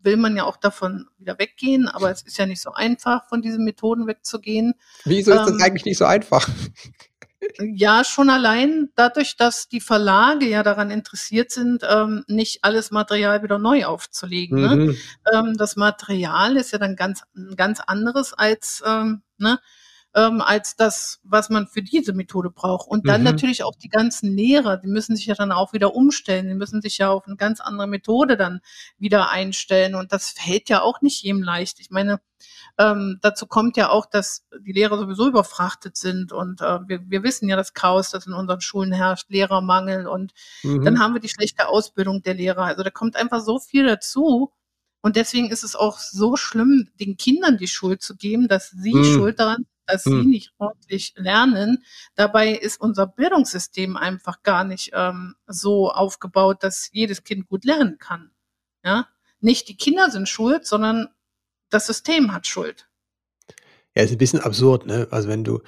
will 0.00 0.16
man 0.16 0.36
ja 0.36 0.44
auch 0.44 0.56
davon 0.56 1.06
wieder 1.18 1.38
weggehen, 1.40 1.88
aber 1.88 2.10
es 2.10 2.22
ist 2.22 2.38
ja 2.38 2.46
nicht 2.46 2.62
so 2.62 2.72
einfach, 2.72 3.28
von 3.28 3.42
diesen 3.42 3.64
Methoden 3.64 4.06
wegzugehen. 4.06 4.74
Wieso 5.04 5.32
ist 5.32 5.38
das 5.40 5.50
Ähm 5.50 5.60
eigentlich 5.60 5.84
nicht 5.84 5.98
so 5.98 6.04
einfach? 6.04 6.48
Ja, 7.60 8.02
schon 8.04 8.30
allein 8.30 8.90
dadurch, 8.96 9.36
dass 9.36 9.68
die 9.68 9.80
Verlage 9.80 10.46
ja 10.48 10.62
daran 10.64 10.90
interessiert 10.90 11.52
sind, 11.52 11.82
ähm, 11.88 12.24
nicht 12.26 12.64
alles 12.64 12.90
Material 12.90 13.42
wieder 13.42 13.58
neu 13.58 13.84
aufzulegen, 13.84 14.60
ne? 14.60 14.76
Mhm. 14.76 14.96
Ähm, 15.32 15.56
das 15.56 15.76
Material 15.76 16.56
ist 16.56 16.72
ja 16.72 16.78
dann 16.78 16.96
ganz 16.96 17.22
ganz 17.56 17.80
anderes 17.80 18.32
als, 18.34 18.82
ähm, 18.86 19.22
ne, 19.38 19.58
ähm, 20.14 20.40
als 20.42 20.76
das, 20.76 21.20
was 21.24 21.50
man 21.50 21.66
für 21.68 21.82
diese 21.82 22.12
Methode 22.14 22.50
braucht. 22.50 22.88
Und 22.88 23.08
dann 23.08 23.22
Mhm. 23.22 23.24
natürlich 23.24 23.62
auch 23.64 23.74
die 23.76 23.88
ganzen 23.90 24.36
Lehrer, 24.36 24.76
die 24.78 24.88
müssen 24.88 25.16
sich 25.16 25.26
ja 25.26 25.34
dann 25.34 25.52
auch 25.52 25.72
wieder 25.74 25.94
umstellen. 25.94 26.48
Die 26.48 26.54
müssen 26.54 26.82
sich 26.82 26.98
ja 26.98 27.10
auf 27.10 27.26
'ne 27.26 27.36
ganz 27.36 27.60
andere 27.60 27.86
Methode 27.88 28.36
dann 28.36 28.60
wieder 28.98 29.30
einstellen 29.30 29.94
und 29.94 30.12
das 30.12 30.30
fällt 30.30 30.68
ja 30.70 30.82
auch 30.82 31.02
nicht 31.02 31.22
jedem 31.22 31.42
leicht. 31.42 31.80
Ich 31.80 31.90
meine, 31.90 32.20
ähm, 32.78 33.18
dazu 33.22 33.46
kommt 33.46 33.76
ja 33.78 33.90
auch, 33.90 34.06
dass 34.06 34.46
die 34.60 34.72
Lehrer 34.72 34.98
sowieso 34.98 35.28
überfrachtet 35.28 35.96
sind 35.98 36.32
und, 36.32 36.60
äh, 36.62 36.80
wir 36.88 37.00
wir 37.10 37.22
wissen 37.24 37.48
ja 37.48 37.56
das 37.56 37.74
Chaos, 37.74 38.10
das 38.10 38.26
in 38.26 38.34
unseren 38.34 38.60
Schulen 38.62 38.92
herrscht, 38.92 39.30
Lehrermangel 39.30 40.06
und 40.08 40.32
dann 40.82 40.98
Mhm. 40.98 41.00
haben 41.00 41.14
wir 41.14 41.20
die 41.22 41.28
schlechte 41.30 41.68
Ausbildung 41.68 42.22
der 42.22 42.34
Lehrer. 42.34 42.64
Also, 42.66 42.82
da 42.84 42.90
kommt 42.90 43.16
einfach 43.16 43.40
so 43.42 43.58
viel 43.60 43.86
dazu 43.86 44.52
und 45.02 45.16
deswegen 45.16 45.50
ist 45.50 45.64
es 45.64 45.76
auch 45.76 45.98
so 46.00 46.36
schlimm, 46.36 46.90
den 47.00 47.16
Kindern 47.18 47.58
die 47.58 47.68
Schuld 47.68 48.02
zu 48.02 48.16
geben, 48.16 48.48
dass 48.48 48.70
sie 48.70 49.04
Mhm. 49.04 49.04
schuld 49.04 49.40
daran 49.40 49.66
dass 49.88 50.08
sie 50.08 50.24
Mhm. 50.24 50.26
nicht 50.26 50.52
ordentlich 50.58 51.14
lernen. 51.16 51.84
Dabei 52.16 52.50
ist 52.52 52.80
unser 52.80 53.06
Bildungssystem 53.08 53.96
einfach 53.98 54.42
gar 54.44 54.64
nicht, 54.64 54.92
ähm, 54.94 55.36
so 55.48 55.90
aufgebaut, 55.92 56.62
dass 56.64 56.90
jedes 56.92 57.24
Kind 57.24 57.48
gut 57.48 57.64
lernen 57.66 57.98
kann, 57.98 58.30
ja? 58.84 59.08
Nicht 59.40 59.68
die 59.68 59.76
Kinder 59.78 60.10
sind 60.10 60.28
schuld, 60.28 60.66
sondern 60.66 61.08
das 61.70 61.86
System 61.88 62.32
hat 62.34 62.46
Schuld. 62.48 62.88
Ja, 63.96 64.02
ist 64.02 64.12
'n 64.12 64.18
bisschen 64.18 64.40
absurd, 64.40 64.86
ne? 64.86 65.08
Also, 65.10 65.28
wenn 65.28 65.44
du 65.44 65.56
'n 65.58 65.62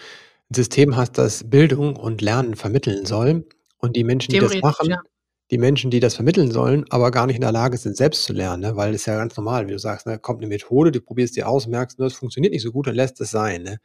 System 0.56 0.96
hast, 0.96 1.18
das 1.18 1.48
Bildung 1.50 1.96
und 1.96 2.22
Lernen 2.22 2.56
vermitteln 2.56 3.06
soll 3.06 3.46
und 3.78 3.96
die 3.96 4.04
Menschen, 4.04 4.32
die 4.32 4.38
das 4.38 4.60
machen 4.60 4.88
ja. 4.90 5.02
Die 5.50 5.58
Menschen, 5.58 5.90
die 5.90 6.00
das 6.00 6.14
vermitteln 6.16 6.50
sollen, 6.52 6.84
aber 6.90 7.10
gar 7.10 7.26
nicht 7.26 7.36
in 7.36 7.42
der 7.42 7.52
Lage 7.52 7.76
sind, 7.78 7.96
selbst 7.96 8.24
zu 8.24 8.32
lernen, 8.32 8.62
ne? 8.62 8.76
Weil 8.76 8.94
ist 8.94 9.06
ja 9.06 9.16
ganz 9.16 9.36
normal, 9.36 9.66
wie 9.68 9.72
du 9.72 9.78
sagst, 9.78 10.06
ne, 10.06 10.18
kommt 10.18 10.40
'ne 10.42 10.46
Methode, 10.48 10.92
du 10.92 11.00
probierst 11.00 11.36
die 11.36 11.44
aus, 11.44 11.66
merkst, 11.66 11.98
ne, 11.98 12.04
das 12.06 12.14
funktioniert 12.14 12.52
nicht 12.54 12.62
so 12.62 12.72
gut, 12.72 12.86
dann 12.86 12.94
lässt 12.96 13.20
es 13.20 13.30
sein, 13.30 13.62
ne? 13.64 13.78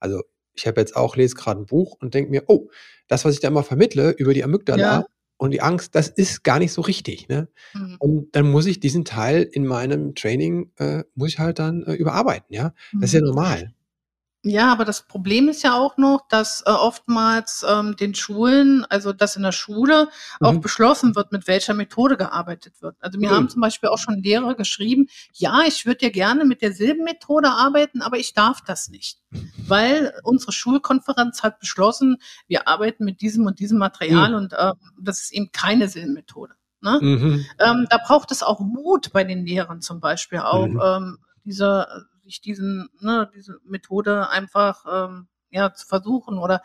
Also, 0.00 0.22
ich 0.54 0.66
habe 0.66 0.80
jetzt 0.80 0.96
auch 0.96 1.16
lese 1.16 1.36
grad 1.36 1.58
'n 1.58 1.66
Buch 1.66 1.96
und 2.00 2.14
denke 2.14 2.30
mir: 2.32 2.44
„Oh, 2.48 2.70
das, 3.08 3.24
was 3.26 3.34
ich 3.34 3.40
da 3.40 3.48
immer 3.48 3.64
vermittle 3.64 4.12
über 4.12 4.34
die 4.34 4.44
Amygdala 4.44 5.02
Ja. 5.02 5.06
und 5.38 5.52
die 5.52 5.62
Angst, 5.62 5.94
das 5.96 6.08
ist 6.10 6.44
gar 6.44 6.58
nicht 6.60 6.72
so 6.72 6.82
richtig“, 6.82 7.28
ne? 7.28 7.48
Mhm. 7.74 8.00
Und 8.00 8.36
dann 8.36 8.50
muss 8.50 8.66
ich 8.66 8.80
diesen 8.80 9.04
Teil 9.06 9.44
in 9.44 9.66
meinem 9.66 10.14
Training 10.16 10.72
äh, 10.78 11.04
muss 11.16 11.30
ich 11.30 11.40
halt 11.40 11.60
dann, 11.60 11.84
äh, 11.84 11.94
überarbeiten, 11.94 12.54
ja? 12.54 12.74
Das 13.00 13.10
ist 13.10 13.14
ja 13.14 13.20
Mhm. 13.20 13.26
normal. 13.26 13.74
Ja, 14.48 14.70
aber 14.70 14.84
das 14.84 15.02
Problem 15.02 15.48
ist 15.48 15.64
ja 15.64 15.74
auch 15.74 15.96
noch, 15.96 16.28
dass, 16.28 16.62
äh, 16.66 16.70
oftmals, 16.70 17.64
ähm, 17.68 17.96
den 17.96 18.14
Schulen 18.14 18.84
also, 18.88 19.12
dass 19.12 19.34
in 19.34 19.42
der 19.42 19.50
Schule 19.50 20.08
auch 20.40 20.52
Mhm. 20.54 20.60
beschlossen 20.60 21.16
wird, 21.16 21.32
mit 21.32 21.48
welcher 21.48 21.74
Methode 21.74 22.16
gearbeitet 22.16 22.80
wird. 22.80 22.94
Also, 23.00 23.18
mir 23.18 23.30
haben 23.30 23.46
Mhm. 23.46 23.48
zum 23.48 23.60
Beispiel 23.62 23.88
auch 23.88 23.98
schon 23.98 24.22
Lehrer 24.22 24.54
geschrieben: 24.54 25.08
„Ja, 25.32 25.62
ich 25.66 25.84
würde 25.84 26.04
ja 26.06 26.10
gerne 26.12 26.44
mit 26.44 26.62
der 26.62 26.72
Silbenmethode 26.72 27.48
arbeiten, 27.50 28.02
aber 28.02 28.18
ich 28.18 28.34
darf 28.34 28.60
das 28.64 28.88
nicht, 28.88 29.18
weil 29.64 30.14
unsere 30.22 30.52
Schulkonferenz 30.52 31.42
hat 31.42 31.58
beschlossen, 31.58 32.18
wir 32.46 32.68
arbeiten 32.68 33.04
mit 33.04 33.20
diesem 33.22 33.46
und 33.46 33.58
diesem 33.58 33.78
Material 33.78 34.30
Mhm. 34.30 34.36
und, 34.36 34.54
ähm, 34.56 34.74
das 35.00 35.22
ist 35.22 35.32
eben 35.32 35.50
keine 35.50 35.88
Silbenmethode“, 35.88 36.54
ne? 36.82 37.00
Mhm. 37.02 37.46
Ähm, 37.58 37.86
da 37.90 37.98
braucht 37.98 38.30
es 38.30 38.44
auch 38.44 38.60
Mut 38.60 39.10
bei 39.12 39.24
den 39.24 39.44
Lehrern 39.44 39.80
zum 39.80 39.98
Beispiel 39.98 40.38
auch, 40.38 40.68
Mhm. 40.68 40.80
ähm, 40.84 41.18
diese 41.44 42.06
sich 42.26 42.42
diesen 42.42 42.90
ne, 43.00 43.30
diese 43.34 43.60
Methode 43.64 44.28
einfach, 44.30 44.84
ähm, 45.10 45.28
ja, 45.50 45.74
zu 45.74 45.86
versuchen 45.88 46.38
oder 46.38 46.62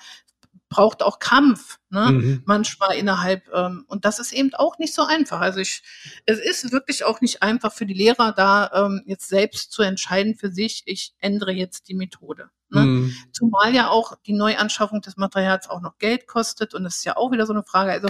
braucht 0.69 1.03
auch 1.03 1.19
Kampf, 1.19 1.79
ne, 1.89 2.13
Mhm. 2.13 2.43
manchmal 2.45 2.95
innerhalb 2.97 3.49
ähm, 3.53 3.85
und 3.89 4.05
das 4.05 4.19
ist 4.19 4.33
eben 4.33 4.53
auch 4.55 4.79
nicht 4.79 4.93
so 4.95 5.03
einfach. 5.05 5.41
Also, 5.41 5.59
ich 5.61 5.83
es 6.27 6.39
ist 6.39 6.71
wirklich 6.73 7.05
auch 7.05 7.21
nicht 7.21 7.43
einfach 7.43 7.73
für 7.73 7.85
die 7.87 7.93
Lehrer, 7.95 8.33
da, 8.33 8.71
ähm, 8.73 9.03
jetzt 9.07 9.29
selbst 9.29 9.71
zu 9.73 9.83
entscheiden 9.83 10.35
für 10.35 10.51
sich: 10.51 10.83
„Ich 10.87 11.13
ändere 11.19 11.51
jetzt 11.53 11.89
die 11.89 11.95
Methode“, 11.95 12.49
ne? 12.69 12.87
Mhm. 12.87 13.15
Zumal 13.33 13.75
ja 13.75 13.89
auch 13.89 14.15
die 14.27 14.33
Neuanschaffung 14.33 15.01
des 15.01 15.17
Materials 15.17 15.69
auch 15.69 15.81
noch 15.81 15.97
Geld 15.99 16.27
kostet 16.27 16.73
und 16.75 16.83
das 16.85 16.97
ist 16.97 17.05
ja 17.05 17.17
auch 17.17 17.31
wieder 17.31 17.45
so 17.47 17.53
'ne 17.53 17.63
Frage. 17.63 17.91
Also, 17.93 18.09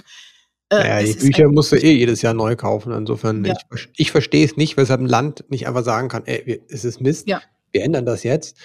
Äh, 0.72 0.88
ja, 0.88 1.00
es 1.02 1.18
die 1.18 1.20
Bücher 1.20 1.50
musst 1.50 1.72
du 1.74 1.76
eh 1.76 1.92
jedes 1.94 2.22
Jahr 2.22 2.34
neu 2.34 2.56
kaufen. 2.56 2.94
Insofern, 2.94 3.44
Ja. 3.46 3.54
ich 3.76 3.90
ich 3.98 4.12
verstehe 4.12 4.46
es 4.46 4.56
nicht, 4.58 4.78
weshalb 4.78 5.02
'n 5.02 5.06
Land 5.08 5.46
nicht 5.50 5.68
einfach 5.68 5.84
sagen 5.84 6.08
kann: 6.08 6.24
„Ey, 6.26 6.44
wir 6.46 6.60
es 6.70 6.86
ist 6.86 7.02
Mist, 7.02 7.28
Ja. 7.28 7.42
wir 7.72 7.84
ändern 7.84 8.06
das 8.06 8.24
jetzt“ 8.24 8.58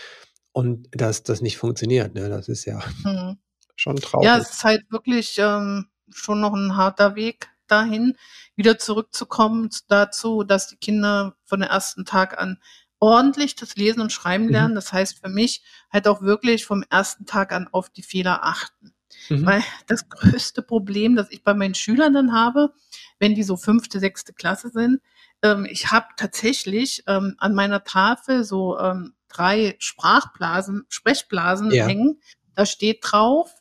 und 0.53 0.89
dass 0.93 1.25
das 1.25 1.41
nicht 1.41 1.57
funktioniert, 1.59 2.15
ne? 2.15 2.29
Das 2.29 2.49
ist 2.49 2.65
ja 2.65 2.81
Mhm. 3.05 3.39
schon 3.77 3.97
Ja, 3.97 4.03
traurig. 4.03 4.39
es 4.39 4.51
ist 4.51 4.65
halt 4.65 4.91
wirklich, 4.91 5.37
ähm, 5.39 5.89
schon 6.15 6.41
noch 6.41 6.55
'n 6.55 6.77
harter 6.77 7.17
Weg 7.17 7.49
dahin, 7.69 8.17
wieder 8.57 8.79
zurückzukommen 8.79 9.71
dazu, 9.89 10.45
dass 10.45 10.69
die 10.69 10.77
Kinder 10.79 11.37
von 11.45 11.61
der 11.61 11.71
ersten 11.71 12.05
Tag 12.07 12.39
an 12.41 12.59
ordentlich 13.01 13.57
das 13.57 13.77
Lesen 13.77 14.01
und 14.03 14.13
Schreiben 14.13 14.47
Mhm. 14.47 14.53
lernen. 14.53 14.75
Das 14.77 14.93
heißt 14.93 15.21
für 15.23 15.31
mich 15.31 15.63
halt 15.93 16.09
auch 16.09 16.23
wirklich 16.23 16.67
vom 16.67 16.85
ersten 16.91 17.27
Tag 17.27 17.53
an 17.53 17.69
auf 17.73 17.91
die 17.91 18.03
Fehler 18.03 18.45
achten. 18.45 18.93
Mhm. 19.31 19.47
Weil 19.47 19.63
das 19.87 20.09
größte 20.09 20.63
Problem, 20.63 21.17
das 21.17 21.31
ich 21.31 21.43
bei 21.43 21.55
meinen 21.55 21.75
Schülern 21.75 22.15
dann 22.15 22.33
habe, 22.33 22.73
wenn 23.19 23.35
die 23.35 23.43
so 23.43 23.57
5., 23.57 23.99
6. 24.01 24.35
Klasse 24.35 24.71
sind 24.71 25.01
ähm, 25.43 25.67
ich 25.71 25.91
habe 25.93 26.07
tatsächlich, 26.17 27.03
ähm, 27.07 27.35
an 27.39 27.55
meiner 27.55 27.85
Tafel 27.85 28.45
so, 28.45 28.79
ähm, 28.79 29.15
3 29.29 29.77
Sprachblasen 29.79 30.87
Sprechblasen 30.89 31.71
Ja. 31.73 31.87
hängen. 31.87 32.21
Da 32.55 32.65
steht 32.67 33.01
drauf: 33.03 33.55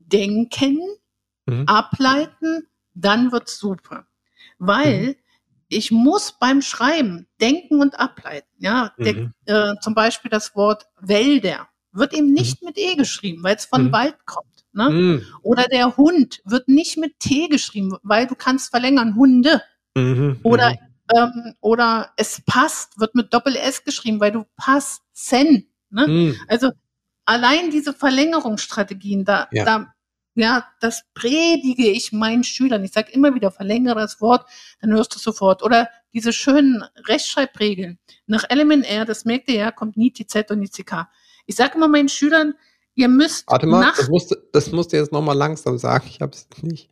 „Denken, 0.00 0.80
Mhm. 1.46 1.64
ableiten, 1.68 2.66
dann 2.94 3.32
wird's 3.32 3.58
super.“ 3.58 4.06
Mhm. 4.58 4.66
Weil 4.66 5.16
ich 5.68 5.90
muss 5.92 6.32
beim 6.40 6.60
Schreiben 6.62 7.28
denken 7.40 7.80
und 7.80 7.98
ableiten, 8.00 8.48
ja? 8.58 8.92
Der 8.98 9.14
Mhm. 9.14 9.34
äh, 9.46 9.74
zum 9.80 9.94
Beispiel 9.94 10.30
das 10.30 10.56
Wort 10.56 10.86
Wälder 11.00 11.68
wird 11.92 12.14
eben 12.14 12.28
Mhm. 12.28 12.34
nicht 12.34 12.62
mit 12.62 12.78
E 12.78 12.94
geschrieben, 12.96 13.42
weil's 13.42 13.66
von 13.66 13.86
Mhm. 13.86 13.92
Wald 13.92 14.16
kommt, 14.26 14.64
ne? 14.72 14.90
Mhm. 14.90 15.26
Oder 15.42 15.64
der 15.68 15.96
Hund 15.96 16.40
wird 16.44 16.68
nicht 16.68 16.96
mit 16.98 17.18
T 17.20 17.48
geschrieben, 17.48 17.96
weil 18.02 18.26
du 18.26 18.34
kannst 18.34 18.70
verlängern, 18.70 19.16
Hunde. 19.16 19.62
Mhm. 19.96 20.38
Oder, 20.42 20.70
Mhm. 20.70 20.76
ähm 21.16 21.54
oder 21.60 22.10
es 22.16 22.42
passt, 22.46 22.98
wird 23.00 23.14
mit 23.14 23.32
Doppel-S 23.34 23.84
geschrieben, 23.84 24.20
weil 24.20 24.32
du 24.32 24.44
passen, 24.56 25.68
ne? 25.90 26.08
Mhm. 26.08 26.36
Also, 26.48 26.70
allein 27.26 27.70
diese 27.70 27.92
Verlängerungsstrategien, 27.94 29.24
da 29.24 29.48
Ja. 29.52 29.64
da 29.64 29.94
ja, 30.34 30.66
das 30.80 31.02
predige 31.14 31.90
ich 31.90 32.10
meinen 32.12 32.42
Schülern. 32.44 32.82
Ich 32.84 32.92
sage 32.92 33.12
immer 33.12 33.34
wieder: 33.34 33.50
„Verlängere 33.50 34.00
das 34.00 34.20
Wort, 34.22 34.48
dann 34.80 34.92
hörst 34.92 35.14
du's 35.14 35.22
sofort.“ 35.22 35.62
Oder 35.62 35.90
diese 36.14 36.32
schönen 36.32 36.82
Rechtschreibregeln. 37.06 37.98
Nach 38.26 38.44
LMNR, 38.50 39.04
das 39.04 39.26
merkt 39.26 39.48
ihr 39.50 39.56
ja, 39.56 39.70
kommt 39.72 39.98
nie 39.98 40.10
TZ 40.12 40.50
und 40.50 40.60
nie 40.60 40.68
CK. 40.70 41.08
Ich 41.46 41.56
sage 41.56 41.74
immer 41.76 41.88
meinen 41.88 42.08
Schülern: 42.08 42.54
„Ihr 42.94 43.08
müsst 43.08 43.48
Warte 43.50 43.66
mal, 43.66 43.80
nach“ 43.80 43.96
das 43.96 44.08
musst 44.08 44.30
du 44.30 44.36
das 44.52 44.72
musst 44.72 44.92
du 44.92 44.96
jetzt 44.96 45.12
noch 45.12 45.22
mal 45.22 45.32
langsam 45.34 45.78
sagen. 45.78 46.04
Ich 46.08 46.20
habe 46.20 46.32
es 46.32 46.46
nicht 46.62 46.90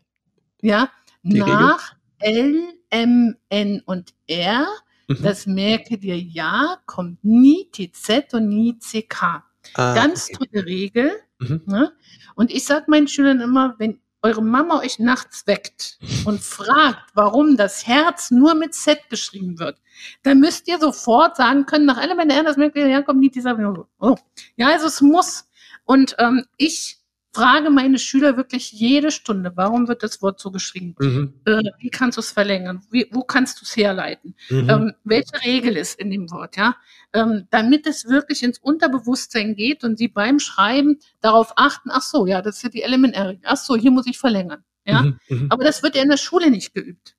Ja, 0.63 0.91
Die 1.23 1.41
Regel? 1.41 1.57
nach 1.67 1.95
L, 2.19 2.75
M, 2.91 3.37
N 3.49 3.83
und 3.87 4.15
R, 4.27 4.67
Mhm. 5.09 5.17
das 5.23 5.47
merke 5.47 5.99
dir 5.99 6.19
ja, 6.19 6.79
kommt 6.87 7.25
nie 7.25 7.69
TZ 7.73 8.35
und 8.35 8.49
nie 8.49 8.79
CK. 8.79 9.43
Ah, 9.75 9.95
Ganz 9.95 10.31
okay. 10.31 10.47
tolle 10.51 10.67
Regel, 10.67 11.13
Mhm. 11.41 11.63
ne? 11.67 11.93
Und 12.37 12.51
ich 12.53 12.65
sage 12.65 12.85
meinen 12.89 13.09
Schülern 13.09 13.41
immer: 13.41 13.75
„Wenn 13.79 14.01
eure 14.23 14.43
Mama 14.43 14.81
euch 14.81 14.99
nachts 14.99 15.47
weckt 15.47 15.99
und 16.25 16.41
fragt, 16.41 17.11
warum 17.15 17.57
das 17.57 17.87
Herz 17.87 18.31
nur 18.31 18.55
mit 18.55 18.75
Z 18.75 19.09
geschrieben 19.09 19.59
wird, 19.59 19.79
dann 20.23 20.41
müsst 20.41 20.69
ihr 20.69 20.79
sofort 20.79 21.37
sagen 21.37 21.67
können, 21.67 21.87
nach 21.87 22.03
LMNR, 22.03 22.45
das 22.45 22.57
merkt 22.57 22.77
ihr 22.77 22.89
ja, 22.89 23.03
kommt 23.03 23.21
nie 23.21 23.31
dieser 23.31 23.59
oh. 23.99 24.17
Ja, 24.57 24.69
also 24.69 24.87
es 24.87 25.01
muss. 25.01 25.49
Und, 25.85 26.17
ähm, 26.19 26.45
ich 26.57 27.00
frage 27.33 27.71
meine 27.71 27.99
Schüler 27.99 28.37
wirklich 28.37 28.73
jede 28.73 29.11
Stunde: 29.11 29.53
„Warum 29.55 29.89
wird 29.89 30.03
das 30.03 30.23
Wort 30.23 30.41
so 30.41 30.51
geschrieben? 30.51 30.95
Mhm. 30.99 31.35
Äh, 31.45 31.63
wie 31.79 31.91
kannst 31.91 32.19
du's 32.19 32.33
verlängern? 32.33 32.83
Wie 32.91 33.09
wo 33.13 33.23
kannst 33.23 33.61
du's 33.61 33.77
herleiten? 33.77 34.35
Mhm. 34.49 34.71
Ähm, 34.71 34.95
welche 35.05 35.45
Regel 35.45 35.77
ist 35.77 35.99
in 35.99 36.11
dem 36.11 36.31
Wort?“ 36.31 36.57
Ja? 36.57 36.77
Ähm, 37.13 37.47
damit 37.51 37.87
es 37.87 38.07
wirklich 38.07 38.43
ins 38.43 38.59
Unterbewusstsein 38.59 39.55
geht 39.57 39.85
und 39.85 39.99
sie 39.99 40.09
beim 40.09 40.39
Schreiben 40.39 40.99
darauf 41.21 41.53
achten: 41.57 41.91
„Ach 41.93 42.03
so, 42.03 42.27
ja, 42.27 42.43
das 42.43 42.57
ist 42.57 42.63
ja 42.63 42.69
die 42.69 42.83
LMNR-Regel. 42.83 43.43
Ach 43.45 43.57
so, 43.57 43.77
hier 43.77 43.91
muss 43.91 44.07
ich 44.07 44.19
verlängern.“ 44.19 44.65
Ja, 44.87 45.03
mhm, 45.03 45.19
mhm, 45.29 45.47
aber 45.51 45.65
das 45.65 45.83
wird 45.83 45.97
ja 45.97 46.03
in 46.03 46.09
der 46.09 46.17
Schule 46.17 46.51
nicht 46.51 46.75
geübt. 46.75 47.15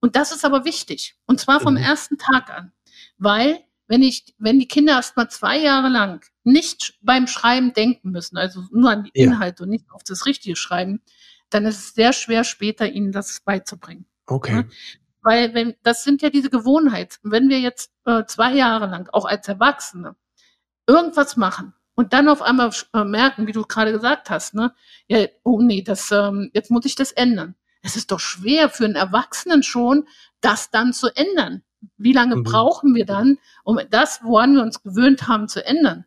Und 0.00 0.16
das 0.16 0.32
ist 0.32 0.44
aber 0.44 0.66
wichtig. 0.66 1.16
Und 1.26 1.40
zwar 1.40 1.60
vom 1.60 1.74
mhm. 1.74 1.80
ersten 1.80 2.18
Tag 2.18 2.50
an. 2.50 2.72
Weil, 3.16 3.58
wenn 3.86 4.02
ich, 4.02 4.34
wenn 4.38 4.58
die 4.58 4.68
Kinder 4.68 4.94
erst 4.94 5.16
mal 5.16 5.28
zwei 5.28 5.58
Jahre 5.58 5.88
lang 5.88 6.24
nicht 6.42 6.98
beim 7.02 7.26
Schreiben 7.26 7.72
denken 7.72 8.10
müssen, 8.10 8.36
also 8.36 8.64
nur 8.70 8.90
an 8.90 9.04
die 9.04 9.10
Inhalte 9.14 9.62
ja. 9.62 9.64
und 9.64 9.70
nicht 9.70 9.90
auf 9.90 10.02
das 10.04 10.26
richtige 10.26 10.56
Schreiben, 10.56 11.02
dann 11.50 11.66
ist 11.66 11.78
es 11.78 11.94
sehr 11.94 12.12
schwer, 12.12 12.44
später 12.44 12.88
ihnen 12.88 13.12
das 13.12 13.40
beizubringen. 13.40 14.06
Okay. 14.26 14.54
Ja? 14.54 14.64
Weil 15.22 15.54
wenn, 15.54 15.74
das 15.82 16.04
sind 16.04 16.22
ja 16.22 16.30
diese 16.30 16.50
Gewohnheiten. 16.50 17.16
Wenn 17.22 17.48
wir 17.48 17.60
jetzt 17.60 17.92
äh, 18.04 18.24
zwei 18.26 18.54
Jahre 18.54 18.86
lang, 18.86 19.08
auch 19.12 19.24
als 19.24 19.48
Erwachsene, 19.48 20.16
irgendwas 20.86 21.36
machen 21.36 21.72
und 21.94 22.12
dann 22.12 22.28
auf 22.28 22.42
einmal 22.42 22.70
äh, 22.92 23.04
merken, 23.04 23.46
wie 23.46 23.52
du 23.52 23.62
gerade 23.62 23.92
gesagt 23.92 24.28
hast, 24.28 24.54
ne, 24.54 24.74
ja, 25.08 25.26
oh 25.42 25.60
nee, 25.62 25.82
das, 25.82 26.10
ähm, 26.10 26.50
jetzt 26.52 26.70
muss 26.70 26.84
ich 26.84 26.94
das 26.94 27.12
ändern. 27.12 27.54
Es 27.82 27.96
ist 27.96 28.10
doch 28.10 28.20
schwer 28.20 28.68
für 28.68 28.84
einen 28.84 28.96
Erwachsenen 28.96 29.62
schon, 29.62 30.08
das 30.40 30.70
dann 30.70 30.92
zu 30.92 31.08
ändern. 31.14 31.62
Wie 31.96 32.12
lange 32.12 32.36
mhm. 32.36 32.42
brauchen 32.44 32.94
wir 32.94 33.06
dann, 33.06 33.38
um 33.64 33.78
das, 33.90 34.20
woran 34.22 34.54
wir 34.54 34.62
uns 34.62 34.82
gewöhnt 34.82 35.28
haben, 35.28 35.48
zu 35.48 35.64
ändern? 35.64 36.04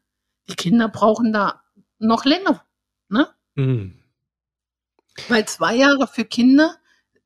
Die 0.49 0.55
Kinder 0.55 0.88
brauchen 0.88 1.34
da 1.34 1.61
noch 1.99 2.25
länger, 2.25 2.63
ne? 3.09 3.28
Mhm. 3.55 3.93
Weil 5.30 5.47
zwei 5.47 5.75
Jahre 5.75 6.07
für 6.07 6.25
Kinder 6.25 6.75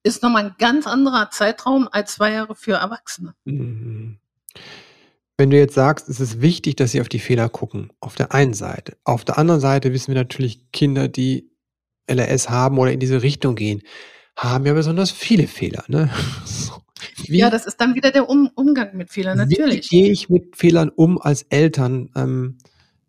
ist 0.04 0.24
nochmal 0.24 0.46
ein 0.46 0.56
ganz 0.58 0.88
anderer 0.88 1.30
Zeitraum 1.30 1.88
als 1.92 2.16
zwei 2.16 2.32
Jahre 2.32 2.56
für 2.56 2.74
Erwachsene. 2.74 3.36
Mhm. 3.46 4.18
Wenn 5.38 5.50
du 5.50 5.58
jetzt 5.58 5.74
sagst, 5.74 6.08
es 6.08 6.20
ist 6.20 6.42
wichtig, 6.42 6.76
dass 6.76 6.92
sie 6.92 7.02
auf 7.02 7.10
die 7.10 7.20
Fehler 7.20 7.50
gucken, 7.50 7.92
auf 8.00 8.16
der 8.16 8.34
einen 8.34 8.54
Seite. 8.54 8.98
Auf 9.04 9.26
der 9.26 9.38
anderen 9.38 9.60
Seite 9.60 9.92
wissen 9.92 10.14
wir 10.14 10.22
natürlich, 10.22 10.72
Kinder, 10.72 11.08
die 11.08 11.50
LRS 12.08 12.50
haben 12.50 12.78
oder 12.78 12.92
in 12.92 13.00
diese 13.00 13.24
Richtung 13.24 13.56
gehen, 13.56 13.82
haben 14.36 14.66
ja 14.66 14.74
besonders 14.74 15.12
viele 15.12 15.48
Fehler. 15.48 15.84
Ne? 15.88 16.10
Wie, 17.26 17.40
ja, 17.40 17.50
das 17.50 17.66
ist 17.66 17.78
dann 17.78 17.96
wieder 17.96 18.12
der 18.12 18.30
um 18.30 18.50
Umgang 18.56 18.96
mit 18.96 19.10
Fehlern, 19.10 19.38
natürlich. 19.38 19.92
Wie 19.92 20.02
gehe 20.02 20.12
ich 20.12 20.30
mit 20.30 20.56
Fehlern 20.56 20.90
um 20.90 21.22
als 21.22 21.44
Eltern? 21.44 22.10
Ähm, 22.16 22.58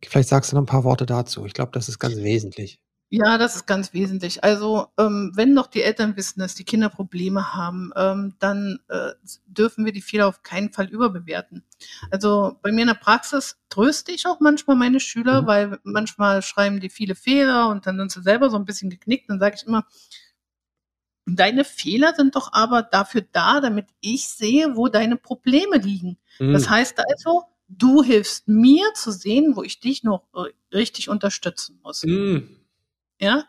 vielleicht 0.04 0.28
sagst 0.28 0.52
du 0.52 0.56
noch 0.56 0.62
ein 0.62 0.66
paar 0.66 0.84
Worte 0.84 1.06
dazu. 1.06 1.44
Ich 1.46 1.54
glaube, 1.54 1.72
das 1.72 1.88
ist 1.88 1.98
ganz 1.98 2.16
wesentlich. 2.16 2.80
Ja, 3.14 3.36
das 3.36 3.56
ist 3.56 3.66
ganz 3.66 3.92
wesentlich. 3.92 4.42
Also, 4.42 4.86
ähm, 4.98 5.32
wenn 5.34 5.54
doch 5.54 5.66
die 5.66 5.82
Eltern 5.82 6.16
wissen, 6.16 6.40
dass 6.40 6.54
die 6.54 6.64
Kinder 6.64 6.88
Probleme 6.88 7.52
haben, 7.52 7.92
ähm, 7.94 8.36
dann 8.38 8.78
äh, 8.88 9.10
dürfen 9.46 9.84
wir 9.84 9.92
die 9.92 10.00
Fehler 10.00 10.28
auf 10.28 10.42
keinen 10.42 10.72
Fall 10.72 10.86
überbewerten. 10.86 11.62
Also 12.10 12.56
bei 12.62 12.72
mir 12.72 12.80
in 12.80 12.86
der 12.86 12.94
Praxis 12.94 13.58
tröste 13.68 14.12
ich 14.12 14.26
auch 14.26 14.40
manchmal 14.40 14.76
meine 14.76 14.98
Schüler, 14.98 15.42
mhm. 15.42 15.46
weil 15.46 15.78
manchmal 15.82 16.40
schreiben 16.40 16.80
die 16.80 16.88
viele 16.88 17.14
Fehler 17.14 17.68
und 17.68 17.86
dann 17.86 17.98
sind 17.98 18.12
sie 18.12 18.22
selber 18.22 18.48
so 18.48 18.56
ein 18.56 18.64
bisschen 18.64 18.88
geknickt. 18.88 19.28
Dann 19.28 19.40
sage 19.40 19.56
ich 19.58 19.66
immer, 19.66 19.84
deine 21.26 21.64
Fehler 21.64 22.14
sind 22.14 22.36
doch 22.36 22.52
aber 22.52 22.82
dafür 22.82 23.24
da, 23.32 23.60
damit 23.60 23.86
ich 24.00 24.28
sehe, 24.28 24.76
wo 24.76 24.88
deine 24.88 25.16
Probleme 25.16 25.78
liegen. 25.78 26.18
Mhm. 26.38 26.52
Das 26.52 26.68
heißt 26.68 26.98
also, 26.98 27.44
du 27.68 28.02
hilfst 28.02 28.48
mir 28.48 28.92
zu 28.94 29.12
sehen, 29.12 29.56
wo 29.56 29.62
ich 29.62 29.80
dich 29.80 30.02
noch 30.02 30.24
äh, 30.34 30.52
richtig 30.74 31.08
unterstützen 31.08 31.80
muss. 31.82 32.02
Mhm. 32.04 32.56
Ja, 33.20 33.44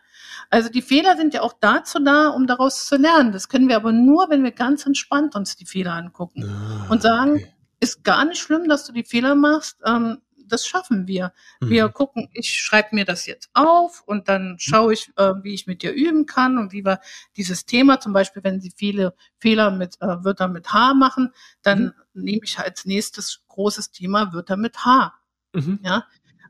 also 0.49 0.69
die 0.69 0.83
Fehler 0.83 1.17
sind 1.17 1.33
ja 1.33 1.41
auch 1.41 1.53
dazu 1.59 1.99
da, 1.99 2.27
um 2.27 2.45
daraus 2.45 2.85
zu 2.85 2.95
lernen. 2.95 3.31
Das 3.31 3.49
können 3.49 3.67
wir 3.67 3.75
aber 3.75 3.91
nur, 3.91 4.29
wenn 4.29 4.43
wir 4.43 4.51
ganz 4.51 4.85
entspannt 4.85 5.35
uns 5.35 5.55
die 5.55 5.65
Fehler 5.65 5.93
angucken 5.93 6.43
ah, 6.45 6.87
und 6.91 7.01
sagen, 7.01 7.33
okay. 7.33 7.53
ist 7.79 8.03
gar 8.03 8.23
nicht 8.25 8.39
schlimm, 8.39 8.69
dass 8.69 8.85
du 8.85 8.93
die 8.93 9.03
Fehler 9.03 9.33
machst. 9.33 9.79
Ähm, 9.83 10.19
das 10.47 10.65
schaffen 10.65 11.07
wir. 11.07 11.33
Mhm. 11.61 11.69
Wir 11.69 11.89
gucken, 11.89 12.29
ich 12.33 12.53
schreibe 12.53 12.95
mir 12.95 13.05
das 13.05 13.25
jetzt 13.25 13.49
auf 13.53 14.03
und 14.05 14.27
dann 14.27 14.57
schaue 14.59 14.93
ich, 14.93 15.11
äh, 15.17 15.33
wie 15.41 15.53
ich 15.53 15.67
mit 15.67 15.83
dir 15.83 15.91
üben 15.91 16.25
kann 16.25 16.57
und 16.57 16.71
wie 16.71 16.85
wir 16.85 16.99
dieses 17.37 17.65
Thema, 17.65 17.99
zum 17.99 18.13
Beispiel, 18.13 18.43
wenn 18.43 18.61
Sie 18.61 18.71
viele 18.75 19.13
Fehler 19.39 19.71
mit 19.71 19.95
äh, 20.01 20.23
Wörter 20.23 20.47
mit 20.47 20.73
H 20.73 20.93
machen, 20.93 21.33
dann 21.61 21.93
mhm. 22.13 22.23
nehme 22.23 22.41
ich 22.43 22.59
als 22.59 22.85
nächstes 22.85 23.43
großes 23.47 23.91
Thema 23.91 24.33
Wörter 24.33 24.57
mit 24.57 24.85
H. 24.85 25.13
Mhm. 25.53 25.79
Ja, 25.83 26.05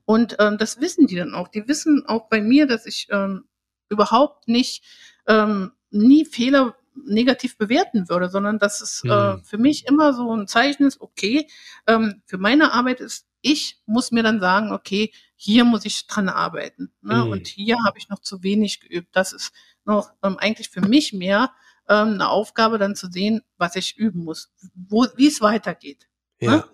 und 0.05 0.35
ähm, 0.39 0.57
das 0.57 0.79
wissen 0.79 1.07
die 1.07 1.15
dann 1.15 1.33
auch. 1.33 1.47
Die 1.47 1.67
wissen 1.67 2.03
auch 2.07 2.29
bei 2.29 2.41
mir, 2.41 2.67
dass 2.67 2.85
ich 2.85 3.07
ähm, 3.11 3.45
überhaupt 3.89 4.47
nicht 4.47 4.83
ähm, 5.27 5.71
nie 5.91 6.25
Fehler 6.25 6.75
negativ 6.95 7.57
bewerten 7.57 8.09
würde, 8.09 8.29
sondern 8.29 8.59
dass 8.59 8.81
es 8.81 9.03
äh, 9.03 9.07
mhm. 9.07 9.11
äh, 9.11 9.43
für 9.43 9.57
mich 9.57 9.87
immer 9.87 10.13
so 10.13 10.35
ein 10.35 10.47
Zeichen 10.47 10.85
ist, 10.85 11.01
okay, 11.01 11.47
ähm, 11.87 12.21
für 12.25 12.37
meine 12.37 12.73
Arbeit 12.73 12.99
ist, 12.99 13.27
ich 13.41 13.81
muss 13.85 14.11
mir 14.11 14.23
dann 14.23 14.39
sagen, 14.39 14.71
okay, 14.71 15.11
hier 15.35 15.65
muss 15.65 15.85
ich 15.85 16.07
dran 16.07 16.29
arbeiten. 16.29 16.93
Ne? 17.01 17.25
Mhm. 17.25 17.31
Und 17.31 17.47
hier 17.47 17.77
habe 17.85 17.97
ich 17.97 18.09
noch 18.09 18.19
zu 18.19 18.41
wenig 18.41 18.79
geübt. 18.79 19.09
Das 19.15 19.33
ist 19.33 19.51
noch 19.83 20.11
ähm, 20.23 20.37
eigentlich 20.37 20.69
für 20.69 20.81
mich 20.81 21.11
mehr 21.11 21.51
ähm, 21.89 22.13
eine 22.13 22.29
Aufgabe, 22.29 22.77
dann 22.77 22.95
zu 22.95 23.11
sehen, 23.11 23.41
was 23.57 23.75
ich 23.75 23.97
üben 23.97 24.23
muss, 24.23 24.53
wo, 24.73 25.05
wie 25.17 25.27
es 25.27 25.41
weitergeht. 25.41 26.07
Ne? 26.39 26.47
Ja. 26.47 26.55
Ne? 26.57 26.65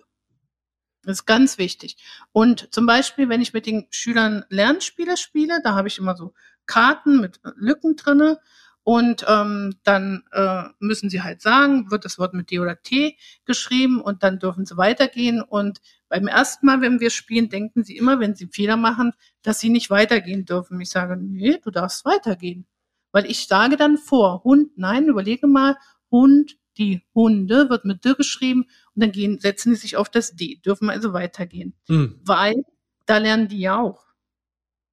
Das 1.02 1.18
ist 1.18 1.26
ganz 1.26 1.58
wichtig. 1.58 1.96
Und 2.30 2.72
zum 2.74 2.86
Beispiel, 2.86 3.28
wenn 3.28 3.40
ich 3.40 3.54
mit 3.54 3.66
den 3.66 3.86
Schülern 3.90 4.44
Lernspiele 4.50 5.16
spiele, 5.16 5.60
da 5.64 5.74
habe 5.74 5.88
ich 5.88 5.98
immer 5.98 6.14
so 6.14 6.34
Karten 6.66 7.20
mit 7.20 7.40
Lücken 7.56 7.96
drinne 7.96 8.38
und 8.82 9.24
ähm, 9.28 9.74
dann 9.84 10.24
äh, 10.32 10.64
müssen 10.78 11.10
sie 11.10 11.22
halt 11.22 11.42
sagen, 11.42 11.90
wird 11.90 12.04
das 12.04 12.18
Wort 12.18 12.32
mit 12.32 12.50
D 12.50 12.58
oder 12.58 12.80
T 12.80 13.16
geschrieben 13.44 14.00
und 14.00 14.22
dann 14.22 14.38
dürfen 14.38 14.64
sie 14.64 14.76
weitergehen. 14.76 15.42
Und 15.42 15.80
beim 16.08 16.26
ersten 16.26 16.66
Mal, 16.66 16.80
wenn 16.80 16.98
wir 16.98 17.10
spielen, 17.10 17.50
denken 17.50 17.84
sie 17.84 17.96
immer, 17.96 18.20
wenn 18.20 18.34
sie 18.34 18.48
Fehler 18.48 18.76
machen, 18.76 19.12
dass 19.42 19.60
sie 19.60 19.68
nicht 19.68 19.90
weitergehen 19.90 20.44
dürfen. 20.46 20.80
Ich 20.80 20.90
sage, 20.90 21.16
nee, 21.16 21.58
du 21.62 21.70
darfst 21.70 22.04
weitergehen. 22.04 22.66
Weil 23.12 23.26
ich 23.26 23.46
sage 23.46 23.76
dann 23.76 23.98
vor, 23.98 24.44
Hund, 24.44 24.70
nein, 24.76 25.08
überlege 25.08 25.46
mal, 25.46 25.76
Hund, 26.10 26.56
die 26.78 27.02
Hunde 27.14 27.68
wird 27.68 27.84
mit 27.84 28.04
D 28.04 28.14
geschrieben 28.14 28.62
und 28.94 29.02
dann 29.02 29.12
gehen, 29.12 29.38
setzen 29.38 29.70
die 29.70 29.76
sich 29.76 29.96
auf 29.96 30.08
das 30.08 30.36
D, 30.36 30.60
dürfen 30.64 30.88
also 30.88 31.12
weitergehen. 31.12 31.74
Mhm. 31.88 32.20
Weil 32.24 32.64
da 33.06 33.18
lernen 33.18 33.48
die 33.48 33.60
ja 33.60 33.78
auch. 33.78 34.04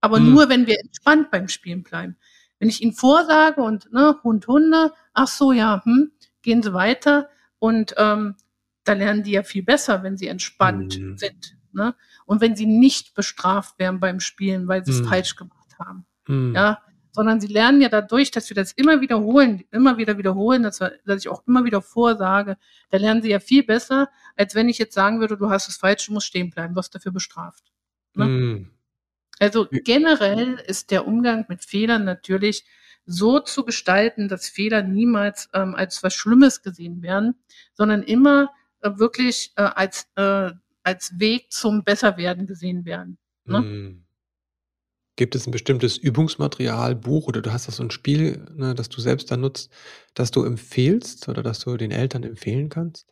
Aber 0.01 0.19
mhm. 0.19 0.33
nur, 0.33 0.49
wenn 0.49 0.67
wir 0.67 0.77
entspannt 0.79 1.31
beim 1.31 1.47
Spielen 1.47 1.83
bleiben. 1.83 2.17
Wenn 2.59 2.69
ich 2.69 2.81
ihnen 2.81 2.93
vorsage 2.93 3.61
und 3.61 3.91
ne, 3.91 4.17
Hund, 4.23 4.47
Hunde, 4.47 4.93
ach 5.13 5.27
so, 5.27 5.51
ja, 5.51 5.81
hm, 5.83 6.11
gehen 6.41 6.63
sie 6.63 6.73
weiter 6.73 7.29
und 7.59 7.93
ähm, 7.97 8.35
da 8.83 8.93
lernen 8.93 9.23
die 9.23 9.31
ja 9.31 9.43
viel 9.43 9.63
besser, 9.63 10.03
wenn 10.03 10.17
sie 10.17 10.27
entspannt 10.27 10.99
mhm. 10.99 11.17
sind. 11.17 11.57
Ne? 11.73 11.93
Und 12.25 12.41
wenn 12.41 12.55
sie 12.55 12.65
nicht 12.65 13.13
bestraft 13.13 13.77
werden 13.79 13.99
beim 13.99 14.19
Spielen, 14.19 14.67
weil 14.67 14.83
sie 14.85 14.91
es 14.91 15.01
mhm. 15.01 15.07
falsch 15.07 15.35
gemacht 15.35 15.75
haben. 15.77 16.05
Mhm. 16.27 16.55
Ja, 16.55 16.81
sondern 17.11 17.41
sie 17.41 17.47
lernen 17.47 17.81
ja 17.81 17.89
dadurch, 17.89 18.29
dass 18.31 18.49
wir 18.49 18.55
das 18.55 18.71
immer 18.73 19.01
wiederholen, 19.01 19.63
immer 19.71 19.97
wieder 19.97 20.17
wiederholen, 20.19 20.61
dass, 20.63 20.79
wir, 20.79 20.93
dass 21.03 21.21
ich 21.21 21.29
auch 21.29 21.41
immer 21.47 21.65
wieder 21.65 21.81
vorsage, 21.81 22.57
da 22.89 22.97
lernen 22.97 23.23
sie 23.23 23.29
ja 23.29 23.39
viel 23.39 23.63
besser, 23.63 24.09
als 24.35 24.53
wenn 24.53 24.69
ich 24.69 24.77
jetzt 24.77 24.93
sagen 24.93 25.19
würde, 25.19 25.35
du 25.35 25.49
hast 25.49 25.67
es 25.67 25.77
falsch, 25.77 26.05
du 26.05 26.13
musst 26.13 26.27
stehen 26.27 26.51
bleiben, 26.51 26.75
wirst 26.75 26.93
dafür 26.93 27.11
bestraft. 27.11 27.71
Ne? 28.13 28.25
Mm. 28.25 28.71
Also 29.39 29.67
generell 29.71 30.55
ist 30.65 30.91
der 30.91 31.07
Umgang 31.07 31.45
mit 31.47 31.63
Fehlern 31.63 32.03
natürlich 32.03 32.65
so 33.05 33.39
zu 33.39 33.63
gestalten, 33.63 34.27
dass 34.27 34.49
Fehler 34.49 34.83
niemals 34.83 35.49
ähm, 35.53 35.75
als 35.75 36.03
was 36.03 36.13
Schlimmes 36.13 36.61
gesehen 36.61 37.01
werden, 37.01 37.35
sondern 37.73 38.03
immer 38.03 38.49
äh, 38.81 38.91
wirklich 38.97 39.53
äh, 39.55 39.61
als, 39.61 40.07
äh, 40.15 40.51
als 40.83 41.19
Weg 41.19 41.51
zum 41.51 41.83
Besserwerden 41.83 42.47
gesehen 42.47 42.85
werden. 42.85 43.17
Ne? 43.45 43.61
Mm. 43.61 44.03
Gibt 45.15 45.35
es 45.35 45.47
ein 45.47 45.51
bestimmtes 45.51 45.97
Übungsmaterial, 45.97 46.95
Buch 46.95 47.27
oder 47.27 47.41
du 47.41 47.51
hast 47.51 47.67
das 47.67 47.77
so 47.77 47.83
ein 47.83 47.89
Spiel, 47.89 48.45
ne, 48.53 48.75
das 48.75 48.87
du 48.87 49.01
selbst 49.01 49.31
da 49.31 49.37
nutzt, 49.37 49.71
das 50.13 50.29
du 50.29 50.43
empfehlst 50.43 51.27
oder 51.27 51.41
das 51.41 51.59
du 51.59 51.75
den 51.75 51.89
Eltern 51.89 52.21
empfehlen 52.21 52.69
kannst? 52.69 53.07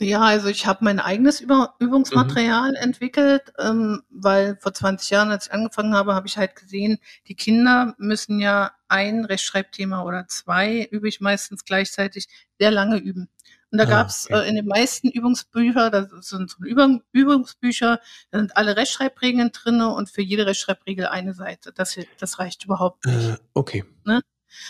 Ja, 0.00 0.22
also 0.22 0.48
ich 0.48 0.66
habe 0.66 0.82
mein 0.82 0.98
eigenes 0.98 1.40
Über 1.40 1.74
Mhm. 1.78 1.86
Übungsmaterial 1.86 2.74
entwickelt, 2.74 3.52
ähm, 3.58 4.02
weil 4.08 4.56
vor 4.56 4.72
20 4.72 5.10
Jahren, 5.10 5.30
als 5.30 5.46
ich 5.46 5.52
angefangen 5.52 5.94
habe, 5.94 6.14
habe 6.14 6.26
ich 6.26 6.38
halt 6.38 6.56
gesehen, 6.56 6.98
die 7.28 7.34
Kinder 7.34 7.94
müssen 7.98 8.40
ja 8.40 8.72
ein 8.88 9.26
Rechtschreibthema 9.26 10.02
oder 10.02 10.26
zwei, 10.26 10.88
übe 10.90 11.06
ich 11.08 11.20
meistens 11.20 11.64
gleichzeitig, 11.66 12.28
sehr 12.58 12.70
lange 12.70 12.96
üben. 12.96 13.28
Und 13.70 13.78
da 13.78 13.84
ah, 13.84 13.88
gab's 13.88 14.26
okay. 14.26 14.40
äh, 14.40 14.48
in 14.48 14.56
den 14.56 14.66
meisten 14.66 15.10
Übungsbücher, 15.10 15.90
das 15.90 16.08
sind 16.28 16.50
so 16.50 16.64
Übung, 16.64 17.02
Übungsbücher, 17.12 18.00
da 18.30 18.38
sind 18.38 18.56
alle 18.56 18.76
Rechtschreibregeln 18.76 19.52
drinne 19.52 19.90
und 19.90 20.08
für 20.08 20.22
jede 20.22 20.46
Rechtschreibregel 20.46 21.06
eine 21.06 21.34
Seite. 21.34 21.72
Das, 21.72 21.96
das 22.18 22.38
reicht 22.38 22.64
überhaupt 22.64 23.04
nicht. 23.04 23.28
Äh, 23.28 23.36
okay. 23.54 23.84
Ne? 24.04 24.22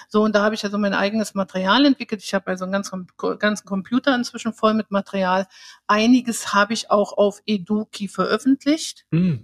So, 0.09 0.22
und 0.22 0.35
da 0.35 0.43
habe 0.43 0.55
ich 0.55 0.64
also 0.64 0.78
mein 0.78 0.95
eigenes 0.95 1.35
Material 1.35 1.85
entwickelt. 1.85 2.22
Ich 2.22 2.35
habe 2.35 2.49
also 2.49 2.64
einen 2.64 2.72
ganzen, 2.72 3.07
ganzen 3.39 3.66
Computer 3.66 4.14
inzwischen 4.14 4.53
voll 4.53 4.74
mit 4.74 4.91
Material. 4.91 5.47
Einiges 5.87 6.53
habe 6.55 6.72
ich 6.72 6.91
auch 6.91 7.12
auf 7.16 7.43
Eduki 7.47 8.09
veröffentlicht. 8.09 9.07
Mm, 9.11 9.37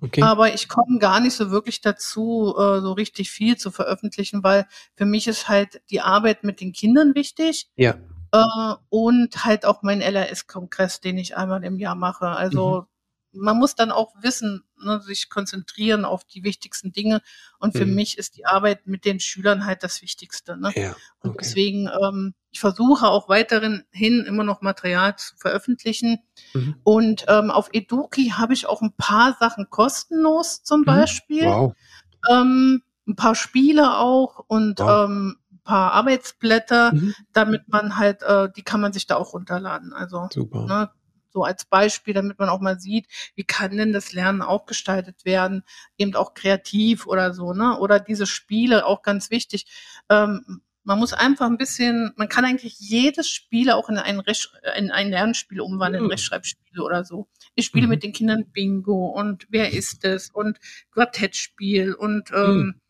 okay. 0.00 0.22
Aber 0.22 0.54
ich 0.54 0.68
komme 0.68 0.98
gar 0.98 1.20
nicht 1.20 1.34
so 1.34 1.50
wirklich 1.50 1.80
dazu, 1.80 2.54
äh, 2.56 2.80
so 2.80 2.92
richtig 2.92 3.30
viel 3.30 3.56
zu 3.56 3.70
veröffentlichen, 3.70 4.42
weil 4.42 4.66
für 4.94 5.06
mich 5.06 5.26
ist 5.26 5.48
halt 5.48 5.82
die 5.90 6.00
Arbeit 6.00 6.44
mit 6.44 6.60
den 6.60 6.72
Kindern 6.72 7.14
wichtig. 7.14 7.68
Ja. 7.76 7.96
Äh, 8.32 8.74
und 8.88 9.44
halt 9.44 9.64
auch 9.64 9.82
mein 9.82 10.00
LRS-Kongress, 10.00 11.00
den 11.00 11.18
ich 11.18 11.36
einmal 11.36 11.64
im 11.64 11.78
Jahr 11.78 11.96
mache. 11.96 12.28
Also 12.28 12.82
mhm. 12.82 12.86
Man 13.32 13.56
muss 13.58 13.74
dann 13.74 13.90
auch 13.92 14.14
wissen, 14.20 14.64
ne, 14.82 15.00
sich 15.00 15.28
konzentrieren 15.30 16.04
auf 16.04 16.24
die 16.24 16.42
wichtigsten 16.44 16.92
Dinge. 16.92 17.22
Und 17.58 17.76
für 17.76 17.86
Mhm. 17.86 17.94
mich 17.94 18.18
ist 18.18 18.36
die 18.36 18.46
Arbeit 18.46 18.86
mit 18.86 19.04
den 19.04 19.20
Schülern 19.20 19.64
halt 19.66 19.82
das 19.82 20.02
Wichtigste. 20.02 20.56
Ne? 20.56 20.72
Ja, 20.76 20.96
Und 21.20 21.30
okay. 21.30 21.38
deswegen, 21.40 21.88
ähm, 22.02 22.34
ich 22.50 22.60
versuche 22.60 23.06
auch 23.08 23.28
weiterhin 23.28 23.84
hin 23.92 24.24
immer 24.26 24.42
noch 24.44 24.60
Material 24.62 25.16
zu 25.16 25.36
veröffentlichen. 25.36 26.18
Mhm. 26.54 26.76
Und 26.82 27.24
ähm, 27.28 27.50
auf 27.50 27.68
Eduki 27.72 28.30
habe 28.36 28.52
ich 28.54 28.66
auch 28.66 28.82
ein 28.82 28.92
paar 28.96 29.36
Sachen 29.38 29.70
kostenlos 29.70 30.62
zum 30.64 30.80
Mhm. 30.80 30.84
Beispiel. 30.86 31.46
Wow. 31.46 31.74
Ähm, 32.28 32.82
ein 33.06 33.16
paar 33.16 33.34
Spiele 33.34 33.96
auch 33.98 34.44
und 34.46 34.78
Wow. 34.80 35.08
ähm, 35.08 35.36
ein 35.52 35.60
paar 35.64 35.92
Arbeitsblätter, 35.92 36.92
Mhm. 36.94 37.14
damit 37.32 37.68
man 37.68 37.96
halt, 37.96 38.22
äh, 38.22 38.48
die 38.56 38.62
kann 38.62 38.80
man 38.80 38.92
sich 38.92 39.06
da 39.06 39.16
auch 39.16 39.32
runterladen. 39.34 39.92
Also 39.92 40.28
Super. 40.32 40.66
ne, 40.66 40.90
so 41.32 41.44
als 41.44 41.64
Beispiel, 41.64 42.14
damit 42.14 42.38
man 42.38 42.48
auch 42.48 42.60
mal 42.60 42.78
sieht, 42.80 43.06
wie 43.34 43.44
kann 43.44 43.76
denn 43.76 43.92
das 43.92 44.12
Lernen 44.12 44.42
auch 44.42 44.66
gestaltet 44.66 45.24
werden, 45.24 45.62
eben 45.98 46.14
auch 46.16 46.34
kreativ 46.34 47.06
oder 47.06 47.32
so, 47.34 47.52
ne? 47.52 47.78
Oder 47.78 48.00
diese 48.00 48.26
Spiele, 48.26 48.86
auch 48.86 49.02
ganz 49.02 49.30
wichtig. 49.30 49.66
Ähm, 50.08 50.62
man 50.82 50.98
muss 50.98 51.12
einfach 51.12 51.46
ein 51.46 51.58
bisschen, 51.58 52.12
man 52.16 52.28
kann 52.28 52.44
eigentlich 52.46 52.78
jedes 52.80 53.28
Spiel 53.28 53.70
auch 53.70 53.90
in 53.90 53.98
ein, 53.98 54.18
Recht, 54.18 54.50
in 54.76 54.90
ein 54.90 55.10
Lernspiel 55.10 55.60
umwandeln, 55.60 56.04
Mhm. 56.04 56.10
Rechtschreibspiele 56.10 56.82
oder 56.82 57.04
so. 57.04 57.28
Ich 57.54 57.66
spiele 57.66 57.86
Mhm. 57.86 57.90
mit 57.90 58.02
den 58.02 58.12
Kindern 58.12 58.46
Bingo 58.50 59.06
und 59.08 59.46
wer 59.50 59.72
ist 59.72 60.04
es 60.04 60.30
und 60.30 60.58
Quartettspiel 60.90 61.94
und 61.94 62.30
ähm, 62.32 62.56
Mhm. 62.56 62.80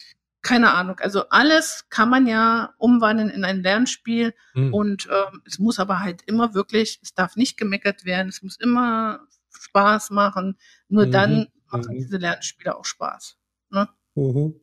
Keine 0.43 0.73
Ahnung. 0.75 0.99
Also 1.01 1.29
alles 1.29 1.85
kann 1.91 2.09
man 2.09 2.27
ja 2.27 2.73
umwandeln 2.79 3.29
in 3.31 3.45
ein 3.45 3.63
Lernspiel 3.63 4.35
Mhm. 4.55 4.73
und 4.75 5.09
ähm, 5.11 5.43
es 5.47 5.59
muss 5.59 5.79
aber 5.79 6.01
halt 6.01 6.23
immer 6.27 6.55
wirklich, 6.55 6.99
es 7.03 7.15
darf 7.15 7.37
nicht 7.37 7.57
gemeckert 7.59 8.05
werden, 8.05 8.29
es 8.29 8.43
muss 8.43 8.57
immer 8.59 9.21
Spaß 9.53 10.11
machen. 10.11 10.57
Nur 10.89 11.07
Mhm. 11.07 11.11
dann 11.13 11.47
machen 11.71 11.87
Mhm. 11.95 11.99
diese 11.99 12.17
Lernspiele 12.17 12.77
auch 12.77 12.85
Spaß. 12.85 13.37
Ne? 13.71 13.89
Mhm. 14.15 14.55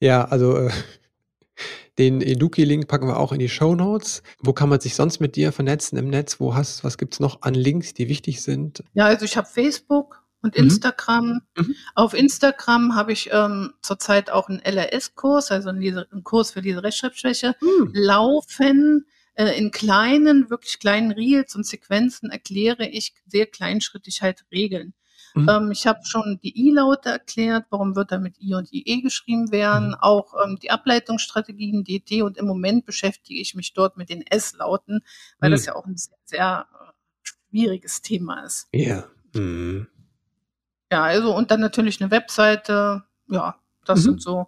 Ja, 0.00 0.24
also 0.26 0.56
äh, 0.56 0.70
den 1.98 2.20
Eduki-Link 2.22 2.88
packen 2.88 3.06
wir 3.06 3.18
auch 3.18 3.32
in 3.32 3.38
die 3.38 3.48
Show 3.48 3.74
Notes. 3.74 4.22
Wo 4.38 4.52
kann 4.52 4.68
man 4.68 4.80
sich 4.80 4.94
sonst 4.94 5.20
mit 5.20 5.36
dir 5.36 5.52
vernetzen 5.52 5.98
im 5.98 6.08
Netz? 6.08 6.40
Wo 6.40 6.54
hast, 6.54 6.84
was 6.84 6.96
gibt's 6.98 7.20
noch 7.20 7.42
an 7.42 7.54
Links, 7.54 7.94
die 7.94 8.08
wichtig 8.08 8.42
sind? 8.42 8.82
Ja, 8.94 9.06
also 9.06 9.24
ich 9.24 9.36
habe 9.36 9.46
Facebook 9.46 10.21
und 10.42 10.56
Mhm. 10.58 10.64
Instagram. 10.64 11.40
Mhm. 11.56 11.74
Auf 11.94 12.14
Instagram 12.14 12.94
habe 12.94 13.12
ich 13.12 13.30
ähm, 13.32 13.72
zurzeit 13.80 14.30
auch 14.30 14.48
einen 14.48 14.60
LRS-Kurs, 14.60 15.50
also 15.52 15.70
einen, 15.70 16.04
Kurs 16.24 16.50
für 16.52 16.62
diese 16.62 16.82
Rechtschreibschwäche, 16.82 17.54
Hm. 17.60 17.90
laufen. 17.94 19.06
Äh, 19.34 19.56
in 19.56 19.70
kleinen, 19.70 20.50
wirklich 20.50 20.78
kleinen 20.78 21.10
Reels 21.10 21.56
und 21.56 21.64
Sequenzen 21.66 22.28
erkläre 22.30 22.86
ich 22.86 23.14
sehr 23.26 23.46
kleinschrittig 23.46 24.20
halt 24.20 24.44
Regeln. 24.52 24.92
Mhm. 25.34 25.48
Ähm, 25.48 25.70
ich 25.70 25.86
habe 25.86 26.00
schon 26.04 26.38
die 26.42 26.68
I-Laute 26.68 27.08
erklärt, 27.08 27.64
warum 27.70 27.96
Wörter 27.96 28.18
mit 28.18 28.38
I 28.42 28.52
und 28.54 28.70
IE 28.70 29.00
geschrieben 29.00 29.50
werden, 29.50 29.90
Mhm. 29.90 29.96
auch 30.00 30.34
ähm, 30.44 30.58
die 30.60 30.70
Ableitungsstrategien 30.70 31.82
DT 31.84 32.20
und 32.22 32.36
im 32.36 32.44
Moment 32.46 32.84
beschäftige 32.84 33.40
ich 33.40 33.54
mich 33.54 33.72
dort 33.72 33.96
mit 33.96 34.10
den 34.10 34.20
S-Lauten, 34.26 35.00
weil 35.38 35.50
das 35.50 35.62
Mhm. 35.62 35.66
ja 35.68 35.74
auch 35.76 35.86
ein 35.86 35.96
sehr, 35.96 36.18
sehr 36.26 36.66
äh, 36.70 36.92
schwieriges 37.22 38.02
Thema 38.02 38.44
ist. 38.44 38.68
Ja. 38.74 39.04
Ja, 40.92 41.04
also 41.04 41.34
und 41.34 41.50
dann 41.50 41.60
natürlich 41.60 42.02
eine 42.02 42.10
Webseite, 42.10 43.02
ja, 43.28 43.56
das 43.86 44.00
Mhm. 44.00 44.02
sind 44.02 44.22
so 44.22 44.46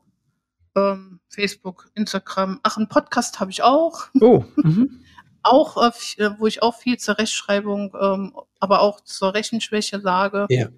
ähm, 0.76 1.20
Facebook, 1.28 1.88
Instagram. 1.94 2.60
Ach, 2.62 2.76
einen 2.76 2.88
Podcast 2.88 3.40
habe 3.40 3.50
ich 3.50 3.62
auch, 3.62 4.08
Oh. 4.20 4.44
Mhm. 4.56 5.00
auch 5.42 5.78
äh, 5.82 6.22
äh, 6.22 6.30
wo 6.38 6.46
ich 6.46 6.62
auch 6.62 6.74
viel 6.76 6.98
zur 6.98 7.16
Rechtschreibung, 7.16 7.94
ähm, 7.98 8.36
aber 8.60 8.80
auch 8.82 9.00
zur 9.00 9.32
Rechenschwäche 9.32 10.00
sage. 10.00 10.46
Ja. 10.50 10.68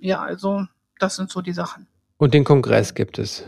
Ja, 0.00 0.22
also 0.22 0.66
das 0.98 1.16
sind 1.16 1.30
so 1.30 1.42
die 1.42 1.52
Sachen. 1.52 1.86
Und 2.16 2.32
den 2.32 2.44
Kongress 2.44 2.94
gibt 2.94 3.18
es. 3.18 3.42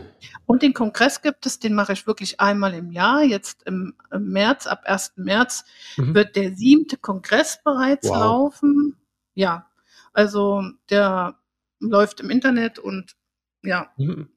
Und 0.45 0.61
den 0.61 0.75
Kongress 0.75 1.23
gibt 1.23 1.47
es, 1.47 1.57
den 1.57 1.73
mache 1.73 1.93
ich 1.93 2.05
wirklich 2.05 2.39
einmal 2.39 2.75
im 2.75 2.91
Jahr. 2.91 3.23
Jetzt 3.23 3.63
im, 3.63 3.95
im 4.11 4.27
März, 4.29 4.67
ab 4.67 4.83
1. 4.85 5.13
März, 5.15 5.63
Mhm. 5.97 6.13
wird 6.13 6.35
der 6.35 6.55
siebte 6.55 6.97
Kongress 6.97 7.59
bereits 7.63 8.07
Wow. 8.07 8.19
laufen. 8.19 8.97
Ja, 9.33 9.65
also 10.13 10.63
der 10.91 11.38
läuft 11.79 12.19
im 12.21 12.29
Internet 12.29 12.79
und 12.79 13.15
ja, 13.63 13.91
Mhm. 13.97 14.29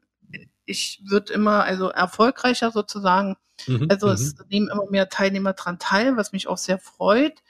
ich 0.64 1.02
wird 1.06 1.30
immer 1.30 1.64
also 1.64 1.88
erfolgreicher 1.90 2.70
sozusagen. 2.70 3.36
Mhm. 3.66 3.86
Also 3.90 4.06
Mhm. 4.08 4.12
es 4.14 4.34
nehmen 4.48 4.68
immer 4.68 4.86
mehr 4.90 5.08
Teilnehmer 5.08 5.52
dran 5.54 5.78
teil, 5.78 6.16
was 6.16 6.32
mich 6.32 6.48
auch 6.48 6.58
sehr 6.58 6.78
freut. 6.78 7.42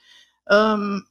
Ähm, 0.48 1.06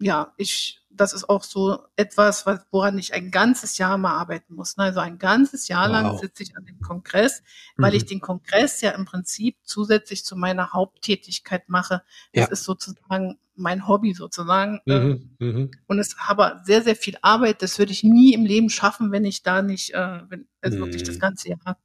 ja, 0.00 0.32
ich, 0.36 0.80
das 0.90 1.12
ist 1.12 1.28
auch 1.28 1.44
so 1.44 1.84
etwas, 1.96 2.46
was, 2.46 2.60
woran 2.72 2.98
ich 2.98 3.14
ein 3.14 3.30
ganzes 3.30 3.78
Jahr 3.78 3.98
mal 3.98 4.14
arbeiten 4.18 4.54
muss. 4.54 4.76
Ne? 4.76 4.84
Also 4.84 5.00
ein 5.00 5.18
ganzes 5.18 5.68
Jahr 5.68 5.88
lang 5.88 6.06
Wow. 6.06 6.20
sitze 6.20 6.42
ich 6.42 6.56
an 6.56 6.64
dem 6.66 6.80
Kongress, 6.80 7.42
weil 7.76 7.94
ich 7.94 8.04
Mhm. 8.04 8.08
den 8.08 8.20
Kongress 8.20 8.80
ja 8.80 8.90
im 8.92 9.04
Prinzip 9.04 9.56
zusätzlich 9.64 10.24
zu 10.24 10.36
meiner 10.36 10.72
Haupttätigkeit 10.72 11.68
mache. 11.68 12.02
Das 12.32 12.46
Ja. 12.46 12.52
ist 12.52 12.64
sozusagen 12.64 13.38
mein 13.60 13.86
Hobby 13.86 14.12
sozusagen. 14.14 14.80
Mhm. 14.86 15.36
Mhm. 15.38 15.70
und 15.86 15.98
es 15.98 16.16
habe 16.18 16.60
sehr, 16.64 16.82
sehr 16.82 16.96
viel 16.96 17.16
Arbeit. 17.22 17.62
Das 17.62 17.78
würde 17.78 17.92
ich 17.92 18.02
nie 18.02 18.34
im 18.34 18.44
Leben 18.44 18.70
schaffen, 18.70 19.12
wenn 19.12 19.24
ich 19.24 19.42
da 19.42 19.62
nicht, 19.62 19.94
äh, 19.94 20.20
wenn, 20.28 20.46
also 20.60 20.78
wirklich 20.78 21.02
das 21.02 21.16
Mhm. 21.16 21.20
ganze 21.20 21.48
Jahr 21.50 21.78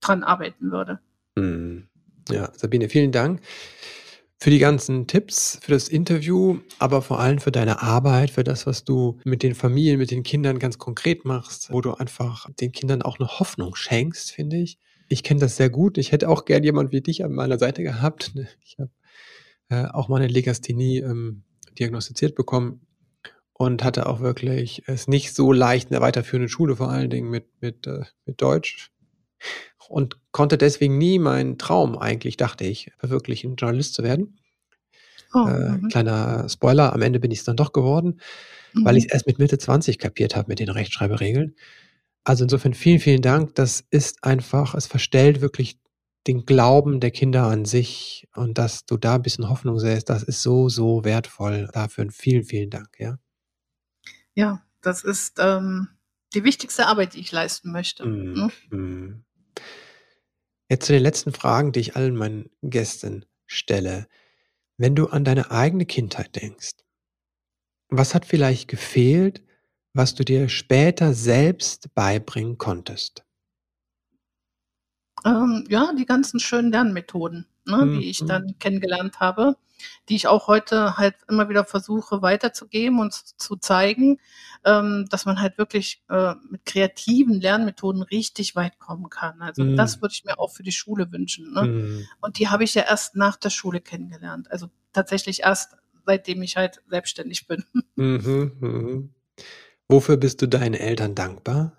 dran 0.00 0.22
arbeiten 0.24 0.70
würde. 0.70 1.00
Mhm. 1.36 1.88
Ja, 2.30 2.50
Sabine, 2.54 2.88
vielen 2.88 3.12
Dank 3.12 3.40
für 4.38 4.50
die 4.50 4.58
ganzen 4.58 5.06
Tipps, 5.06 5.58
für 5.62 5.72
das 5.72 5.88
Interview, 5.88 6.58
aber 6.78 7.00
vor 7.02 7.18
allem 7.20 7.38
für 7.38 7.52
deine 7.52 7.80
Arbeit, 7.82 8.30
für 8.30 8.44
das, 8.44 8.66
was 8.66 8.84
du 8.84 9.18
mit 9.24 9.42
den 9.42 9.54
Familien, 9.54 9.98
mit 9.98 10.10
den 10.10 10.22
Kindern 10.22 10.58
ganz 10.58 10.76
konkret 10.78 11.24
machst, 11.24 11.72
wo 11.72 11.80
du 11.80 11.94
einfach 11.94 12.46
den 12.60 12.72
Kindern 12.72 13.00
auch 13.02 13.18
eine 13.18 13.28
Hoffnung 13.28 13.74
schenkst, 13.74 14.32
finde 14.32 14.56
ich. 14.58 14.78
Ich 15.08 15.22
kenne 15.22 15.40
das 15.40 15.56
sehr 15.56 15.70
gut. 15.70 15.96
Ich 15.98 16.12
hätte 16.12 16.28
auch 16.28 16.44
gern 16.44 16.64
jemand 16.64 16.92
wie 16.92 17.00
dich 17.00 17.24
an 17.24 17.32
meiner 17.32 17.58
Seite 17.58 17.82
gehabt. 17.82 18.32
Ich 18.64 18.76
habe 18.78 18.90
äh, 19.68 19.86
auch 19.86 20.08
mal 20.08 20.16
eine 20.18 20.28
Legasthenie 20.28 20.98
ähm, 20.98 21.42
diagnostiziert 21.78 22.34
bekommen 22.34 22.80
und 23.52 23.84
hatte 23.84 24.06
auch 24.06 24.20
wirklich 24.20 24.82
es 24.86 25.08
nicht 25.08 25.34
so 25.34 25.52
leicht 25.52 25.88
in 25.88 25.92
der 25.94 26.00
weiterführenden 26.02 26.48
Schule, 26.48 26.76
vor 26.76 26.90
allen 26.90 27.10
Dingen 27.10 27.30
mit, 27.30 27.46
mit, 27.60 27.86
äh, 27.86 28.02
mit 28.26 28.40
Deutsch. 28.42 28.90
Und 29.88 30.18
konnte 30.32 30.56
deswegen 30.58 30.98
nie 30.98 31.18
meinen 31.18 31.58
Traum 31.58 31.98
eigentlich, 31.98 32.36
dachte 32.36 32.64
ich, 32.64 32.90
verwirklichen, 32.98 33.56
Journalist 33.56 33.94
zu 33.94 34.02
werden. 34.02 34.38
Oh, 35.34 35.46
Äh, 35.46 35.78
mhm. 35.78 35.88
kleiner 35.88 36.48
Spoiler, 36.48 36.92
am 36.92 37.02
Ende 37.02 37.20
bin 37.20 37.30
ich 37.30 37.40
es 37.40 37.44
dann 37.44 37.56
doch 37.56 37.72
geworden, 37.72 38.20
weil 38.74 38.96
ich 38.96 39.04
Mhm. 39.04 39.08
es 39.08 39.12
erst 39.14 39.26
mit 39.26 39.38
Mitte 39.38 39.58
20 39.58 39.98
kapiert 39.98 40.36
habe 40.36 40.48
mit 40.48 40.58
den 40.60 40.68
Rechtschreiberegeln. 40.70 41.56
Also 42.24 42.44
insofern 42.44 42.74
vielen, 42.74 43.00
vielen 43.00 43.22
Dank. 43.22 43.54
Das 43.56 43.84
ist 43.90 44.24
einfach, 44.24 44.74
es 44.74 44.86
verstellt 44.86 45.40
wirklich 45.40 45.78
den 46.26 46.46
Glauben 46.46 47.00
der 47.00 47.10
Kinder 47.10 47.44
an 47.44 47.64
sich 47.64 48.28
und 48.34 48.56
dass 48.58 48.86
du 48.86 48.96
da 48.96 49.16
ein 49.16 49.22
bisschen 49.22 49.48
Hoffnung 49.48 49.78
säst, 49.78 50.08
das 50.08 50.22
ist 50.22 50.42
so, 50.42 50.68
so 50.68 51.04
wertvoll. 51.04 51.68
Dafür 51.72 52.10
vielen, 52.10 52.44
vielen 52.44 52.70
Dank, 52.70 52.88
ja. 52.98 53.18
Ja, 54.34 54.62
das 54.80 55.04
ist 55.04 55.38
ähm, 55.38 55.88
die 56.34 56.44
wichtigste 56.44 56.86
Arbeit, 56.86 57.14
die 57.14 57.20
ich 57.20 57.30
leisten 57.30 57.72
möchte. 57.72 58.06
Mm, 58.06 58.32
Ne? 58.32 58.50
mm. 58.70 59.24
Jetzt 60.68 60.86
zu 60.86 60.92
den 60.92 61.02
letzten 61.02 61.32
Fragen, 61.32 61.72
die 61.72 61.80
ich 61.80 61.94
allen 61.94 62.16
meinen 62.16 62.50
Gästen 62.62 63.26
stelle. 63.46 64.08
Wenn 64.76 64.96
du 64.96 65.08
an 65.08 65.24
deine 65.24 65.50
eigene 65.50 65.84
Kindheit 65.84 66.34
denkst, 66.34 66.72
was 67.88 68.14
hat 68.14 68.24
vielleicht 68.24 68.68
gefehlt, 68.68 69.42
was 69.92 70.14
du 70.14 70.24
dir 70.24 70.48
später 70.48 71.14
selbst 71.14 71.94
beibringen 71.94 72.58
konntest? 72.58 73.23
Ähm, 75.24 75.64
ja, 75.68 75.92
die 75.96 76.06
ganzen 76.06 76.40
schönen 76.40 76.70
Lernmethoden, 76.72 77.46
ne, 77.66 77.86
Mhm. 77.86 77.92
die 78.00 78.10
ich 78.10 78.24
dann 78.26 78.58
kennengelernt 78.58 79.20
habe, 79.20 79.56
die 80.08 80.16
ich 80.16 80.26
auch 80.28 80.48
heute 80.48 80.96
halt 80.98 81.14
immer 81.28 81.48
wieder 81.48 81.64
versuche 81.64 82.20
weiterzugeben 82.22 82.98
und 83.00 83.12
zu 83.14 83.56
zeigen, 83.56 84.18
ähm, 84.64 85.06
dass 85.10 85.24
man 85.26 85.40
halt 85.40 85.56
wirklich 85.58 86.02
äh, 86.10 86.34
mit 86.50 86.64
kreativen 86.66 87.40
Lernmethoden 87.40 88.02
richtig 88.02 88.54
weit 88.56 88.78
kommen 88.78 89.08
kann. 89.10 89.40
Also 89.42 89.62
Mhm. 89.62 89.76
das 89.76 90.00
würde 90.02 90.12
ich 90.12 90.24
mir 90.24 90.38
auch 90.38 90.50
für 90.52 90.62
die 90.62 90.72
Schule 90.72 91.10
wünschen. 91.12 91.52
Ne? 91.52 91.62
Mm, 91.64 92.06
Und 92.20 92.38
die 92.38 92.48
habe 92.48 92.64
ich 92.64 92.74
ja 92.74 92.82
erst 92.82 93.16
nach 93.16 93.36
der 93.36 93.50
Schule 93.50 93.80
kennengelernt. 93.80 94.50
Also 94.50 94.68
tatsächlich 94.92 95.40
erst 95.42 95.76
seitdem 96.06 96.42
ich 96.42 96.56
halt 96.56 96.82
selbstständig 96.88 97.46
bin. 97.46 97.64
Mhm, 97.96 98.52
mhm. 98.60 99.14
Wofür 99.88 100.16
bist 100.16 100.40
du 100.42 100.48
deinen 100.48 100.74
Eltern 100.74 101.14
dankbar? 101.14 101.72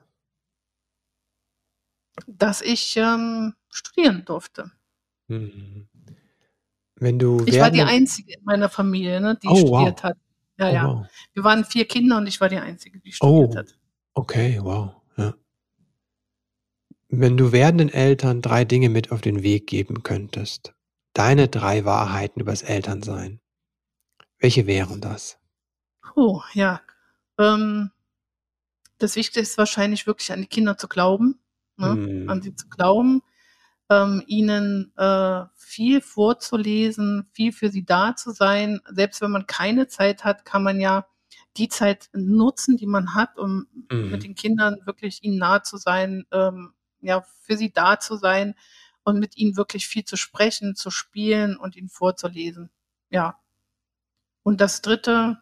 Dass 2.28 2.61
ich 2.61 2.95
ähm, 2.97 3.53
studieren 3.70 4.24
durfte. 4.26 4.72
Mhm. 5.28 5.88
Wenn 6.97 7.20
du 7.20 7.43
Ich 7.45 7.59
war 7.59 7.72
die 7.72 7.82
Einzige 7.82 8.34
in 8.34 8.43
meiner 8.45 8.70
Familie, 8.70 9.20
ne, 9.20 9.38
die 9.41 9.47
Oh, 9.47 9.55
studiert 9.57 9.72
wow. 9.97 10.03
hat. 10.03 10.18
Ja, 10.57 10.70
Oh, 10.70 10.74
ja. 10.74 10.88
wow. 10.88 11.05
Wir 11.34 11.43
waren 11.43 11.66
vier 11.66 11.86
Kinder 11.86 12.18
und 12.18 12.28
ich 12.28 12.39
war 12.39 12.47
die 12.49 12.57
Einzige, 12.57 12.99
die 12.99 13.11
studiert 13.11 13.49
Oh. 13.51 13.55
hat. 13.57 13.78
Okay, 14.13 14.59
wow. 14.61 14.93
Ja. 15.18 15.36
Wenn 17.09 17.36
du 17.38 17.51
werdenden 17.51 17.89
Eltern 17.89 18.41
drei 18.41 18.63
Dinge 18.66 18.89
mit 18.89 19.11
auf 19.11 19.22
den 19.22 19.43
Weg 19.43 19.68
geben 19.68 20.03
könntest, 20.03 20.74
deine 21.13 21.47
drei 21.49 21.84
Wahrheiten 21.86 22.39
übers 22.39 22.61
Elternsein, 22.61 23.41
welche 24.39 24.66
wären 24.68 25.01
das? 25.01 25.38
Oh, 26.16 26.41
ja. 26.53 26.82
Ähm, 27.38 27.91
das 28.99 29.18
Wichtigste 29.18 29.41
ist 29.41 29.57
wahrscheinlich 29.57 30.07
wirklich 30.07 30.32
an 30.32 30.41
die 30.41 30.47
Kinder 30.47 30.78
zu 30.78 30.88
glauben, 30.88 31.39
ne? 31.78 31.95
mhm. 31.95 32.30
an 32.30 32.41
sie 32.41 32.55
zu 32.55 32.67
glauben, 32.69 33.21
ähm, 33.89 34.23
ihnen 34.28 34.91
äh, 34.97 35.45
viel 35.55 36.01
vorzulesen, 36.01 37.28
viel 37.34 37.51
für 37.51 37.69
sie 37.69 37.86
da 37.86 38.15
zu 38.15 38.32
sein. 38.32 38.82
Selbst 38.89 39.21
wenn 39.21 39.32
man 39.32 39.47
keine 39.47 39.88
Zeit 39.88 40.23
hat, 40.23 40.45
kann 40.45 40.63
man 40.63 40.80
ja 40.80 41.05
die 41.57 41.69
Zeit 41.69 42.09
nutzen, 42.13 42.78
die 42.78 42.88
man 42.88 43.13
hat, 43.13 43.38
um 43.38 43.67
mhm. 43.91 44.11
mit 44.11 44.23
den 44.23 44.36
Kindern 44.36 44.80
wirklich 44.86 45.23
ihnen 45.23 45.38
nahe 45.38 45.61
zu 45.61 45.78
sein, 45.78 46.26
ähm, 46.32 46.73
ja, 47.01 47.23
für 47.41 47.55
sie 47.55 47.71
da 47.71 47.99
zu 47.99 48.17
sein 48.17 48.55
und 49.03 49.19
mit 49.19 49.38
ihnen 49.38 49.55
wirklich 49.55 49.88
viel 49.88 50.03
zu 50.03 50.17
sprechen, 50.17 50.76
zu 50.76 50.89
spielen 50.89 51.55
und 51.55 51.76
ihnen 51.76 51.89
vorzulesen. 51.89 52.71
Ja. 53.09 53.39
Und 54.43 54.61
das 54.61 54.82
dritte, 54.82 55.39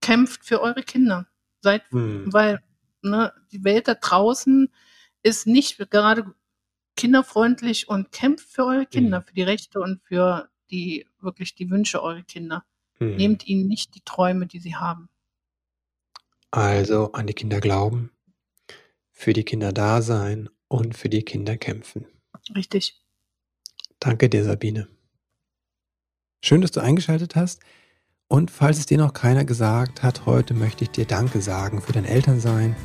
kämpft 0.00 0.44
für 0.44 0.60
eure 0.60 0.82
Kinder. 0.82 1.26
Seid, 1.60 1.92
mhm. 1.92 2.32
weil 2.32 2.62
ne, 3.02 3.32
die 3.52 3.64
Welt 3.64 3.88
da 3.88 3.94
draußen 3.94 4.72
ist 5.22 5.46
nicht 5.46 5.78
gerade 5.90 6.34
kinderfreundlich 6.96 7.88
und 7.88 8.12
kämpft 8.12 8.48
für 8.48 8.64
eure 8.64 8.86
Kinder, 8.86 9.20
mhm. 9.20 9.24
für 9.24 9.34
die 9.34 9.42
Rechte 9.42 9.80
und 9.80 10.02
für 10.02 10.48
die 10.70 11.06
wirklich 11.20 11.54
die 11.54 11.70
Wünsche 11.70 12.02
eurer 12.02 12.22
Kinder. 12.22 12.64
Mhm. 12.98 13.16
Nehmt 13.16 13.46
ihnen 13.46 13.66
nicht 13.66 13.94
die 13.94 14.02
Träume, 14.04 14.46
die 14.46 14.58
sie 14.58 14.76
haben. 14.76 15.08
Also 16.50 17.12
an 17.12 17.26
die 17.26 17.34
Kinder 17.34 17.60
glauben, 17.60 18.10
für 19.10 19.32
die 19.32 19.44
Kinder 19.44 19.72
da 19.72 20.02
sein 20.02 20.48
und 20.68 20.96
für 20.96 21.08
die 21.08 21.22
Kinder 21.22 21.56
kämpfen. 21.56 22.06
Richtig. 22.54 23.00
Danke 23.98 24.28
dir, 24.28 24.44
Sabine. 24.44 24.88
Schön, 26.42 26.60
dass 26.60 26.72
du 26.72 26.80
eingeschaltet 26.80 27.36
hast. 27.36 27.60
Und 28.28 28.50
falls 28.50 28.78
es 28.78 28.86
dir 28.86 28.98
noch 28.98 29.12
keiner 29.12 29.44
gesagt 29.44 30.02
hat, 30.02 30.24
heute 30.26 30.54
möchte 30.54 30.84
ich 30.84 30.90
dir 30.90 31.04
Danke 31.04 31.40
sagen 31.40 31.82
für 31.82 31.92
dein 31.92 32.04
Elternsein, 32.04 32.76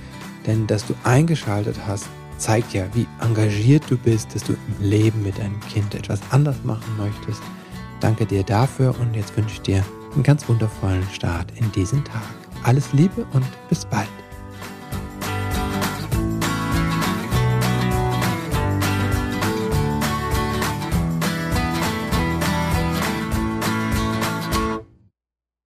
denn 0.45 0.67
dass 0.67 0.85
du 0.85 0.95
eingeschaltet 1.03 1.85
hast, 1.85 2.07
zeigt 2.37 2.73
ja, 2.73 2.85
wie 2.93 3.07
engagiert 3.21 3.83
du 3.89 3.97
bist, 3.97 4.33
dass 4.33 4.43
du 4.43 4.53
im 4.53 4.89
Leben 4.89 5.23
mit 5.23 5.37
deinem 5.37 5.59
Kind 5.61 5.95
etwas 5.95 6.19
anders 6.31 6.57
machen 6.63 6.97
möchtest. 6.97 7.41
Danke 7.99 8.25
dir 8.25 8.43
dafür 8.43 8.95
und 8.99 9.13
jetzt 9.15 9.35
wünsche 9.37 9.55
ich 9.55 9.61
dir 9.61 9.83
einen 10.13 10.23
ganz 10.23 10.47
wundervollen 10.47 11.07
Start 11.13 11.51
in 11.55 11.71
diesen 11.71 12.03
Tag. 12.03 12.23
Alles 12.63 12.91
Liebe 12.93 13.25
und 13.33 13.45
bis 13.69 13.85
bald. 13.85 14.24